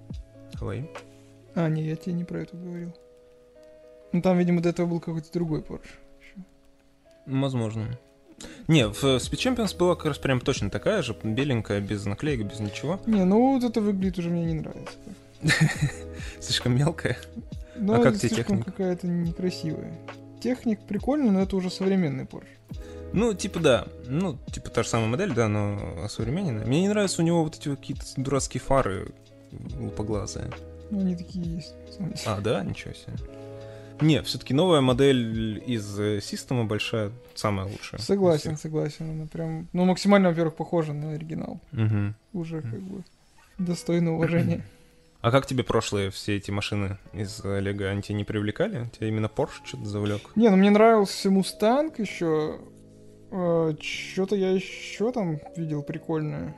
Давай. 0.52 0.90
А, 1.54 1.68
не, 1.68 1.82
я 1.82 1.96
тебе 1.96 2.12
не 2.12 2.24
про 2.24 2.40
эту 2.40 2.56
говорил. 2.56 2.92
Ну 4.12 4.20
там, 4.20 4.36
видимо, 4.38 4.60
до 4.60 4.68
этого 4.68 4.86
был 4.86 5.00
какой-то 5.00 5.32
другой 5.32 5.60
Porsche. 5.60 5.98
ещё. 6.20 6.42
Возможно. 7.26 7.98
Не, 8.68 8.88
в 8.88 9.02
Speed 9.02 9.56
Champions 9.56 9.76
была 9.76 9.94
как 9.94 10.06
раз 10.06 10.18
прям 10.18 10.40
точно 10.40 10.68
такая 10.68 11.02
же, 11.02 11.16
беленькая, 11.22 11.80
без 11.80 12.04
наклеек, 12.04 12.46
без 12.46 12.60
ничего. 12.60 13.00
Не, 13.06 13.24
ну 13.24 13.54
вот 13.54 13.64
это 13.64 13.80
выглядит 13.80 14.18
уже 14.18 14.30
мне 14.30 14.44
не 14.44 14.54
нравится. 14.54 14.94
Слишком 16.40 16.76
мелкая. 16.76 17.16
Ну, 17.76 17.94
А 17.94 18.02
как 18.02 18.16
тебе 18.16 18.28
техника? 18.28 18.64
какая-то 18.64 19.06
некрасивая. 19.06 19.92
Техник 20.40 20.80
прикольный, 20.80 21.30
но 21.30 21.42
это 21.42 21.56
уже 21.56 21.70
современный 21.70 22.24
Porsche. 22.24 22.46
Ну, 23.12 23.32
типа, 23.32 23.60
да. 23.60 23.86
Ну, 24.06 24.38
типа, 24.52 24.70
та 24.70 24.82
же 24.82 24.88
самая 24.88 25.08
модель, 25.08 25.32
да, 25.32 25.48
но 25.48 26.04
осовремененная. 26.04 26.66
Мне 26.66 26.82
не 26.82 26.88
нравятся 26.88 27.22
у 27.22 27.24
него 27.24 27.44
вот 27.44 27.56
эти 27.56 27.68
какие-то 27.74 28.04
дурацкие 28.16 28.60
фары 28.60 29.12
лупоглазые. 29.78 30.50
Ну, 30.90 31.00
они 31.00 31.16
такие 31.16 31.44
есть. 31.56 31.74
А, 32.26 32.40
да? 32.40 32.62
Ничего 32.64 32.92
себе. 32.92 33.14
Не, 34.00 34.22
все-таки 34.22 34.52
новая 34.52 34.80
модель 34.80 35.62
из 35.66 35.98
э, 35.98 36.20
Система 36.20 36.64
большая, 36.64 37.12
самая 37.34 37.66
лучшая. 37.66 38.00
Согласен, 38.00 38.56
согласен. 38.56 39.08
Она 39.10 39.26
прям, 39.26 39.68
ну, 39.72 39.84
максимально, 39.84 40.30
во-первых, 40.30 40.56
похожа 40.56 40.92
на 40.92 41.12
оригинал. 41.12 41.60
Мгм. 41.70 42.16
Уже 42.32 42.60
как 42.60 42.80
бы 42.80 43.04
достойно 43.58 44.14
уважения. 44.14 44.64
А 45.24 45.30
как 45.30 45.46
тебе 45.46 45.64
прошлые 45.64 46.10
все 46.10 46.36
эти 46.36 46.50
машины 46.50 46.98
из 47.14 47.42
Лего? 47.42 47.88
Они 47.88 48.02
тебя 48.02 48.14
не 48.14 48.24
привлекали? 48.24 48.90
Тебя 48.92 49.08
именно 49.08 49.24
Porsche 49.34 49.64
что-то 49.64 49.86
завлек? 49.86 50.20
Не, 50.36 50.50
ну 50.50 50.56
мне 50.58 50.68
нравился 50.68 51.30
Мустанг 51.30 51.98
еще. 51.98 52.58
Что-то 53.30 54.36
я 54.36 54.50
еще 54.50 55.12
там 55.12 55.38
видел 55.56 55.82
прикольное. 55.82 56.54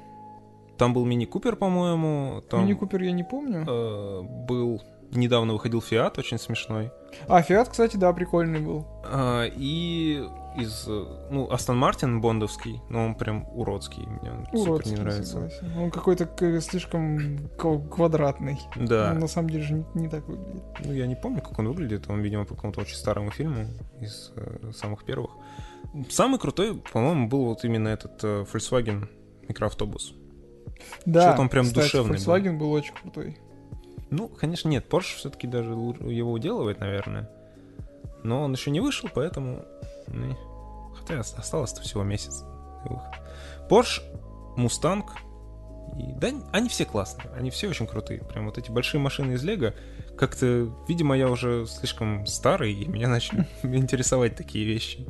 Там 0.79 0.95
был 0.95 1.05
Мини 1.05 1.27
Купер, 1.27 1.55
по-моему. 1.55 2.43
Там 2.51 2.63
Мини 2.63 2.73
Купер 2.73 3.03
я 3.03 3.13
не 3.13 3.23
помню. 3.23 3.65
э, 3.69 4.23
был... 4.23 4.83
Недавно 5.13 5.53
выходил 5.53 5.81
Фиат, 5.81 6.19
очень 6.19 6.37
смешной. 6.37 6.91
А, 7.29 7.43
Фиат, 7.43 7.69
кстати, 7.69 7.97
да, 7.97 8.13
прикольный 8.13 8.59
был. 8.59 8.85
А, 9.05 9.45
и 9.47 10.25
из, 10.57 10.85
э, 10.89 11.29
ну, 11.31 11.51
Астон 11.51 11.79
Мартин 11.79 12.21
бондовский, 12.21 12.81
но 12.89 13.05
он 13.05 13.15
прям 13.15 13.47
уродский, 13.53 14.07
мне 14.07 14.31
он 14.33 14.47
супер 14.47 14.71
Уродский, 14.71 14.93
не 14.93 15.01
нравится. 15.01 15.33
согласен. 15.33 15.79
Он 15.79 15.91
какой-то 15.91 16.61
слишком 16.61 17.49
квадратный. 17.59 18.59
Да, 18.77 19.11
Он 19.13 19.19
на 19.19 19.29
самом 19.29 19.51
деле 19.51 19.65
же 19.65 19.75
не, 19.75 19.85
не 19.95 20.09
так 20.09 20.27
выглядит. 20.27 20.63
ну 20.85 20.93
я 20.93 21.07
не 21.07 21.17
помню, 21.17 21.43
как 21.43 21.59
он 21.59 21.69
выглядит, 21.69 22.09
он, 22.09 22.21
видимо, 22.21 22.45
по 22.45 22.55
какому-то 22.55 22.81
очень 22.81 22.97
старому 22.97 23.31
фильму 23.31 23.67
из 24.01 24.33
э, 24.37 24.73
самых 24.73 25.05
первых. 25.05 25.31
Самый 26.11 26.39
крутой, 26.39 26.83
по-моему, 26.93 27.29
был 27.29 27.45
вот 27.47 27.65
именно 27.65 27.89
этот 27.89 28.23
э, 28.25 28.45
Volkswagen 28.53 29.09
микроавтобус. 29.49 30.15
Да, 31.05 31.29
Что-то 31.29 31.43
он 31.43 31.49
прям 31.49 31.65
кстати, 31.65 31.85
душевный 31.85 32.19
был. 32.19 32.25
Volkswagen 32.25 32.59
был 32.59 32.73
очень 32.73 32.95
крутой. 32.95 33.39
Ну, 34.11 34.29
конечно, 34.29 34.69
нет, 34.69 34.87
Porsche 34.89 35.17
все-таки 35.17 35.47
даже 35.47 35.71
его 35.71 36.33
уделывает, 36.33 36.81
наверное. 36.81 37.29
Но 38.23 38.43
он 38.43 38.53
еще 38.53 38.71
не 38.71 38.81
вышел, 38.81 39.09
поэтому... 39.13 39.65
Хотя 40.95 41.21
ост- 41.21 41.39
осталось-то 41.39 41.83
всего 41.83 42.03
месяц. 42.03 42.45
Porsche, 43.69 44.01
Mustang, 44.57 45.05
и... 45.99 46.13
да, 46.19 46.31
они 46.53 46.69
все 46.69 46.85
классные, 46.85 47.31
они 47.35 47.51
все 47.51 47.69
очень 47.69 47.87
крутые. 47.87 48.23
Прям 48.25 48.47
вот 48.47 48.59
эти 48.59 48.71
большие 48.71 49.01
машины 49.01 49.33
из 49.33 49.43
Лего, 49.45 49.75
как-то, 50.17 50.73
видимо, 50.89 51.17
я 51.17 51.29
уже 51.29 51.67
слишком 51.67 52.27
старый, 52.27 52.73
и 52.73 52.87
меня 52.87 53.09
начали 53.09 53.47
интересовать 53.63 54.37
такие 54.37 54.65
вещи. 54.65 55.07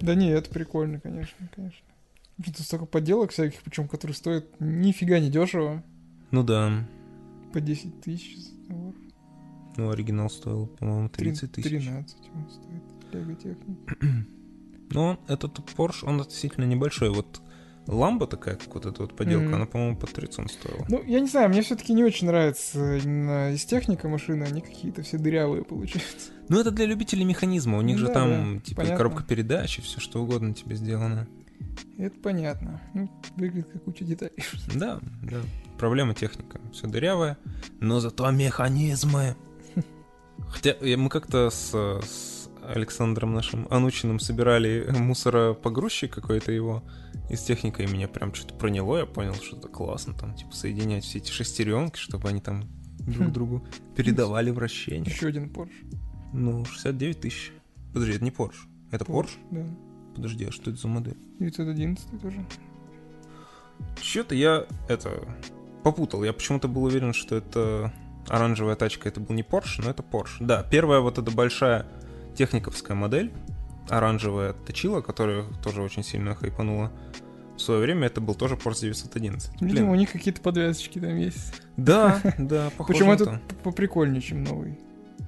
Да 0.00 0.14
не, 0.14 0.30
это 0.30 0.48
прикольно, 0.50 1.00
конечно, 1.00 1.48
конечно. 1.54 1.84
Что-то 2.40 2.62
столько 2.62 2.86
подделок 2.86 3.32
всяких, 3.32 3.60
причем 3.62 3.88
которые 3.88 4.14
стоят 4.14 4.46
нифига 4.60 5.18
не 5.18 5.28
дешево. 5.28 5.82
Ну 6.30 6.42
да, 6.44 6.70
По 7.52 7.60
10 7.60 8.00
тысяч. 8.00 8.36
долларов. 8.68 8.94
ну 9.76 9.90
оригинал 9.90 10.30
стоил, 10.30 10.66
по-моему, 10.66 11.08
30 11.08 11.52
тысяч. 11.52 11.68
13 11.68 12.16
он 12.34 12.50
стоит. 12.50 13.14
Лего 13.14 13.34
техник. 13.34 14.28
Но 14.90 15.18
этот 15.28 15.58
Porsche, 15.76 16.04
он 16.06 16.20
относительно 16.20 16.64
небольшой. 16.64 17.10
Вот 17.10 17.40
ламба 17.86 18.26
такая, 18.26 18.56
как 18.56 18.74
вот 18.74 18.86
эта 18.86 19.02
вот 19.02 19.14
поделка, 19.16 19.46
Мгм. 19.46 19.54
она, 19.54 19.66
по-моему, 19.66 19.96
под 19.96 20.12
30 20.12 20.50
стоила. 20.50 20.84
Ну, 20.88 21.02
я 21.06 21.20
не 21.20 21.28
знаю, 21.28 21.48
мне 21.48 21.62
все-таки 21.62 21.92
не 21.92 22.04
очень 22.04 22.26
нравится 22.26 22.96
из 22.96 23.64
техника 23.64 24.08
машины, 24.08 24.44
они 24.44 24.60
какие-то 24.60 25.02
все 25.02 25.18
дырявые 25.18 25.64
получаются. 25.64 26.30
Ну, 26.48 26.58
это 26.60 26.70
для 26.70 26.86
любителей 26.86 27.24
механизма. 27.24 27.78
У 27.78 27.82
них 27.82 27.96
Ну 27.96 28.00
же 28.00 28.06
да, 28.08 28.14
там, 28.14 28.56
да, 28.56 28.60
типа, 28.62 28.80
и 28.80 28.84
понятно. 28.84 28.96
коробка 28.96 29.22
передач, 29.24 29.78
и 29.78 29.82
все 29.82 30.00
что 30.00 30.22
угодно 30.22 30.54
тебе 30.54 30.76
сделано. 30.76 31.26
Это 31.96 32.18
понятно. 32.20 32.80
Ну, 32.94 33.10
выглядит 33.36 33.68
как 33.72 33.84
куча 33.84 34.04
деталей. 34.04 34.32
Да, 34.74 35.00
да. 35.22 35.40
Проблема 35.78 36.14
техника. 36.14 36.60
Все 36.72 36.86
дырявое, 36.86 37.38
но 37.80 38.00
зато 38.00 38.30
механизмы. 38.30 39.36
Хотя 40.48 40.70
э, 40.80 40.96
мы 40.96 41.08
как-то 41.08 41.50
с, 41.50 41.72
с 41.74 42.37
Александром 42.68 43.34
нашим 43.34 43.66
Анучиным 43.70 44.20
собирали 44.20 44.86
мусоропогрузчик 44.90 46.12
какой-то 46.14 46.52
его 46.52 46.82
из 47.30 47.42
техника, 47.42 47.82
и 47.82 47.86
меня 47.86 48.08
прям 48.08 48.34
что-то 48.34 48.54
проняло, 48.54 48.98
я 48.98 49.06
понял, 49.06 49.34
что 49.34 49.56
это 49.56 49.68
классно, 49.68 50.14
там, 50.14 50.34
типа, 50.34 50.54
соединять 50.54 51.04
все 51.04 51.18
эти 51.18 51.30
шестеренки, 51.30 51.98
чтобы 51.98 52.28
они 52.28 52.40
там 52.40 52.64
друг 52.98 53.28
Хм. 53.28 53.32
другу 53.32 53.64
передавали 53.96 54.50
вращение. 54.50 55.10
Еще 55.10 55.28
один 55.28 55.46
Porsche. 55.50 55.98
Ну, 56.32 56.64
69 56.64 57.20
тысяч. 57.20 57.52
Подожди, 57.92 58.14
это 58.14 58.24
не 58.24 58.30
Porsche. 58.30 58.66
Это 58.90 59.04
Porsche? 59.04 59.38
Да. 59.50 59.66
Подожди, 60.14 60.44
а 60.44 60.52
что 60.52 60.70
это 60.70 60.80
за 60.80 60.88
модель? 60.88 61.16
911 61.38 62.20
тоже. 62.20 62.44
Что-то 64.02 64.34
я 64.34 64.66
это 64.88 65.26
попутал. 65.84 66.24
Я 66.24 66.32
почему-то 66.32 66.68
был 66.68 66.84
уверен, 66.84 67.12
что 67.12 67.36
это 67.36 67.92
оранжевая 68.28 68.76
тачка, 68.76 69.08
это 69.08 69.20
был 69.20 69.34
не 69.34 69.42
Porsche, 69.42 69.82
но 69.82 69.90
это 69.90 70.02
Porsche. 70.02 70.38
Да, 70.40 70.62
первая 70.62 71.00
вот 71.00 71.18
эта 71.18 71.30
большая 71.30 71.86
техниковская 72.38 72.96
модель, 72.96 73.32
оранжевая 73.88 74.52
точила, 74.52 75.00
которая 75.00 75.42
тоже 75.60 75.82
очень 75.82 76.04
сильно 76.04 76.36
хайпанула 76.36 76.92
в 77.56 77.60
свое 77.60 77.80
время, 77.80 78.06
это 78.06 78.20
был 78.20 78.36
тоже 78.36 78.54
Porsche 78.54 78.82
911. 78.82 79.60
Видимо, 79.60 79.70
Блин. 79.72 79.88
у 79.88 79.94
них 79.96 80.12
какие-то 80.12 80.40
подвязочки 80.40 81.00
там 81.00 81.16
есть. 81.16 81.60
Да, 81.76 82.22
да, 82.38 82.70
похоже 82.76 82.98
Почему 83.00 83.12
этот 83.12 83.28
то. 83.48 83.54
поприкольнее, 83.64 84.22
чем 84.22 84.44
новый? 84.44 84.78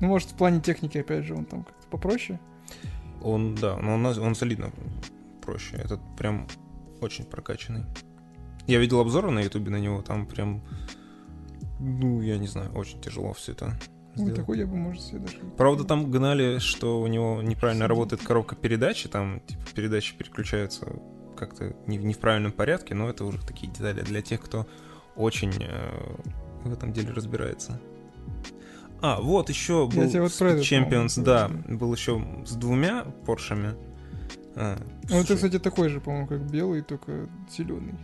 Ну, 0.01 0.07
может, 0.07 0.31
в 0.31 0.35
плане 0.35 0.61
техники, 0.61 0.99
опять 0.99 1.25
же, 1.25 1.35
он 1.35 1.45
там 1.45 1.65
как-то 1.65 1.89
попроще. 1.89 2.39
Он, 3.21 3.57
да, 3.57 3.77
но 3.77 3.95
он, 3.95 4.07
он 4.07 4.35
солидно 4.37 4.71
проще. 5.43 5.77
Этот 5.77 6.01
прям 6.17 6.47
очень 7.01 7.25
прокачанный. 7.25 7.85
Я 8.69 8.79
видел 8.79 9.01
обзоры 9.01 9.33
на 9.33 9.41
ютубе 9.41 9.71
на 9.71 9.81
него, 9.81 10.01
там 10.01 10.27
прям, 10.27 10.63
ну, 11.81 12.21
я 12.21 12.39
не 12.39 12.47
знаю, 12.47 12.71
очень 12.73 13.01
тяжело 13.01 13.33
все 13.33 13.51
это 13.51 13.77
Ну, 14.21 14.27
сделать. 14.27 14.41
такой 14.41 14.59
я 14.59 14.67
бы, 14.67 14.77
может, 14.77 15.03
себе 15.03 15.19
даже... 15.21 15.37
Правда, 15.57 15.85
там 15.85 16.11
гнали, 16.11 16.59
что 16.59 17.01
у 17.01 17.07
него 17.07 17.43
неправильно 17.43 17.89
работает 17.89 18.23
коробка 18.23 18.57
передачи, 18.57 19.09
там 19.09 19.41
типа, 19.47 19.63
передачи 19.75 20.15
переключаются 20.17 20.87
как-то 21.37 21.75
не, 21.87 21.99
в- 21.99 22.05
не 22.05 22.15
в 22.15 22.19
правильном 22.19 22.53
порядке, 22.53 22.95
но 22.95 23.09
это 23.09 23.25
уже 23.25 23.39
такие 23.45 23.73
детали 23.73 24.03
для 24.03 24.23
тех, 24.23 24.41
кто 24.41 24.67
очень 25.17 25.53
э, 25.61 26.17
в 26.65 26.73
этом 26.73 26.93
деле 26.93 27.13
разбирается. 27.13 27.81
А, 29.03 29.21
вот 29.21 29.49
еще 29.49 29.89
Я 29.93 30.01
был 30.03 30.11
тебе 30.11 30.21
вот 30.23 30.33
это, 30.33 30.61
Champions, 30.61 31.23
да, 31.23 31.49
был 31.69 31.93
еще 31.95 32.23
с 32.47 32.53
двумя 32.53 33.05
Поршами. 33.25 33.75
А, 34.57 34.77
Ну, 35.09 35.21
это, 35.21 35.35
кстати, 35.37 35.59
такой 35.59 35.89
же, 35.89 36.01
по-моему, 36.01 36.27
как 36.27 36.43
белый, 36.51 36.83
только 36.83 37.29
зеленый. 37.57 37.95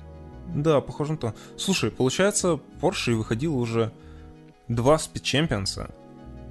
Да, 0.54 0.80
похоже 0.80 1.12
на 1.12 1.18
то. 1.18 1.34
Слушай, 1.58 1.90
получается, 1.90 2.60
Porsche 2.80 3.14
выходил 3.14 3.58
уже 3.58 3.92
два 4.68 4.94
Champions, 4.96 5.90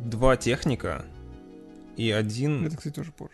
два 0.09 0.37
техника 0.37 1.05
и 1.97 2.11
один... 2.11 2.65
Это, 2.67 2.77
кстати, 2.77 2.93
тоже 2.93 3.11
Porsche. 3.17 3.29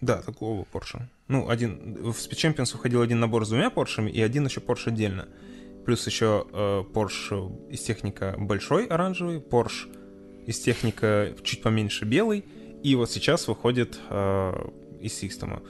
Да, 0.00 0.22
такого 0.22 0.66
Porsche. 0.72 1.02
Ну, 1.28 1.48
один... 1.48 1.94
В 2.02 2.10
Speed 2.16 2.54
Champions 2.56 2.72
выходил 2.72 3.02
один 3.02 3.20
набор 3.20 3.44
с 3.44 3.48
двумя 3.50 3.68
Porsche 3.68 4.08
и 4.10 4.20
один 4.22 4.46
еще 4.46 4.60
Porsche 4.60 4.88
отдельно. 4.88 5.28
Плюс 5.84 6.06
еще 6.06 6.46
э, 6.52 6.84
Porsche 6.92 7.70
из 7.70 7.80
техника 7.82 8.34
большой 8.38 8.86
оранжевый, 8.86 9.38
Porsche 9.38 9.94
из 10.46 10.58
техника 10.60 11.34
чуть 11.42 11.62
поменьше 11.62 12.04
белый, 12.04 12.44
и 12.82 12.94
вот 12.96 13.10
сейчас 13.10 13.46
выходит 13.48 13.98
э, 14.08 14.52
из 15.00 15.14
система, 15.14 15.62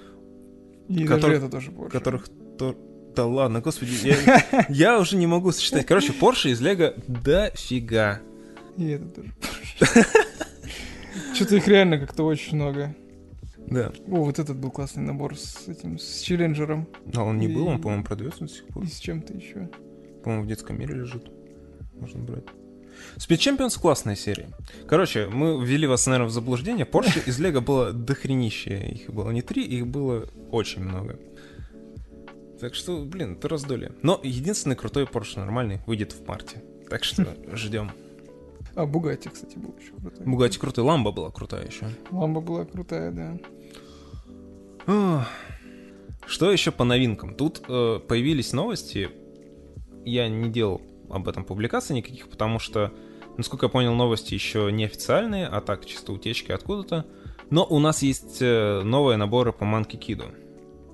И 0.88 1.04
Который- 1.04 1.38
это 1.38 1.48
тоже 1.48 1.70
Porsche. 1.70 1.90
которых... 1.90 2.28
то- 2.58 2.76
Да 3.16 3.26
ладно, 3.26 3.60
господи, 3.60 3.92
я, 4.04 4.66
я 4.68 4.98
уже 5.00 5.16
не 5.16 5.26
могу 5.26 5.50
сочетать. 5.52 5.86
Короче, 5.86 6.12
Porsche 6.12 6.50
из 6.50 6.60
Лего 6.60 6.94
дофига. 7.08 8.20
И 8.80 8.88
это 8.88 9.04
тоже. 9.06 9.32
Что-то 11.34 11.56
их 11.56 11.68
реально 11.68 11.98
как-то 11.98 12.24
очень 12.24 12.56
много. 12.56 12.94
Да. 13.66 13.92
О, 14.08 14.24
вот 14.24 14.38
этот 14.38 14.56
был 14.56 14.70
классный 14.70 15.02
набор 15.02 15.36
с 15.38 15.68
этим, 15.68 15.98
с 15.98 16.20
челленджером 16.20 16.88
Но 17.12 17.26
он 17.26 17.38
не 17.38 17.46
был, 17.46 17.68
он, 17.68 17.78
И- 17.78 17.82
по-моему, 17.82 18.04
продается 18.04 18.40
до 18.40 18.48
сих 18.48 18.66
пор. 18.66 18.82
и 18.84 18.86
с 18.86 18.98
чем-то 18.98 19.32
еще. 19.34 19.68
По-моему, 20.24 20.44
в 20.44 20.48
детском 20.48 20.78
мире 20.78 20.94
лежит. 20.94 21.30
Можно 22.00 22.20
брать. 22.24 22.44
Speed 23.16 23.36
Champions 23.58 23.78
классная 23.80 24.16
серия. 24.16 24.48
Короче, 24.88 25.26
мы 25.28 25.64
ввели 25.64 25.86
вас, 25.86 26.06
наверное, 26.06 26.28
в 26.28 26.32
заблуждение. 26.32 26.84
Porsche 26.84 27.22
из 27.28 27.38
Лего 27.38 27.60
было 27.60 27.92
дохренище. 27.92 28.88
Их 28.90 29.10
было 29.10 29.30
не 29.30 29.42
три, 29.42 29.62
их 29.64 29.86
было 29.86 30.28
очень 30.50 30.82
много. 30.82 31.18
Так 32.60 32.74
что, 32.74 33.04
блин, 33.04 33.34
это 33.34 33.48
раздолье. 33.48 33.92
Но 34.02 34.20
единственный 34.22 34.76
крутой 34.76 35.04
Porsche 35.04 35.38
нормальный 35.38 35.80
выйдет 35.86 36.12
в 36.12 36.26
марте. 36.26 36.62
Так 36.88 37.04
что 37.04 37.26
ждем. 37.54 37.90
А, 38.74 38.86
Бугатти, 38.86 39.28
кстати, 39.28 39.58
был 39.58 39.74
еще 39.78 39.92
крутой. 39.92 40.26
Бугати 40.26 40.58
крутой, 40.58 40.84
Ламба 40.84 41.12
была 41.12 41.30
крутая 41.30 41.66
еще. 41.66 41.86
Ламба 42.10 42.40
была 42.40 42.64
крутая, 42.64 43.10
да. 44.86 45.26
Что 46.26 46.52
еще 46.52 46.70
по 46.70 46.84
новинкам? 46.84 47.34
Тут 47.34 47.62
э, 47.68 48.00
появились 48.06 48.52
новости. 48.52 49.10
Я 50.04 50.28
не 50.28 50.48
делал 50.48 50.80
об 51.10 51.28
этом 51.28 51.44
публикаций 51.44 51.96
никаких, 51.96 52.28
потому 52.28 52.58
что, 52.58 52.92
насколько 53.36 53.66
я 53.66 53.70
понял, 53.70 53.94
новости 53.94 54.34
еще 54.34 54.70
не 54.70 54.84
официальные, 54.84 55.46
а 55.46 55.60
так 55.60 55.84
чисто 55.86 56.12
утечки 56.12 56.52
откуда-то. 56.52 57.06
Но 57.50 57.66
у 57.68 57.80
нас 57.80 58.02
есть 58.02 58.38
э, 58.40 58.82
новые 58.84 59.16
наборы 59.16 59.52
по 59.52 59.64
Monkey 59.64 59.98
Kid. 59.98 60.22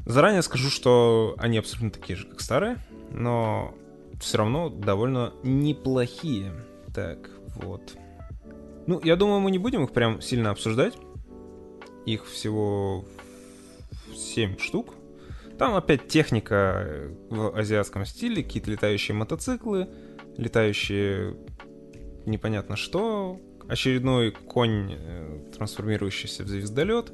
Заранее 0.06 0.42
скажу, 0.42 0.70
что 0.70 1.34
они 1.36 1.58
абсолютно 1.58 1.90
такие 1.90 2.16
же, 2.16 2.26
как 2.26 2.40
старые, 2.40 2.78
но 3.10 3.74
все 4.20 4.38
равно 4.38 4.70
довольно 4.70 5.34
неплохие. 5.42 6.52
Так, 6.94 7.30
вот. 7.56 7.96
Ну, 8.86 9.00
я 9.02 9.16
думаю, 9.16 9.40
мы 9.40 9.50
не 9.50 9.58
будем 9.58 9.84
их 9.84 9.92
прям 9.92 10.20
сильно 10.20 10.50
обсуждать. 10.50 10.94
Их 12.04 12.26
всего 12.26 13.04
7 14.14 14.58
штук. 14.58 14.94
Там 15.58 15.74
опять 15.74 16.06
техника 16.08 16.84
э, 16.86 17.14
в 17.30 17.58
азиатском 17.58 18.04
стиле, 18.04 18.42
какие-то 18.42 18.70
летающие 18.70 19.14
мотоциклы, 19.14 19.88
летающие 20.36 21.34
непонятно 22.26 22.76
что, 22.76 23.40
очередной 23.68 24.32
конь, 24.32 24.92
э, 24.92 25.50
трансформирующийся 25.56 26.44
в 26.44 26.48
звездолет, 26.48 27.12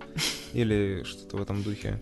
или 0.52 1.04
что-то 1.04 1.36
в 1.36 1.42
этом 1.42 1.62
духе. 1.62 2.00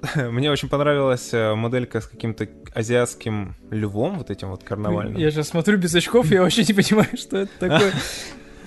Мне 0.16 0.50
очень 0.50 0.68
понравилась 0.68 1.30
э, 1.32 1.54
моделька 1.54 2.00
с 2.00 2.06
каким-то 2.06 2.48
азиатским 2.74 3.54
львом, 3.70 4.18
вот 4.18 4.30
этим 4.30 4.50
вот 4.50 4.62
карнавальным. 4.62 5.16
Я 5.16 5.30
сейчас 5.30 5.48
смотрю 5.48 5.78
без 5.78 5.94
очков, 5.94 6.26
я 6.30 6.42
вообще 6.42 6.64
не 6.64 6.74
понимаю, 6.74 7.08
что 7.16 7.38
это 7.38 7.52
такое. 7.58 7.92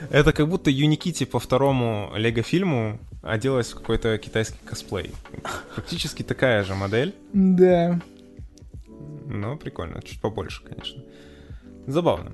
Это 0.09 0.31
как 0.31 0.47
будто 0.47 0.69
Юникити 0.71 1.25
по 1.25 1.39
второму 1.39 2.09
Лего-фильму 2.15 2.99
оделась 3.21 3.73
в 3.73 3.75
какой-то 3.75 4.17
китайский 4.17 4.57
косплей. 4.65 5.11
Практически 5.75 6.23
такая 6.23 6.63
же 6.63 6.73
модель, 6.73 7.13
Да. 7.33 7.99
но 9.27 9.57
прикольно. 9.57 10.01
Чуть 10.01 10.21
побольше, 10.21 10.63
конечно. 10.63 11.03
Забавно. 11.85 12.31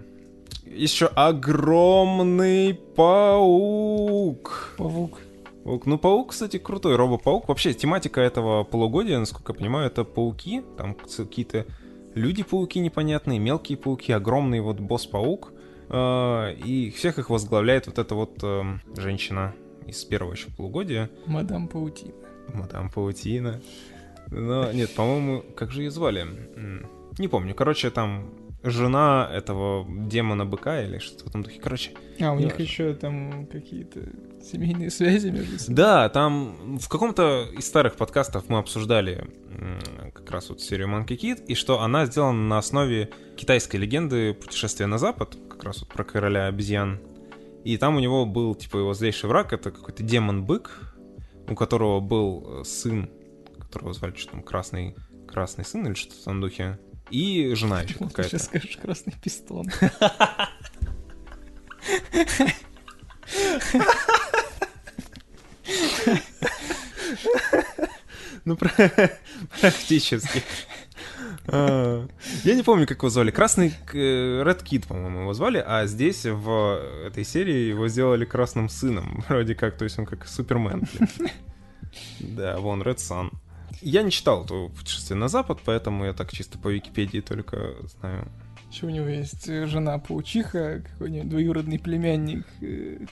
Еще 0.64 1.08
огромный 1.08 2.76
паук. 2.96 4.76
Павук. 4.78 5.18
Паук. 5.66 5.88
Ну, 5.88 5.98
паук, 5.98 6.30
кстати, 6.30 6.58
крутой. 6.58 6.96
Робо-паук. 6.96 7.48
Вообще, 7.48 7.74
тематика 7.74 8.22
этого 8.22 8.64
полугодия, 8.64 9.18
насколько 9.18 9.52
я 9.52 9.58
понимаю, 9.58 9.88
это 9.88 10.04
пауки. 10.04 10.64
Там 10.78 10.94
какие-то 10.94 11.66
люди-пауки 12.14 12.80
непонятные, 12.80 13.40
мелкие 13.40 13.76
пауки, 13.76 14.12
огромный 14.12 14.60
вот 14.62 14.80
босс-паук. 14.80 15.54
А, 15.90 16.52
И 16.52 16.92
всех 16.92 17.18
их 17.18 17.32
возглавляет 17.32 17.88
вот 17.88 17.98
эта 17.98 18.14
вот 18.14 18.44
эм, 18.44 18.82
женщина 18.96 19.56
из 19.88 20.04
первого 20.06 20.34
еще 20.34 20.52
полугодия. 20.56 21.10
Мадам 21.26 21.68
Паутина. 21.68 22.14
Мадам 22.54 22.92
Паутина. 22.92 23.60
Но 24.30 24.72
нет, 24.72 24.94
по-моему, 24.94 25.44
как 25.56 25.72
же 25.72 25.82
ее 25.82 25.90
звали? 25.90 26.28
Не 27.18 27.28
помню. 27.28 27.56
Короче, 27.56 27.90
там 27.90 28.30
жена 28.66 29.30
этого 29.34 29.86
демона-быка 29.88 30.84
или 30.84 31.00
что-то 31.00 31.26
в 31.26 31.28
этом 31.28 31.44
духе. 31.44 31.60
Короче, 31.62 31.92
А, 32.20 32.32
у 32.34 32.40
них 32.40 32.60
еще 32.60 32.94
там 32.94 33.48
какие-то 33.48 34.02
семейные 34.44 34.90
связи 34.90 35.30
между 35.30 35.60
собой. 35.60 35.76
Да, 35.76 36.10
там 36.10 36.78
в 36.80 36.88
каком-то 36.90 37.48
из 37.58 37.66
старых 37.66 37.96
подкастов 37.96 38.50
мы 38.50 38.60
обсуждали 38.60 39.30
как 40.14 40.30
раз 40.32 40.50
вот 40.50 40.62
серию 40.62 40.88
Monkey 40.88 41.18
Kid, 41.18 41.46
и 41.46 41.56
что 41.56 41.82
она 41.82 42.06
сделана 42.06 42.48
на 42.48 42.58
основе 42.58 43.10
китайской 43.36 43.78
легенды 43.78 44.34
«Путешествие 44.34 44.88
на 44.88 44.98
запад», 44.98 45.38
как 45.50 45.64
раз 45.64 45.80
вот 45.80 45.90
про 45.90 46.04
короля 46.04 46.48
обезьян. 46.48 47.00
И 47.64 47.78
там 47.78 47.96
у 47.96 48.00
него 48.00 48.26
был, 48.26 48.54
типа, 48.54 48.78
его 48.78 48.94
злейший 48.94 49.30
враг, 49.30 49.54
это 49.54 49.72
какой-то 49.72 50.04
демон-бык, 50.04 50.70
у 51.48 51.56
которого 51.56 52.00
был 52.00 52.62
э, 52.62 52.64
сын, 52.64 53.10
которого 53.60 53.94
звали 53.94 54.16
что 54.16 54.32
там, 54.32 54.44
Красный, 54.44 54.96
Красный 55.28 55.66
сын 55.66 55.86
или 55.88 55.94
что-то 55.94 56.22
в 56.22 56.24
том 56.24 56.42
духе, 56.42 56.80
и 57.10 57.54
жена 57.56 57.82
еще 57.82 57.96
Вот 58.00 58.10
Ты 58.10 58.16
какая-то. 58.16 58.38
сейчас 58.38 58.46
скажешь 58.48 58.78
красный 58.78 59.14
пистон. 59.22 59.68
Ну, 68.46 68.56
пра- 68.56 69.12
практически. 69.60 70.44
А, 71.48 72.08
Я 72.44 72.56
не 72.56 72.64
помню, 72.64 72.86
как 72.88 72.98
его 72.98 73.10
звали. 73.10 73.32
Красный 73.32 73.74
Red 73.92 74.64
Kid, 74.64 74.88
по-моему, 74.88 75.22
его 75.22 75.34
звали, 75.34 75.64
а 75.66 75.86
здесь 75.88 76.26
в 76.26 76.82
этой 77.08 77.24
серии 77.24 77.70
его 77.70 77.88
сделали 77.88 78.26
красным 78.26 78.70
сыном, 78.70 79.24
вроде 79.30 79.56
как, 79.56 79.78
то 79.78 79.84
есть 79.84 79.98
он 80.00 80.06
как 80.06 80.28
Супермен. 80.28 80.84
Да, 82.20 82.58
вон, 82.60 82.82
Red 82.82 82.98
Sun. 82.98 83.32
Я 83.82 84.04
не 84.04 84.12
читал 84.12 84.46
то 84.46 84.70
путешествие 84.70 85.18
на 85.18 85.28
запад, 85.28 85.60
поэтому 85.64 86.06
я 86.06 86.14
так 86.14 86.32
чисто 86.32 86.58
по 86.58 86.70
Википедии 86.70 87.20
только 87.20 87.76
знаю. 88.00 88.28
Еще 88.72 88.88
у 88.88 88.90
него 88.90 89.08
есть 89.08 89.48
э, 89.48 89.68
жена 89.68 89.98
паучиха, 90.00 90.84
какой-нибудь 90.92 91.30
двоюродный 91.30 91.80
племянник, 91.80 92.46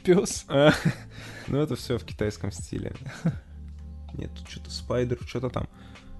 пес. 0.03 0.45
А, 0.47 0.71
Ну, 1.47 1.57
это 1.57 1.75
все 1.75 1.97
в 1.97 2.03
китайском 2.03 2.51
стиле. 2.51 2.93
Нет, 4.13 4.31
тут 4.35 4.49
что-то 4.49 4.71
спайдер, 4.71 5.19
что-то 5.25 5.49
там. 5.49 5.69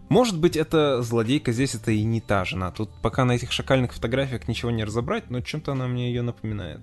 Может 0.09 0.39
быть, 0.39 0.55
эта 0.55 1.01
злодейка 1.01 1.51
здесь 1.51 1.75
это 1.75 1.91
и 1.91 2.03
не 2.03 2.21
та 2.21 2.45
жена. 2.45 2.71
Тут 2.71 2.89
пока 3.01 3.25
на 3.25 3.33
этих 3.33 3.51
шакальных 3.51 3.93
фотографиях 3.93 4.47
ничего 4.47 4.71
не 4.71 4.83
разобрать, 4.83 5.29
но 5.29 5.41
чем-то 5.41 5.71
она 5.71 5.87
мне 5.87 6.09
ее 6.09 6.21
напоминает. 6.21 6.81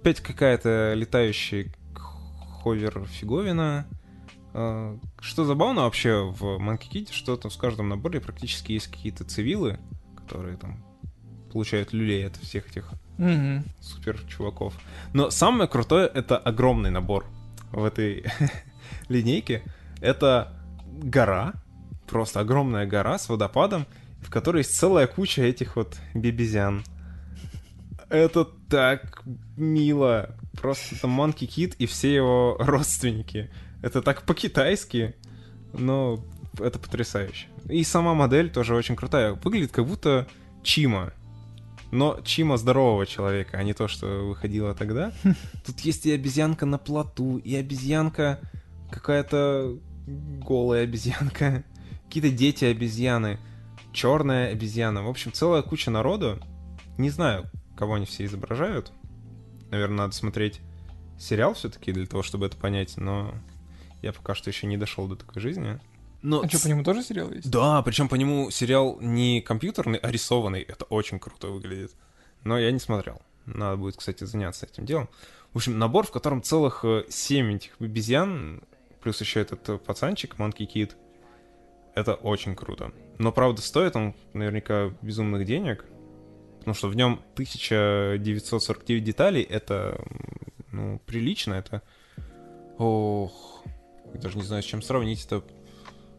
Опять 0.00 0.20
какая-то 0.20 0.94
летающая 0.94 1.72
ховер-фиговина. 2.62 3.86
А, 4.58 4.98
что 5.20 5.44
забавно 5.44 5.82
вообще 5.82 6.24
в 6.24 6.42
Monkey 6.58 6.88
Kid, 6.90 7.12
что 7.12 7.36
там 7.36 7.50
с 7.50 7.56
каждым 7.56 7.90
наборе 7.90 8.20
практически 8.20 8.72
есть 8.72 8.86
какие-то 8.86 9.24
цивилы, 9.24 9.78
которые 10.16 10.56
там 10.56 10.82
получают 11.52 11.92
люлей 11.92 12.26
от 12.26 12.36
всех 12.36 12.68
этих 12.70 12.90
Мгм. 13.18 13.64
супер 13.80 14.18
чуваков. 14.28 14.74
Но 15.12 15.28
самое 15.30 15.68
крутое 15.68 16.06
это 16.06 16.38
огромный 16.38 16.90
набор 16.90 17.26
в 17.70 17.84
этой 17.84 18.24
линейке. 19.10 19.62
Это 20.00 20.54
гора, 21.02 21.52
просто 22.08 22.40
огромная 22.40 22.86
гора 22.86 23.18
с 23.18 23.28
водопадом, 23.28 23.86
в 24.22 24.30
которой 24.30 24.58
есть 24.58 24.74
целая 24.74 25.06
куча 25.06 25.42
этих 25.42 25.76
вот 25.76 25.96
бебезян. 26.14 26.82
Это 28.08 28.44
так 28.70 29.22
мило. 29.56 30.34
Просто 30.60 30.94
это 30.94 31.06
Monkey 31.08 31.46
Kid 31.46 31.74
и 31.78 31.84
все 31.86 32.14
его 32.14 32.56
родственники. 32.60 33.50
Это 33.82 34.02
так 34.02 34.22
по-китайски, 34.22 35.14
но 35.72 36.24
это 36.58 36.78
потрясающе. 36.78 37.46
И 37.68 37.84
сама 37.84 38.14
модель 38.14 38.50
тоже 38.50 38.74
очень 38.74 38.96
крутая. 38.96 39.34
Выглядит 39.34 39.72
как 39.72 39.86
будто 39.86 40.26
Чима. 40.62 41.12
Но 41.92 42.20
Чима 42.24 42.56
здорового 42.56 43.06
человека, 43.06 43.58
а 43.58 43.62
не 43.62 43.74
то, 43.74 43.88
что 43.88 44.28
выходило 44.28 44.74
тогда. 44.74 45.12
Тут 45.66 45.80
есть 45.80 46.06
и 46.06 46.12
обезьянка 46.12 46.66
на 46.66 46.78
плоту, 46.78 47.38
и 47.38 47.54
обезьянка 47.54 48.40
какая-то 48.90 49.78
голая 50.06 50.84
обезьянка, 50.84 51.64
какие-то 52.04 52.30
дети 52.30 52.64
обезьяны, 52.64 53.38
черная 53.92 54.52
обезьяна. 54.52 55.02
В 55.02 55.08
общем, 55.08 55.32
целая 55.32 55.62
куча 55.62 55.90
народу. 55.90 56.38
Не 56.98 57.10
знаю, 57.10 57.50
кого 57.76 57.94
они 57.94 58.06
все 58.06 58.24
изображают. 58.24 58.92
Наверное, 59.70 59.98
надо 59.98 60.14
смотреть 60.14 60.60
сериал 61.18 61.54
все-таки 61.54 61.92
для 61.92 62.06
того, 62.06 62.22
чтобы 62.22 62.46
это 62.46 62.56
понять, 62.56 62.96
но 62.96 63.34
я 64.02 64.12
пока 64.12 64.34
что 64.34 64.50
еще 64.50 64.66
не 64.66 64.76
дошел 64.76 65.06
до 65.08 65.16
такой 65.16 65.40
жизни. 65.42 65.78
Но 66.22 66.42
А 66.42 66.48
что, 66.48 66.60
по 66.60 66.66
нему 66.68 66.82
тоже 66.82 67.02
сериал 67.02 67.30
есть? 67.30 67.50
да, 67.50 67.82
причем 67.82 68.08
по 68.08 68.14
нему 68.16 68.50
сериал 68.50 68.98
не 69.00 69.40
компьютерный, 69.40 69.98
а 69.98 70.10
рисованный. 70.10 70.62
Это 70.62 70.84
очень 70.86 71.18
круто 71.18 71.48
выглядит. 71.48 71.92
Но 72.42 72.58
я 72.58 72.70
не 72.72 72.78
смотрел. 72.78 73.20
Надо 73.44 73.76
будет, 73.76 73.96
кстати, 73.96 74.24
заняться 74.24 74.66
этим 74.66 74.86
делом. 74.86 75.08
В 75.52 75.56
общем, 75.56 75.78
набор, 75.78 76.06
в 76.06 76.10
котором 76.10 76.42
целых 76.42 76.84
э, 76.84 77.04
семь 77.08 77.54
этих 77.54 77.72
обезьян, 77.80 78.62
плюс 79.02 79.20
еще 79.20 79.40
этот 79.40 79.68
э, 79.68 79.78
пацанчик, 79.78 80.34
Monkey 80.36 80.66
Kid. 80.66 80.92
Это 81.94 82.14
очень 82.14 82.56
круто. 82.56 82.92
Но, 83.18 83.30
правда, 83.32 83.62
стоит 83.62 83.94
он 83.96 84.14
наверняка 84.32 84.90
безумных 85.02 85.46
денег, 85.46 85.84
потому 86.58 86.74
что 86.74 86.88
в 86.88 86.96
нем 86.96 87.22
1949 87.34 89.04
деталей. 89.04 89.42
Это, 89.42 89.98
ну, 90.72 91.00
прилично. 91.06 91.54
Это, 91.54 91.82
ох, 92.78 93.64
даже 94.16 94.36
не 94.38 94.44
знаю, 94.44 94.62
с 94.62 94.66
чем 94.66 94.82
сравнить. 94.82 95.24
Это 95.24 95.42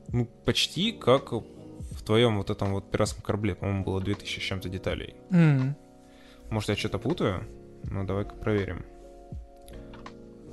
ну, 0.09 0.25
почти 0.45 0.91
как 0.91 1.31
в 1.31 2.03
твоем 2.05 2.37
вот 2.37 2.49
этом 2.49 2.73
вот 2.73 2.89
пиратском 2.91 3.23
корабле, 3.23 3.55
по-моему, 3.55 3.83
было 3.83 4.01
2000 4.01 4.39
с 4.39 4.43
чем-то 4.43 4.69
деталей. 4.69 5.15
М. 5.31 5.75
Может, 6.49 6.69
я 6.69 6.75
что-то 6.75 6.99
путаю? 6.99 7.43
Ну, 7.83 8.05
давай-ка 8.05 8.35
проверим. 8.35 8.85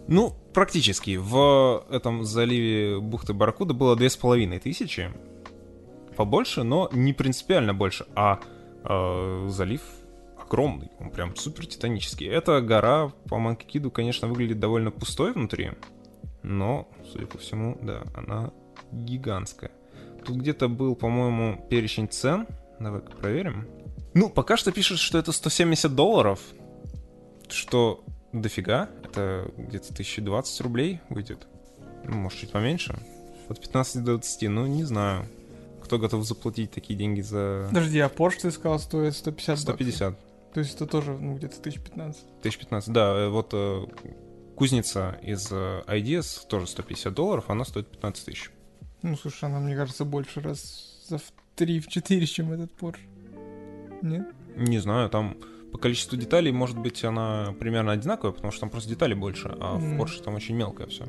Ну, 0.07 0.36
практически. 0.53 1.16
В 1.16 1.86
этом 1.90 2.24
заливе 2.24 3.01
бухты 3.01 3.32
Барракуда 3.32 3.74
было 3.74 3.97
две 3.97 4.11
с 4.11 4.16
половиной 4.16 4.59
тысячи. 4.59 5.11
Побольше, 6.16 6.62
но 6.62 6.88
не 6.92 7.12
принципиально 7.12 7.74
больше. 7.74 8.07
А 8.14 8.40
э, 8.84 9.47
залив 9.49 9.82
огромный. 10.38 10.90
Он 11.01 11.11
прям 11.11 11.34
супер 11.36 11.66
титанический. 11.66 12.28
Эта 12.28 12.61
гора 12.61 13.12
по 13.28 13.38
Манкикиду, 13.38 13.90
конечно, 13.90 14.28
выглядит 14.28 14.61
довольно 14.61 14.90
пустой 14.90 15.32
внутри. 15.32 15.72
Но, 16.45 16.86
судя 17.11 17.26
по 17.26 17.38
всему, 17.38 17.78
да, 17.82 18.03
она 18.14 18.53
гигантская. 18.92 19.70
Тут 20.24 20.36
где-то 20.36 20.68
был, 20.68 20.95
по-моему, 20.95 21.66
перечень 21.68 22.09
цен. 22.09 22.47
Давай-ка 22.78 23.11
проверим. 23.12 23.66
Ну, 24.12 24.28
пока 24.28 24.57
что 24.57 24.70
пишут, 24.70 24.99
что 24.99 25.18
это 25.18 25.32
170 25.32 25.95
долларов. 25.95 26.40
Что 27.49 28.05
дофига. 28.32 28.90
Это 29.05 29.51
где-то 29.57 29.92
1020 29.92 30.61
рублей 30.61 31.01
выйдет. 31.09 31.47
Ну, 32.05 32.16
может, 32.16 32.38
чуть 32.38 32.53
поменьше. 32.53 32.95
От 33.49 33.61
15 33.61 34.05
до 34.05 34.12
20. 34.12 34.51
Ну, 34.51 34.66
не 34.66 34.84
знаю. 34.84 35.26
Кто 35.82 35.99
готов 35.99 36.24
заплатить 36.24 36.70
такие 36.70 36.99
деньги 36.99 37.20
за 37.20 37.66
Подожди, 37.68 37.99
а 38.01 38.09
Porsche 38.09 38.42
ты 38.42 38.51
сказал 38.51 38.78
стоит 38.78 39.14
150 39.14 39.49
баксов? 39.49 39.74
150? 39.74 40.18
То 40.55 40.61
есть 40.61 40.74
это 40.76 40.86
тоже, 40.86 41.12
ну, 41.12 41.36
где-то 41.36 41.59
1015. 41.59 42.22
1015. 42.40 42.92
Да, 42.92 43.14
э, 43.14 43.28
вот 43.28 43.51
э, 43.53 43.86
кузница 44.55 45.18
из 45.22 45.48
э, 45.50 45.82
IDS 45.86 46.46
тоже 46.48 46.66
150 46.66 47.12
долларов, 47.14 47.44
она 47.48 47.64
стоит 47.64 47.88
15 47.90 48.24
тысяч. 48.26 48.50
Ну, 49.02 49.16
слушай, 49.16 49.44
она, 49.44 49.61
мне 49.61 49.76
кажется, 49.76 50.05
больше 50.05 50.40
раз 50.40 51.05
за 51.09 51.18
в 51.18 51.32
3-4, 51.57 52.24
чем 52.26 52.52
этот 52.52 52.72
Porsche. 52.80 52.98
Нет? 54.02 54.26
Не 54.57 54.78
знаю, 54.78 55.11
там 55.11 55.36
по 55.72 55.78
количеству 55.78 56.16
деталей, 56.16 56.52
может 56.52 56.78
быть, 56.78 57.05
она 57.05 57.55
примерно 57.59 57.92
одинаковая, 57.92 58.32
потому 58.32 58.52
что 58.52 58.61
там 58.61 58.70
просто 58.70 58.88
деталей 58.90 59.14
больше, 59.14 59.55
а 59.61 59.74
Мгм. 59.76 59.98
в 59.98 60.00
Porsche 60.00 60.22
там 60.22 60.34
очень 60.34 60.55
мелкое 60.55 60.86
все. 60.86 61.05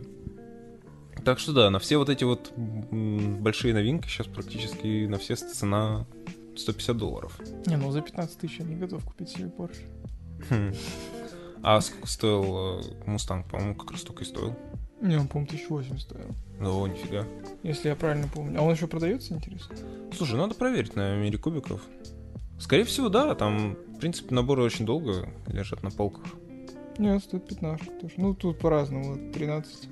Так 1.23 1.39
что 1.39 1.53
да, 1.53 1.69
на 1.69 1.79
все 1.79 1.97
вот 1.97 2.09
эти 2.09 2.23
вот 2.23 2.51
большие 2.55 3.73
новинки 3.73 4.07
сейчас 4.07 4.27
практически 4.27 5.05
на 5.05 5.17
все 5.17 5.35
цена 5.35 6.05
150 6.55 6.97
долларов. 6.97 7.39
Не, 7.65 7.77
ну 7.77 7.91
за 7.91 8.01
15 8.01 8.37
тысяч 8.37 8.59
я 8.59 8.65
не 8.65 8.75
готов 8.75 9.03
купить 9.05 9.29
себе 9.29 9.49
Porsche. 9.57 10.75
А 11.67 11.81
сколько 11.81 12.05
стоил 12.05 12.83
Мустанг? 13.07 13.47
По-моему, 13.47 13.73
как 13.73 13.89
раз 13.89 14.01
столько 14.01 14.23
и 14.23 14.27
стоил. 14.27 14.55
Не, 15.01 15.17
он, 15.17 15.27
по-моему, 15.27 15.47
1008 15.49 15.97
стоил. 15.97 16.35
О, 16.61 16.85
нифига. 16.85 17.25
Если 17.63 17.89
я 17.89 17.95
правильно 17.95 18.27
помню. 18.27 18.59
А 18.59 18.61
он 18.61 18.73
еще 18.73 18.85
продается, 18.85 19.33
интересно? 19.33 19.75
Слушай, 20.15 20.35
надо 20.37 20.53
проверить 20.53 20.95
на 20.95 21.15
мире 21.17 21.39
кубиков. 21.39 21.81
Скорее 22.59 22.83
всего, 22.83 23.09
да, 23.09 23.33
там, 23.33 23.77
в 23.95 23.97
принципе, 23.99 24.35
наборы 24.35 24.61
очень 24.61 24.85
долго 24.85 25.27
лежат 25.47 25.81
на 25.81 25.89
полках. 25.89 26.25
Нет, 26.99 27.23
стоит 27.23 27.47
15 27.47 27.99
тоже. 27.99 28.13
Ну, 28.17 28.35
тут 28.35 28.59
по-разному. 28.59 29.15
Вот 29.15 29.31
13. 29.31 29.89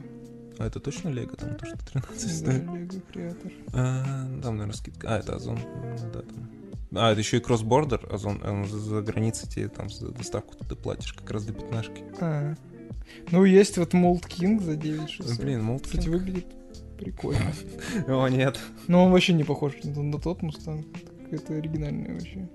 А 0.59 0.67
это 0.67 0.79
точно 0.79 1.09
Лего? 1.09 1.35
Там 1.35 1.55
то, 1.55 1.65
что 1.65 1.77
13 1.91 2.23
Да, 2.23 2.29
стоит? 2.51 2.63
Lego 2.65 3.01
Creator. 3.11 3.51
А, 3.73 4.41
там, 4.43 4.57
наверное, 4.57 4.73
скидка. 4.73 5.07
А, 5.15 5.17
это 5.17 5.37
Озон. 5.37 5.57
Ну, 5.57 6.11
да, 6.13 6.21
там. 6.21 6.49
А, 6.95 7.11
это 7.11 7.19
еще 7.19 7.37
и 7.37 7.39
cross-border, 7.39 8.07
Озон. 8.11 8.41
Он 8.43 8.65
за, 8.65 8.77
за 8.77 9.01
границей 9.01 9.49
тебе 9.49 9.67
там 9.67 9.89
за 9.89 10.09
доставку 10.09 10.55
ты 10.63 10.75
платишь 10.75 11.13
как 11.13 11.29
раз 11.31 11.45
до 11.45 11.53
пятнашки. 11.53 12.03
А. 12.19 12.55
Ну, 13.31 13.43
есть 13.45 13.77
вот 13.77 13.93
Mold 13.93 14.27
King 14.27 14.61
за 14.61 14.75
9600. 14.75 15.43
Блин, 15.43 15.63
Mold 15.63 15.83
Кстати, 15.83 16.09
выглядит 16.09 16.47
прикольно. 16.97 17.53
О, 18.07 18.27
нет. 18.27 18.59
Но 18.87 19.05
он 19.05 19.11
вообще 19.11 19.33
не 19.33 19.43
похож 19.43 19.73
на, 19.83 20.19
тот 20.19 20.41
Мустанг. 20.41 20.85
Это 21.31 21.55
оригинальный 21.55 22.13
вообще. 22.13 22.49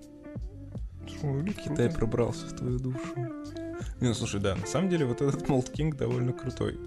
Китай 1.65 1.91
пробрался 1.91 2.47
в 2.47 2.53
твою 2.55 2.79
душу. 2.79 2.99
Не, 4.01 4.09
ну 4.09 4.15
слушай, 4.15 4.41
да, 4.41 4.55
на 4.55 4.67
самом 4.67 4.89
деле 4.89 5.07
вот 5.07 5.21
этот 5.21 5.49
Mold 5.49 5.69
King 5.71 5.97
довольно 5.97 6.33
крутой. 6.33 6.79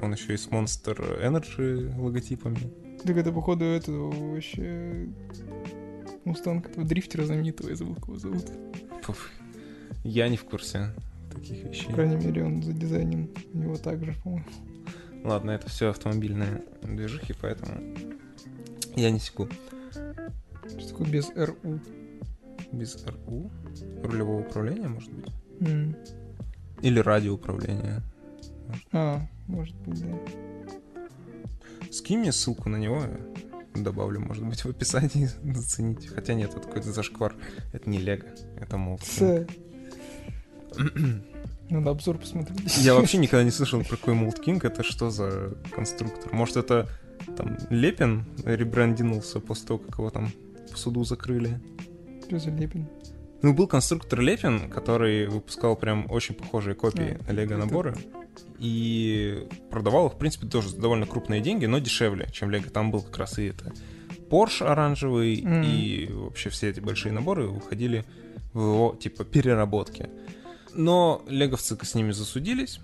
Он 0.00 0.12
еще 0.12 0.34
и 0.34 0.36
с 0.36 0.48
Monster 0.48 1.22
Energy 1.22 1.94
логотипами. 2.00 2.72
Так 3.04 3.16
это, 3.16 3.32
походу, 3.32 3.64
этого 3.64 4.10
вообще... 4.32 5.08
Мустанг 6.24 6.68
этого 6.70 6.86
дрифтера 6.86 7.24
знаменитого, 7.24 7.68
я 7.70 7.76
забыл, 7.76 7.94
как 7.96 8.04
его 8.08 8.16
зовут. 8.18 8.46
Пф, 9.06 9.30
Я 10.04 10.28
не 10.28 10.36
в 10.36 10.44
курсе 10.44 10.90
таких 11.32 11.64
вещей. 11.64 11.86
По 11.88 11.94
крайней 11.94 12.16
мере, 12.16 12.44
он 12.44 12.62
за 12.62 12.72
дизайном 12.72 13.28
у 13.52 13.58
него 13.58 13.76
также, 13.76 14.14
по-моему. 14.22 14.46
Ладно, 15.24 15.52
это 15.52 15.68
все 15.68 15.90
автомобильные 15.90 16.62
движухи, 16.82 17.34
поэтому 17.40 17.80
я 18.94 19.10
не 19.10 19.18
секу. 19.18 19.48
Что 19.90 20.88
такое 20.88 21.08
без 21.08 21.30
РУ? 21.34 21.80
Без 22.72 23.04
РУ? 23.06 23.50
Рулевого 24.02 24.40
управления, 24.40 24.88
может 24.88 25.12
быть? 25.12 25.32
М. 25.60 25.96
Или 26.82 26.98
радиоуправления. 26.98 28.02
А, 28.92 29.20
может 29.46 29.76
быть, 29.76 30.00
да. 30.00 30.18
Скинь 31.90 32.20
мне 32.20 32.32
ссылку 32.32 32.68
на 32.68 32.76
него, 32.76 33.02
добавлю, 33.82 34.20
может 34.20 34.44
быть, 34.44 34.64
в 34.64 34.68
описании 34.68 35.28
зацените. 35.54 36.08
Хотя 36.08 36.34
нет, 36.34 36.50
это 36.50 36.66
какой-то 36.66 36.92
зашквар. 36.92 37.34
Это 37.72 37.88
не 37.90 37.98
Лего, 37.98 38.26
это. 38.56 38.78
С. 39.02 39.46
Надо 41.70 41.90
обзор 41.90 42.18
посмотреть. 42.18 42.76
Я 42.78 42.94
вообще 42.96 43.18
никогда 43.18 43.44
не 43.44 43.50
слышал 43.50 43.82
про 43.82 43.96
какой 43.96 44.14
Mold 44.14 44.38
King. 44.38 44.64
Это 44.64 44.82
что 44.82 45.10
за 45.10 45.56
конструктор? 45.74 46.32
Может, 46.32 46.56
это 46.56 46.88
там 47.36 47.56
Lepin 47.70 48.26
ребрендинулся 48.44 49.40
после 49.40 49.68
того, 49.68 49.78
как 49.78 49.98
его 49.98 50.10
там 50.10 50.30
в 50.72 50.78
суду 50.78 51.04
закрыли? 51.04 51.60
Что 52.26 52.38
за 52.38 52.50
Лепин? 52.50 52.88
Ну, 53.44 53.52
был 53.52 53.66
конструктор 53.66 54.20
Лепин, 54.20 54.70
который 54.70 55.26
выпускал 55.26 55.76
прям 55.76 56.10
очень 56.10 56.34
похожие 56.34 56.74
копии 56.74 57.18
А, 57.28 57.32
Лего 57.32 57.58
наборы. 57.58 57.94
И 58.58 59.46
продавал 59.70 60.06
их, 60.06 60.14
в 60.14 60.16
принципе, 60.16 60.46
тоже 60.46 60.70
за 60.70 60.80
довольно 60.80 61.04
крупные 61.04 61.42
деньги, 61.42 61.66
но 61.66 61.78
дешевле, 61.78 62.26
чем 62.32 62.50
Лего. 62.50 62.70
Там 62.70 62.90
был 62.90 63.02
как 63.02 63.18
раз 63.18 63.38
и 63.38 63.44
это 63.44 63.70
Porsche 64.30 64.64
оранжевый 64.64 65.42
Мгм. 65.42 65.62
и 65.62 66.06
вообще 66.10 66.48
все 66.48 66.70
эти 66.70 66.80
большие 66.80 67.12
наборы 67.12 67.46
уходили 67.46 68.06
в 68.54 68.60
его, 68.60 68.96
типа, 68.98 69.24
переработке. 69.26 70.08
Но 70.72 71.22
леговцы 71.28 71.76
с 71.82 71.94
ними 71.94 72.12
засудились, 72.12 72.80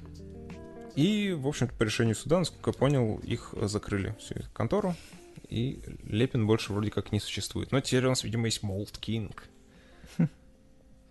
и, 0.94 1.32
в 1.32 1.48
общем-то, 1.48 1.72
по 1.74 1.84
решению 1.84 2.16
суда, 2.16 2.38
насколько 2.38 2.68
я 2.68 2.74
понял, 2.74 3.16
их 3.20 3.54
закрыли, 3.62 4.14
всю 4.20 4.34
эту 4.34 4.50
контору, 4.52 4.94
и 5.48 5.80
Лепин 6.04 6.46
больше 6.46 6.74
вроде 6.74 6.90
как 6.90 7.12
не 7.12 7.18
существует. 7.18 7.72
Но 7.72 7.80
теперь 7.80 8.04
у 8.04 8.10
нас, 8.10 8.24
видимо, 8.24 8.44
есть 8.44 8.62
Mold 8.62 9.00
King. 9.00 9.34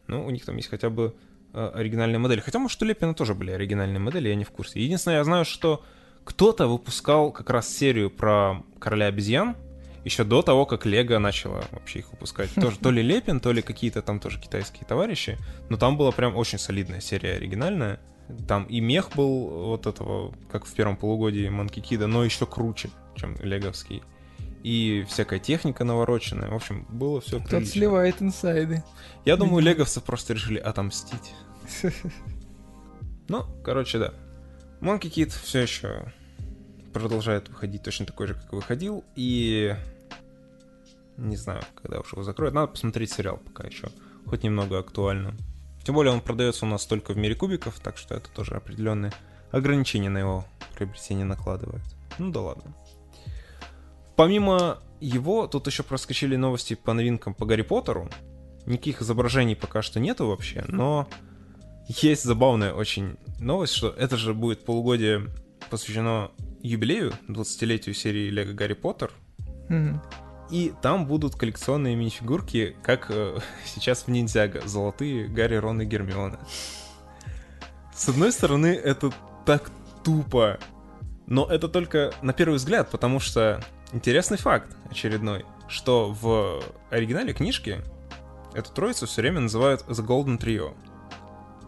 Ну, 0.10 0.26
у 0.26 0.30
них 0.30 0.44
там 0.46 0.58
есть 0.58 0.70
хотя 0.70 0.90
бы 0.90 1.16
э, 1.54 1.72
оригинальные 1.74 2.20
модели. 2.20 2.40
Хотя, 2.40 2.60
может, 2.60 2.82
у 2.82 2.86
Лепина 2.86 3.14
тоже 3.14 3.36
были 3.36 3.52
оригинальные 3.52 4.00
модели, 4.00 4.30
я 4.30 4.36
не 4.36 4.44
в 4.44 4.52
курсе. 4.52 4.82
Единственное, 4.82 5.18
я 5.18 5.24
знаю, 5.24 5.46
что 5.46 5.84
кто-то 6.24 6.68
выпускал 6.68 7.32
как 7.32 7.50
раз 7.50 7.70
серию 7.70 8.10
про 8.10 8.64
короля 8.80 9.06
обезьян 9.06 9.56
еще 10.04 10.24
до 10.24 10.42
того, 10.42 10.66
как 10.66 10.86
Лего 10.86 11.20
начала 11.20 11.64
вообще 11.72 12.00
их 12.00 12.12
выпускать. 12.12 12.54
Тоже 12.56 12.78
то 12.80 12.92
ли 12.92 13.02
Лепин, 13.02 13.40
то 13.40 13.52
ли 13.52 13.62
какие-то 13.62 14.02
там 14.02 14.20
тоже 14.20 14.40
китайские 14.40 14.86
товарищи. 14.88 15.38
Но 15.70 15.78
там 15.78 15.98
была 15.98 16.12
прям 16.12 16.36
очень 16.36 16.58
солидная 16.58 17.02
серия 17.02 17.34
оригинальная. 17.34 18.00
Там 18.48 18.66
и 18.66 18.80
мех 18.80 19.12
был 19.16 19.48
вот 19.68 19.88
этого, 19.88 20.34
как 20.52 20.66
в 20.66 20.74
первом 20.74 20.98
полугодии 20.98 21.50
Манки 21.50 21.80
Кида, 21.80 22.08
но 22.08 22.24
еще 22.24 22.46
круче, 22.46 22.90
чем 23.16 23.36
леговский. 23.42 24.04
И 24.64 25.06
всякая 25.08 25.40
техника 25.40 25.84
навороченная. 25.84 26.50
В 26.50 26.56
общем, 26.56 26.86
было 26.90 27.22
все 27.22 27.40
Кто-то 27.40 27.66
сливает 27.66 28.22
инсайды. 28.22 28.84
Я 29.26 29.38
думаю, 29.38 29.64
леговцы 29.64 30.02
просто 30.02 30.34
решили 30.34 30.58
отомстить. 30.60 31.34
Ну, 33.30 33.46
короче, 33.64 34.00
да. 34.00 34.14
Monkey 34.82 35.02
Kid 35.02 35.30
все 35.30 35.60
еще 35.60 36.12
продолжает 36.94 37.48
выходить 37.48 37.84
точно 37.84 38.08
такой 38.08 38.26
же, 38.26 38.34
как 38.34 38.52
выходил. 38.54 39.04
И 39.16 39.76
не 41.16 41.36
знаю, 41.36 41.62
когда 41.80 42.00
уж 42.00 42.12
его 42.14 42.24
закроют. 42.24 42.56
Надо 42.56 42.68
посмотреть 42.68 43.12
сериал 43.12 43.38
пока 43.38 43.68
еще. 43.68 43.90
Хоть 44.26 44.44
немного 44.44 44.80
актуально. 44.80 45.36
Тем 45.84 45.96
более 45.96 46.14
он 46.14 46.22
продается 46.22 46.66
у 46.66 46.70
нас 46.70 46.86
только 46.86 47.14
в 47.14 47.18
мире 47.18 47.36
кубиков, 47.36 47.80
так 47.80 47.98
что 47.98 48.16
это 48.16 48.30
тоже 48.30 48.56
определенные 48.56 49.12
ограничения 49.52 50.10
на 50.10 50.20
его 50.20 50.46
приобретение 50.76 51.26
накладывает. 51.26 51.84
Ну 52.18 52.32
да 52.32 52.42
ладно. 52.42 52.76
Помимо 54.20 54.80
его, 55.00 55.48
тут 55.48 55.68
еще 55.68 55.82
проскочили 55.82 56.36
новости 56.36 56.74
по 56.74 56.92
новинкам 56.92 57.34
по 57.34 57.46
Гарри 57.46 57.62
Поттеру. 57.62 58.10
Никаких 58.66 59.02
изображений 59.02 59.56
пока 59.56 59.82
что 59.82 60.02
нету 60.02 60.28
вообще, 60.28 60.66
но 60.68 61.08
есть 61.88 62.26
забавная 62.26 62.74
очень 62.74 63.16
новость, 63.40 63.76
что 63.76 63.92
это 63.92 64.18
же 64.18 64.34
будет 64.34 64.66
полугодие 64.66 65.30
посвящено 65.70 66.32
юбилею, 66.62 67.14
20-летию 67.30 67.96
серии 67.96 68.30
Лего 68.30 68.52
Гарри 68.52 68.74
Поттер. 68.74 69.14
Мгм. 69.70 70.02
И 70.52 70.74
там 70.82 71.06
будут 71.06 71.36
коллекционные 71.36 71.96
минифигурки, 71.96 72.76
как 72.84 73.06
э, 73.12 73.40
сейчас 73.74 74.04
в 74.04 74.10
Ниндзяго, 74.10 74.68
золотые 74.68 75.30
Гарри, 75.30 75.56
Рон 75.56 75.82
и 75.82 75.86
Гермиона. 75.86 76.42
С 77.96 78.10
одной 78.10 78.34
стороны, 78.34 78.76
это 78.76 79.14
так 79.46 79.72
тупо, 80.04 80.60
но 81.26 81.46
это 81.46 81.70
только 81.70 82.14
на 82.22 82.34
первый 82.34 82.56
взгляд, 82.56 82.92
потому 82.92 83.22
что 83.22 83.64
интересный 83.94 84.38
факт 84.38 84.76
очередной, 84.90 85.46
что 85.68 86.12
в 86.12 86.62
оригинале 86.90 87.34
книжки 87.34 87.82
эту 88.54 88.72
троицу 88.74 89.06
все 89.08 89.22
время 89.22 89.42
называют 89.42 89.82
The 89.88 90.06
Golden 90.06 90.40
Trio. 90.40 90.74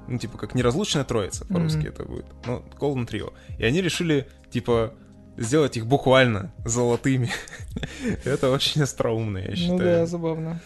Ну, 0.07 0.17
типа, 0.17 0.38
как 0.38 0.55
неразлучная 0.55 1.03
троица, 1.03 1.45
по-русски 1.45 1.80
Мгм. 1.80 1.88
это 1.88 2.03
будет. 2.05 2.26
Ну, 2.45 2.63
Golden 2.80 3.07
Trio. 3.07 3.34
И 3.59 3.63
они 3.63 3.82
решили, 3.82 4.28
типа, 4.49 4.93
сделать 5.38 5.78
их 5.78 5.86
буквально 5.86 6.51
золотыми. 6.65 7.30
Это 8.26 8.49
очень 8.51 8.82
остроумно, 8.82 9.38
я 9.38 9.49
Ну 9.51 9.55
считаю. 9.55 9.80
да, 9.80 10.05
забавно. 10.05 10.59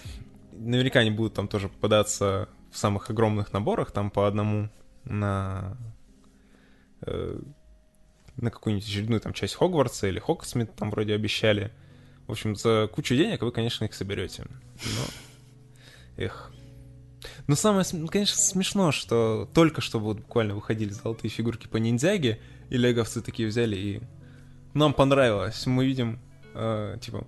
Наверняка 0.54 1.02
они 1.02 1.12
будут 1.12 1.34
там 1.34 1.48
тоже 1.48 1.68
попадаться 1.70 2.48
в 2.72 2.78
самых 2.78 3.10
огромных 3.10 3.52
наборах, 3.54 3.92
там 3.92 4.10
по 4.10 4.26
одному 4.28 4.70
на 5.04 5.78
э, 7.02 7.40
на 8.38 8.52
какую-нибудь 8.52 8.88
очередную 8.88 9.22
там 9.22 9.34
часть 9.34 9.56
Хогвартса 9.56 10.08
или 10.08 10.20
Хогсмит 10.20 10.76
там 10.76 10.92
вроде 10.92 11.14
обещали. 11.14 11.72
В 12.28 12.32
общем, 12.32 12.56
за 12.56 12.90
кучу 12.92 13.16
денег 13.16 13.42
вы, 13.42 13.52
конечно, 13.52 13.86
их 13.86 13.94
соберете. 13.94 14.46
Но... 14.48 15.06
Эх. 16.18 16.52
Но 17.48 17.56
самое, 17.56 17.86
ну, 17.92 18.08
конечно, 18.08 18.38
смешно, 18.38 18.92
что 18.92 19.50
только 19.54 19.82
что 19.82 20.00
вот 20.00 20.18
буквально 20.18 20.56
выходили 20.56 20.90
золотые 20.90 21.30
фигурки 21.30 21.68
по 21.68 21.78
ниндзяге, 21.78 22.40
и 22.70 22.78
леговцы 22.78 23.22
такие 23.22 23.48
взяли 23.48 23.76
и... 23.76 24.02
Нам 24.74 24.94
понравилось. 24.94 25.66
Мы 25.68 25.86
видим, 25.86 26.20
э, 26.54 26.98
типа, 27.02 27.26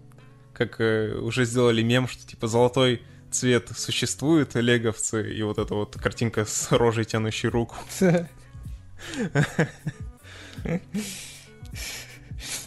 как 0.53 0.81
э, 0.81 1.13
уже 1.13 1.45
сделали 1.45 1.81
мем, 1.81 2.07
что, 2.07 2.27
типа, 2.27 2.47
золотой 2.47 3.01
цвет 3.31 3.69
существует, 3.75 4.55
леговцы, 4.55 5.33
и 5.33 5.41
вот 5.43 5.57
эта 5.57 5.73
вот 5.73 5.95
картинка 5.95 6.45
с 6.45 6.71
рожей, 6.71 7.05
тянущей 7.05 7.49
руку. 7.49 7.75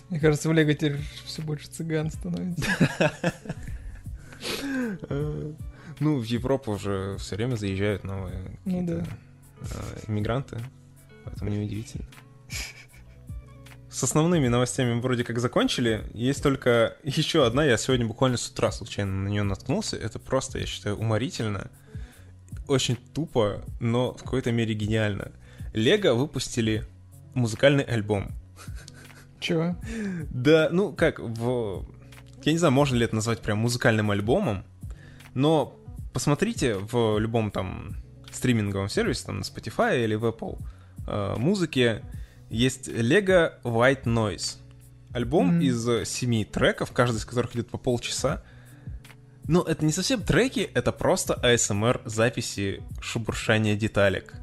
Мне 0.08 0.18
кажется, 0.20 0.48
в 0.48 0.52
Лего 0.52 0.74
теперь 0.74 0.98
все 1.24 1.42
больше 1.42 1.68
цыган 1.68 2.10
становится. 2.10 2.66
Э, 5.08 5.52
Ну, 6.00 6.18
в 6.18 6.24
Европу 6.24 6.72
уже 6.72 7.16
все 7.18 7.36
время 7.36 7.56
заезжают 7.56 8.04
новые 8.04 8.58
Ну 8.64 8.80
какие-то, 8.86 9.06
э, 9.60 9.98
иммигранты, 10.08 10.58
поэтому 11.24 11.50
неудивительно. 11.50 12.06
С 13.90 14.02
основными 14.02 14.48
новостями 14.48 14.94
мы 14.94 15.00
вроде 15.02 15.24
как 15.24 15.38
закончили. 15.40 16.04
Есть 16.14 16.42
только 16.42 16.96
еще 17.04 17.44
одна. 17.44 17.64
Я 17.64 17.76
сегодня 17.76 18.06
буквально 18.06 18.38
с 18.38 18.48
утра 18.48 18.72
случайно 18.72 19.12
на 19.12 19.28
нее 19.28 19.42
наткнулся. 19.42 19.96
Это 19.96 20.18
просто, 20.18 20.58
я 20.58 20.64
считаю, 20.66 20.96
уморительно. 20.96 21.70
Очень 22.66 22.96
тупо, 22.96 23.62
но 23.80 24.14
в 24.14 24.22
какой-то 24.22 24.52
мере 24.52 24.74
гениально. 24.74 25.32
Лего 25.74 26.14
выпустили 26.14 26.84
музыкальный 27.34 27.84
альбом. 27.84 28.32
Чего? 29.40 29.76
Да, 30.30 30.68
ну 30.70 30.92
как, 30.92 31.18
в... 31.18 31.86
Я 32.44 32.52
не 32.52 32.58
знаю, 32.58 32.72
можно 32.72 32.96
ли 32.96 33.04
это 33.04 33.14
назвать 33.14 33.40
прям 33.40 33.58
музыкальным 33.58 34.10
альбомом, 34.10 34.64
но 35.34 35.76
посмотрите 36.12 36.76
в 36.76 37.18
любом 37.18 37.50
там 37.50 37.96
стриминговом 38.32 38.88
сервисе, 38.88 39.26
там 39.26 39.38
на 39.38 39.42
Spotify 39.42 40.02
или 40.04 40.14
в 40.14 40.24
Apple 40.24 40.58
э, 41.06 41.36
музыке, 41.36 42.02
есть 42.48 42.88
Lego 42.88 43.52
White 43.62 44.04
Noise. 44.04 44.58
Альбом 45.12 45.56
Мгм. 45.56 45.60
из 45.60 46.08
семи 46.08 46.44
треков, 46.44 46.92
каждый 46.92 47.16
из 47.16 47.24
которых 47.24 47.54
идет 47.54 47.68
по 47.68 47.78
полчаса. 47.78 48.42
Но 49.48 49.62
это 49.62 49.84
не 49.84 49.92
совсем 49.92 50.22
треки, 50.22 50.70
это 50.74 50.92
просто 50.92 51.34
ASMR 51.42 52.02
записи 52.04 52.82
шебуршания 53.00 53.74
деталек. 53.74 54.34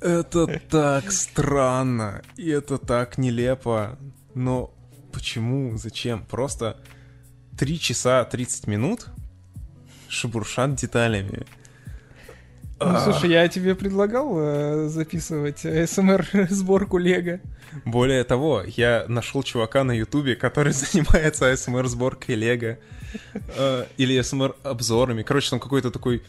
Это 0.00 0.60
так 0.70 1.10
странно, 1.10 2.22
и 2.36 2.48
это 2.48 2.78
так 2.78 3.18
нелепо. 3.18 3.98
Но 4.34 4.74
почему, 5.12 5.76
зачем? 5.76 6.24
Просто 6.24 6.76
3 7.58 7.78
часа 7.78 8.24
30 8.24 8.66
минут 8.66 9.06
шебуршат 10.08 10.74
деталями. 10.74 11.46
Ну, 12.78 12.86
А, 12.88 13.00
слушай, 13.00 13.30
я 13.30 13.48
тебе 13.48 13.74
предлагал 13.74 14.36
э, 14.38 14.88
записывать 14.88 15.60
СМР 15.60 16.26
сборку 16.50 16.98
Лего. 16.98 17.40
Более 17.86 18.22
того, 18.24 18.62
я 18.66 19.06
нашел 19.08 19.42
чувака 19.42 19.82
на 19.82 19.92
Ютубе, 19.92 20.36
который 20.36 20.72
занимается 20.74 21.50
ASMR 21.50 21.86
сборкой 21.86 22.34
Лего 22.34 22.78
э, 23.32 23.86
или 23.96 24.20
ASMR 24.20 24.54
обзорами. 24.62 25.22
Короче, 25.22 25.48
там 25.50 25.60
какой-то 25.60 25.90
такой 25.90 26.22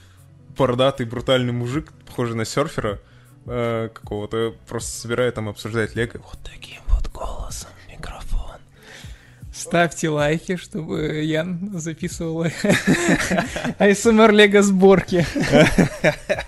бородатый, 0.58 1.06
брутальный 1.06 1.52
мужик, 1.52 1.92
похожий 2.06 2.36
на 2.36 2.46
серфера 2.46 3.00
э, 3.48 3.90
какого-то, 3.94 4.54
просто 4.68 4.92
собирает 4.92 5.36
там 5.36 5.50
обсуждает 5.50 5.96
Лего. 5.96 6.20
Вот 6.20 6.40
таким 6.44 6.82
вот 6.88 7.08
голосом 7.12 7.70
микрофон. 7.90 8.58
Ставьте 9.54 10.10
лайки, 10.10 10.56
чтобы 10.56 11.24
Ян 11.24 11.80
записывал 11.80 12.44
АСМР 13.80 14.32
Лего 14.32 14.62
сборки. 14.62 15.26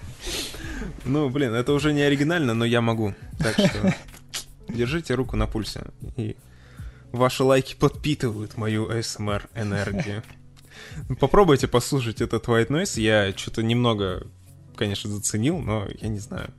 Ну, 1.06 1.28
блин, 1.30 1.56
это 1.56 1.74
уже 1.74 1.92
не 1.92 2.02
оригинально, 2.02 2.54
но 2.54 2.66
я 2.66 2.82
могу. 2.82 3.16
Так 3.40 3.54
что 3.54 3.96
держите 4.68 5.16
руку 5.16 5.36
на 5.36 5.48
пульсе. 5.48 5.86
И 6.18 6.36
ваши 7.12 7.44
лайки 7.44 7.76
подпитывают 7.76 8.58
мою 8.58 8.88
ASMR 8.88 9.44
энергию. 9.56 10.22
Попробуйте 11.20 11.68
послушать 11.68 12.22
этот 12.22 12.46
White 12.46 12.68
Noise. 12.68 13.02
Я 13.02 13.34
что-то 13.36 13.64
немного, 13.64 14.28
конечно, 14.76 15.10
заценил, 15.10 15.60
но 15.60 15.88
я 16.00 16.10
не 16.10 16.20
знаю. 16.20 16.54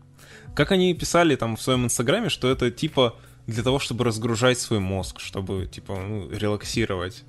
Как 0.55 0.73
они 0.73 0.95
писали 0.95 1.37
там 1.37 1.57
в 1.57 1.63
своем 1.63 1.85
инстаграме, 1.85 2.29
что 2.29 2.51
это 2.51 2.71
типа 2.71 3.17
для 3.47 3.63
того, 3.63 3.79
чтобы 3.79 4.05
разгружать 4.05 4.59
свой 4.59 4.81
мозг, 4.81 5.21
чтобы 5.21 5.67
типа 5.67 5.97
ну, 5.97 6.31
релаксировать. 6.31 7.25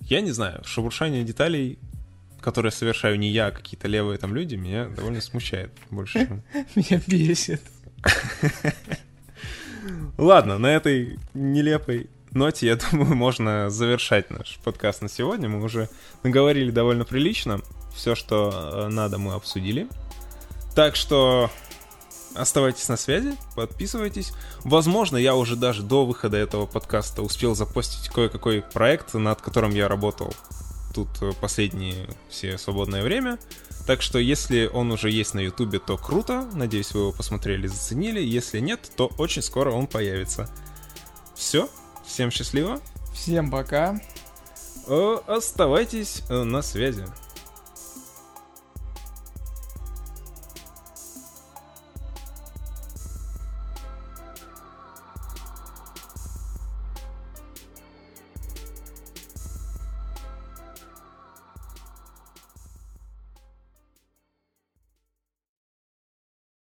Я 0.00 0.20
не 0.20 0.32
знаю, 0.32 0.62
шебуршание 0.64 1.22
деталей, 1.22 1.78
которые 2.40 2.72
совершаю 2.72 3.18
не 3.18 3.30
я, 3.30 3.46
а 3.46 3.50
какие-то 3.52 3.88
левые 3.88 4.18
там 4.18 4.34
люди, 4.34 4.56
меня 4.56 4.86
довольно 4.86 5.20
смущает 5.20 5.70
больше, 5.90 6.42
Меня 6.74 7.00
бесит. 7.06 7.62
Ладно, 10.18 10.58
на 10.58 10.66
этой 10.68 11.18
нелепой 11.34 12.10
ноте, 12.32 12.66
я 12.66 12.76
думаю, 12.90 13.14
можно 13.14 13.70
завершать 13.70 14.30
наш 14.30 14.58
подкаст 14.64 15.02
на 15.02 15.08
сегодня. 15.08 15.48
Мы 15.48 15.62
уже 15.62 15.88
наговорили 16.22 16.70
довольно 16.70 17.04
прилично. 17.04 17.60
Все, 17.94 18.14
что 18.14 18.86
э, 18.86 18.88
надо, 18.88 19.18
мы 19.18 19.34
обсудили. 19.34 19.86
Так 20.74 20.96
что 20.96 21.50
оставайтесь 22.34 22.88
на 22.88 22.96
связи, 22.96 23.36
подписывайтесь. 23.54 24.32
Возможно, 24.64 25.16
я 25.16 25.34
уже 25.34 25.56
даже 25.56 25.82
до 25.82 26.04
выхода 26.04 26.36
этого 26.36 26.66
подкаста 26.66 27.22
успел 27.22 27.54
запостить 27.54 28.08
кое-какой 28.08 28.62
проект, 28.62 29.14
над 29.14 29.40
которым 29.40 29.72
я 29.72 29.88
работал 29.88 30.34
тут 30.92 31.08
э, 31.20 31.32
последние 31.40 32.08
все 32.28 32.58
свободное 32.58 33.02
время. 33.02 33.38
Так 33.86 34.02
что 34.02 34.18
если 34.18 34.66
он 34.66 34.92
уже 34.92 35.10
есть 35.10 35.34
на 35.34 35.40
ютубе, 35.40 35.78
то 35.78 35.96
круто. 35.96 36.48
Надеюсь, 36.52 36.92
вы 36.92 37.00
его 37.00 37.12
посмотрели, 37.12 37.66
заценили. 37.66 38.20
Если 38.20 38.60
нет, 38.60 38.90
то 38.96 39.10
очень 39.18 39.42
скоро 39.42 39.72
он 39.72 39.86
появится. 39.86 40.48
Все. 41.34 41.68
Всем 42.06 42.30
счастливо. 42.30 42.80
Всем 43.12 43.50
пока. 43.50 44.00
Э, 44.86 45.16
оставайтесь 45.26 46.22
э, 46.28 46.42
на 46.42 46.62
связи. 46.62 47.06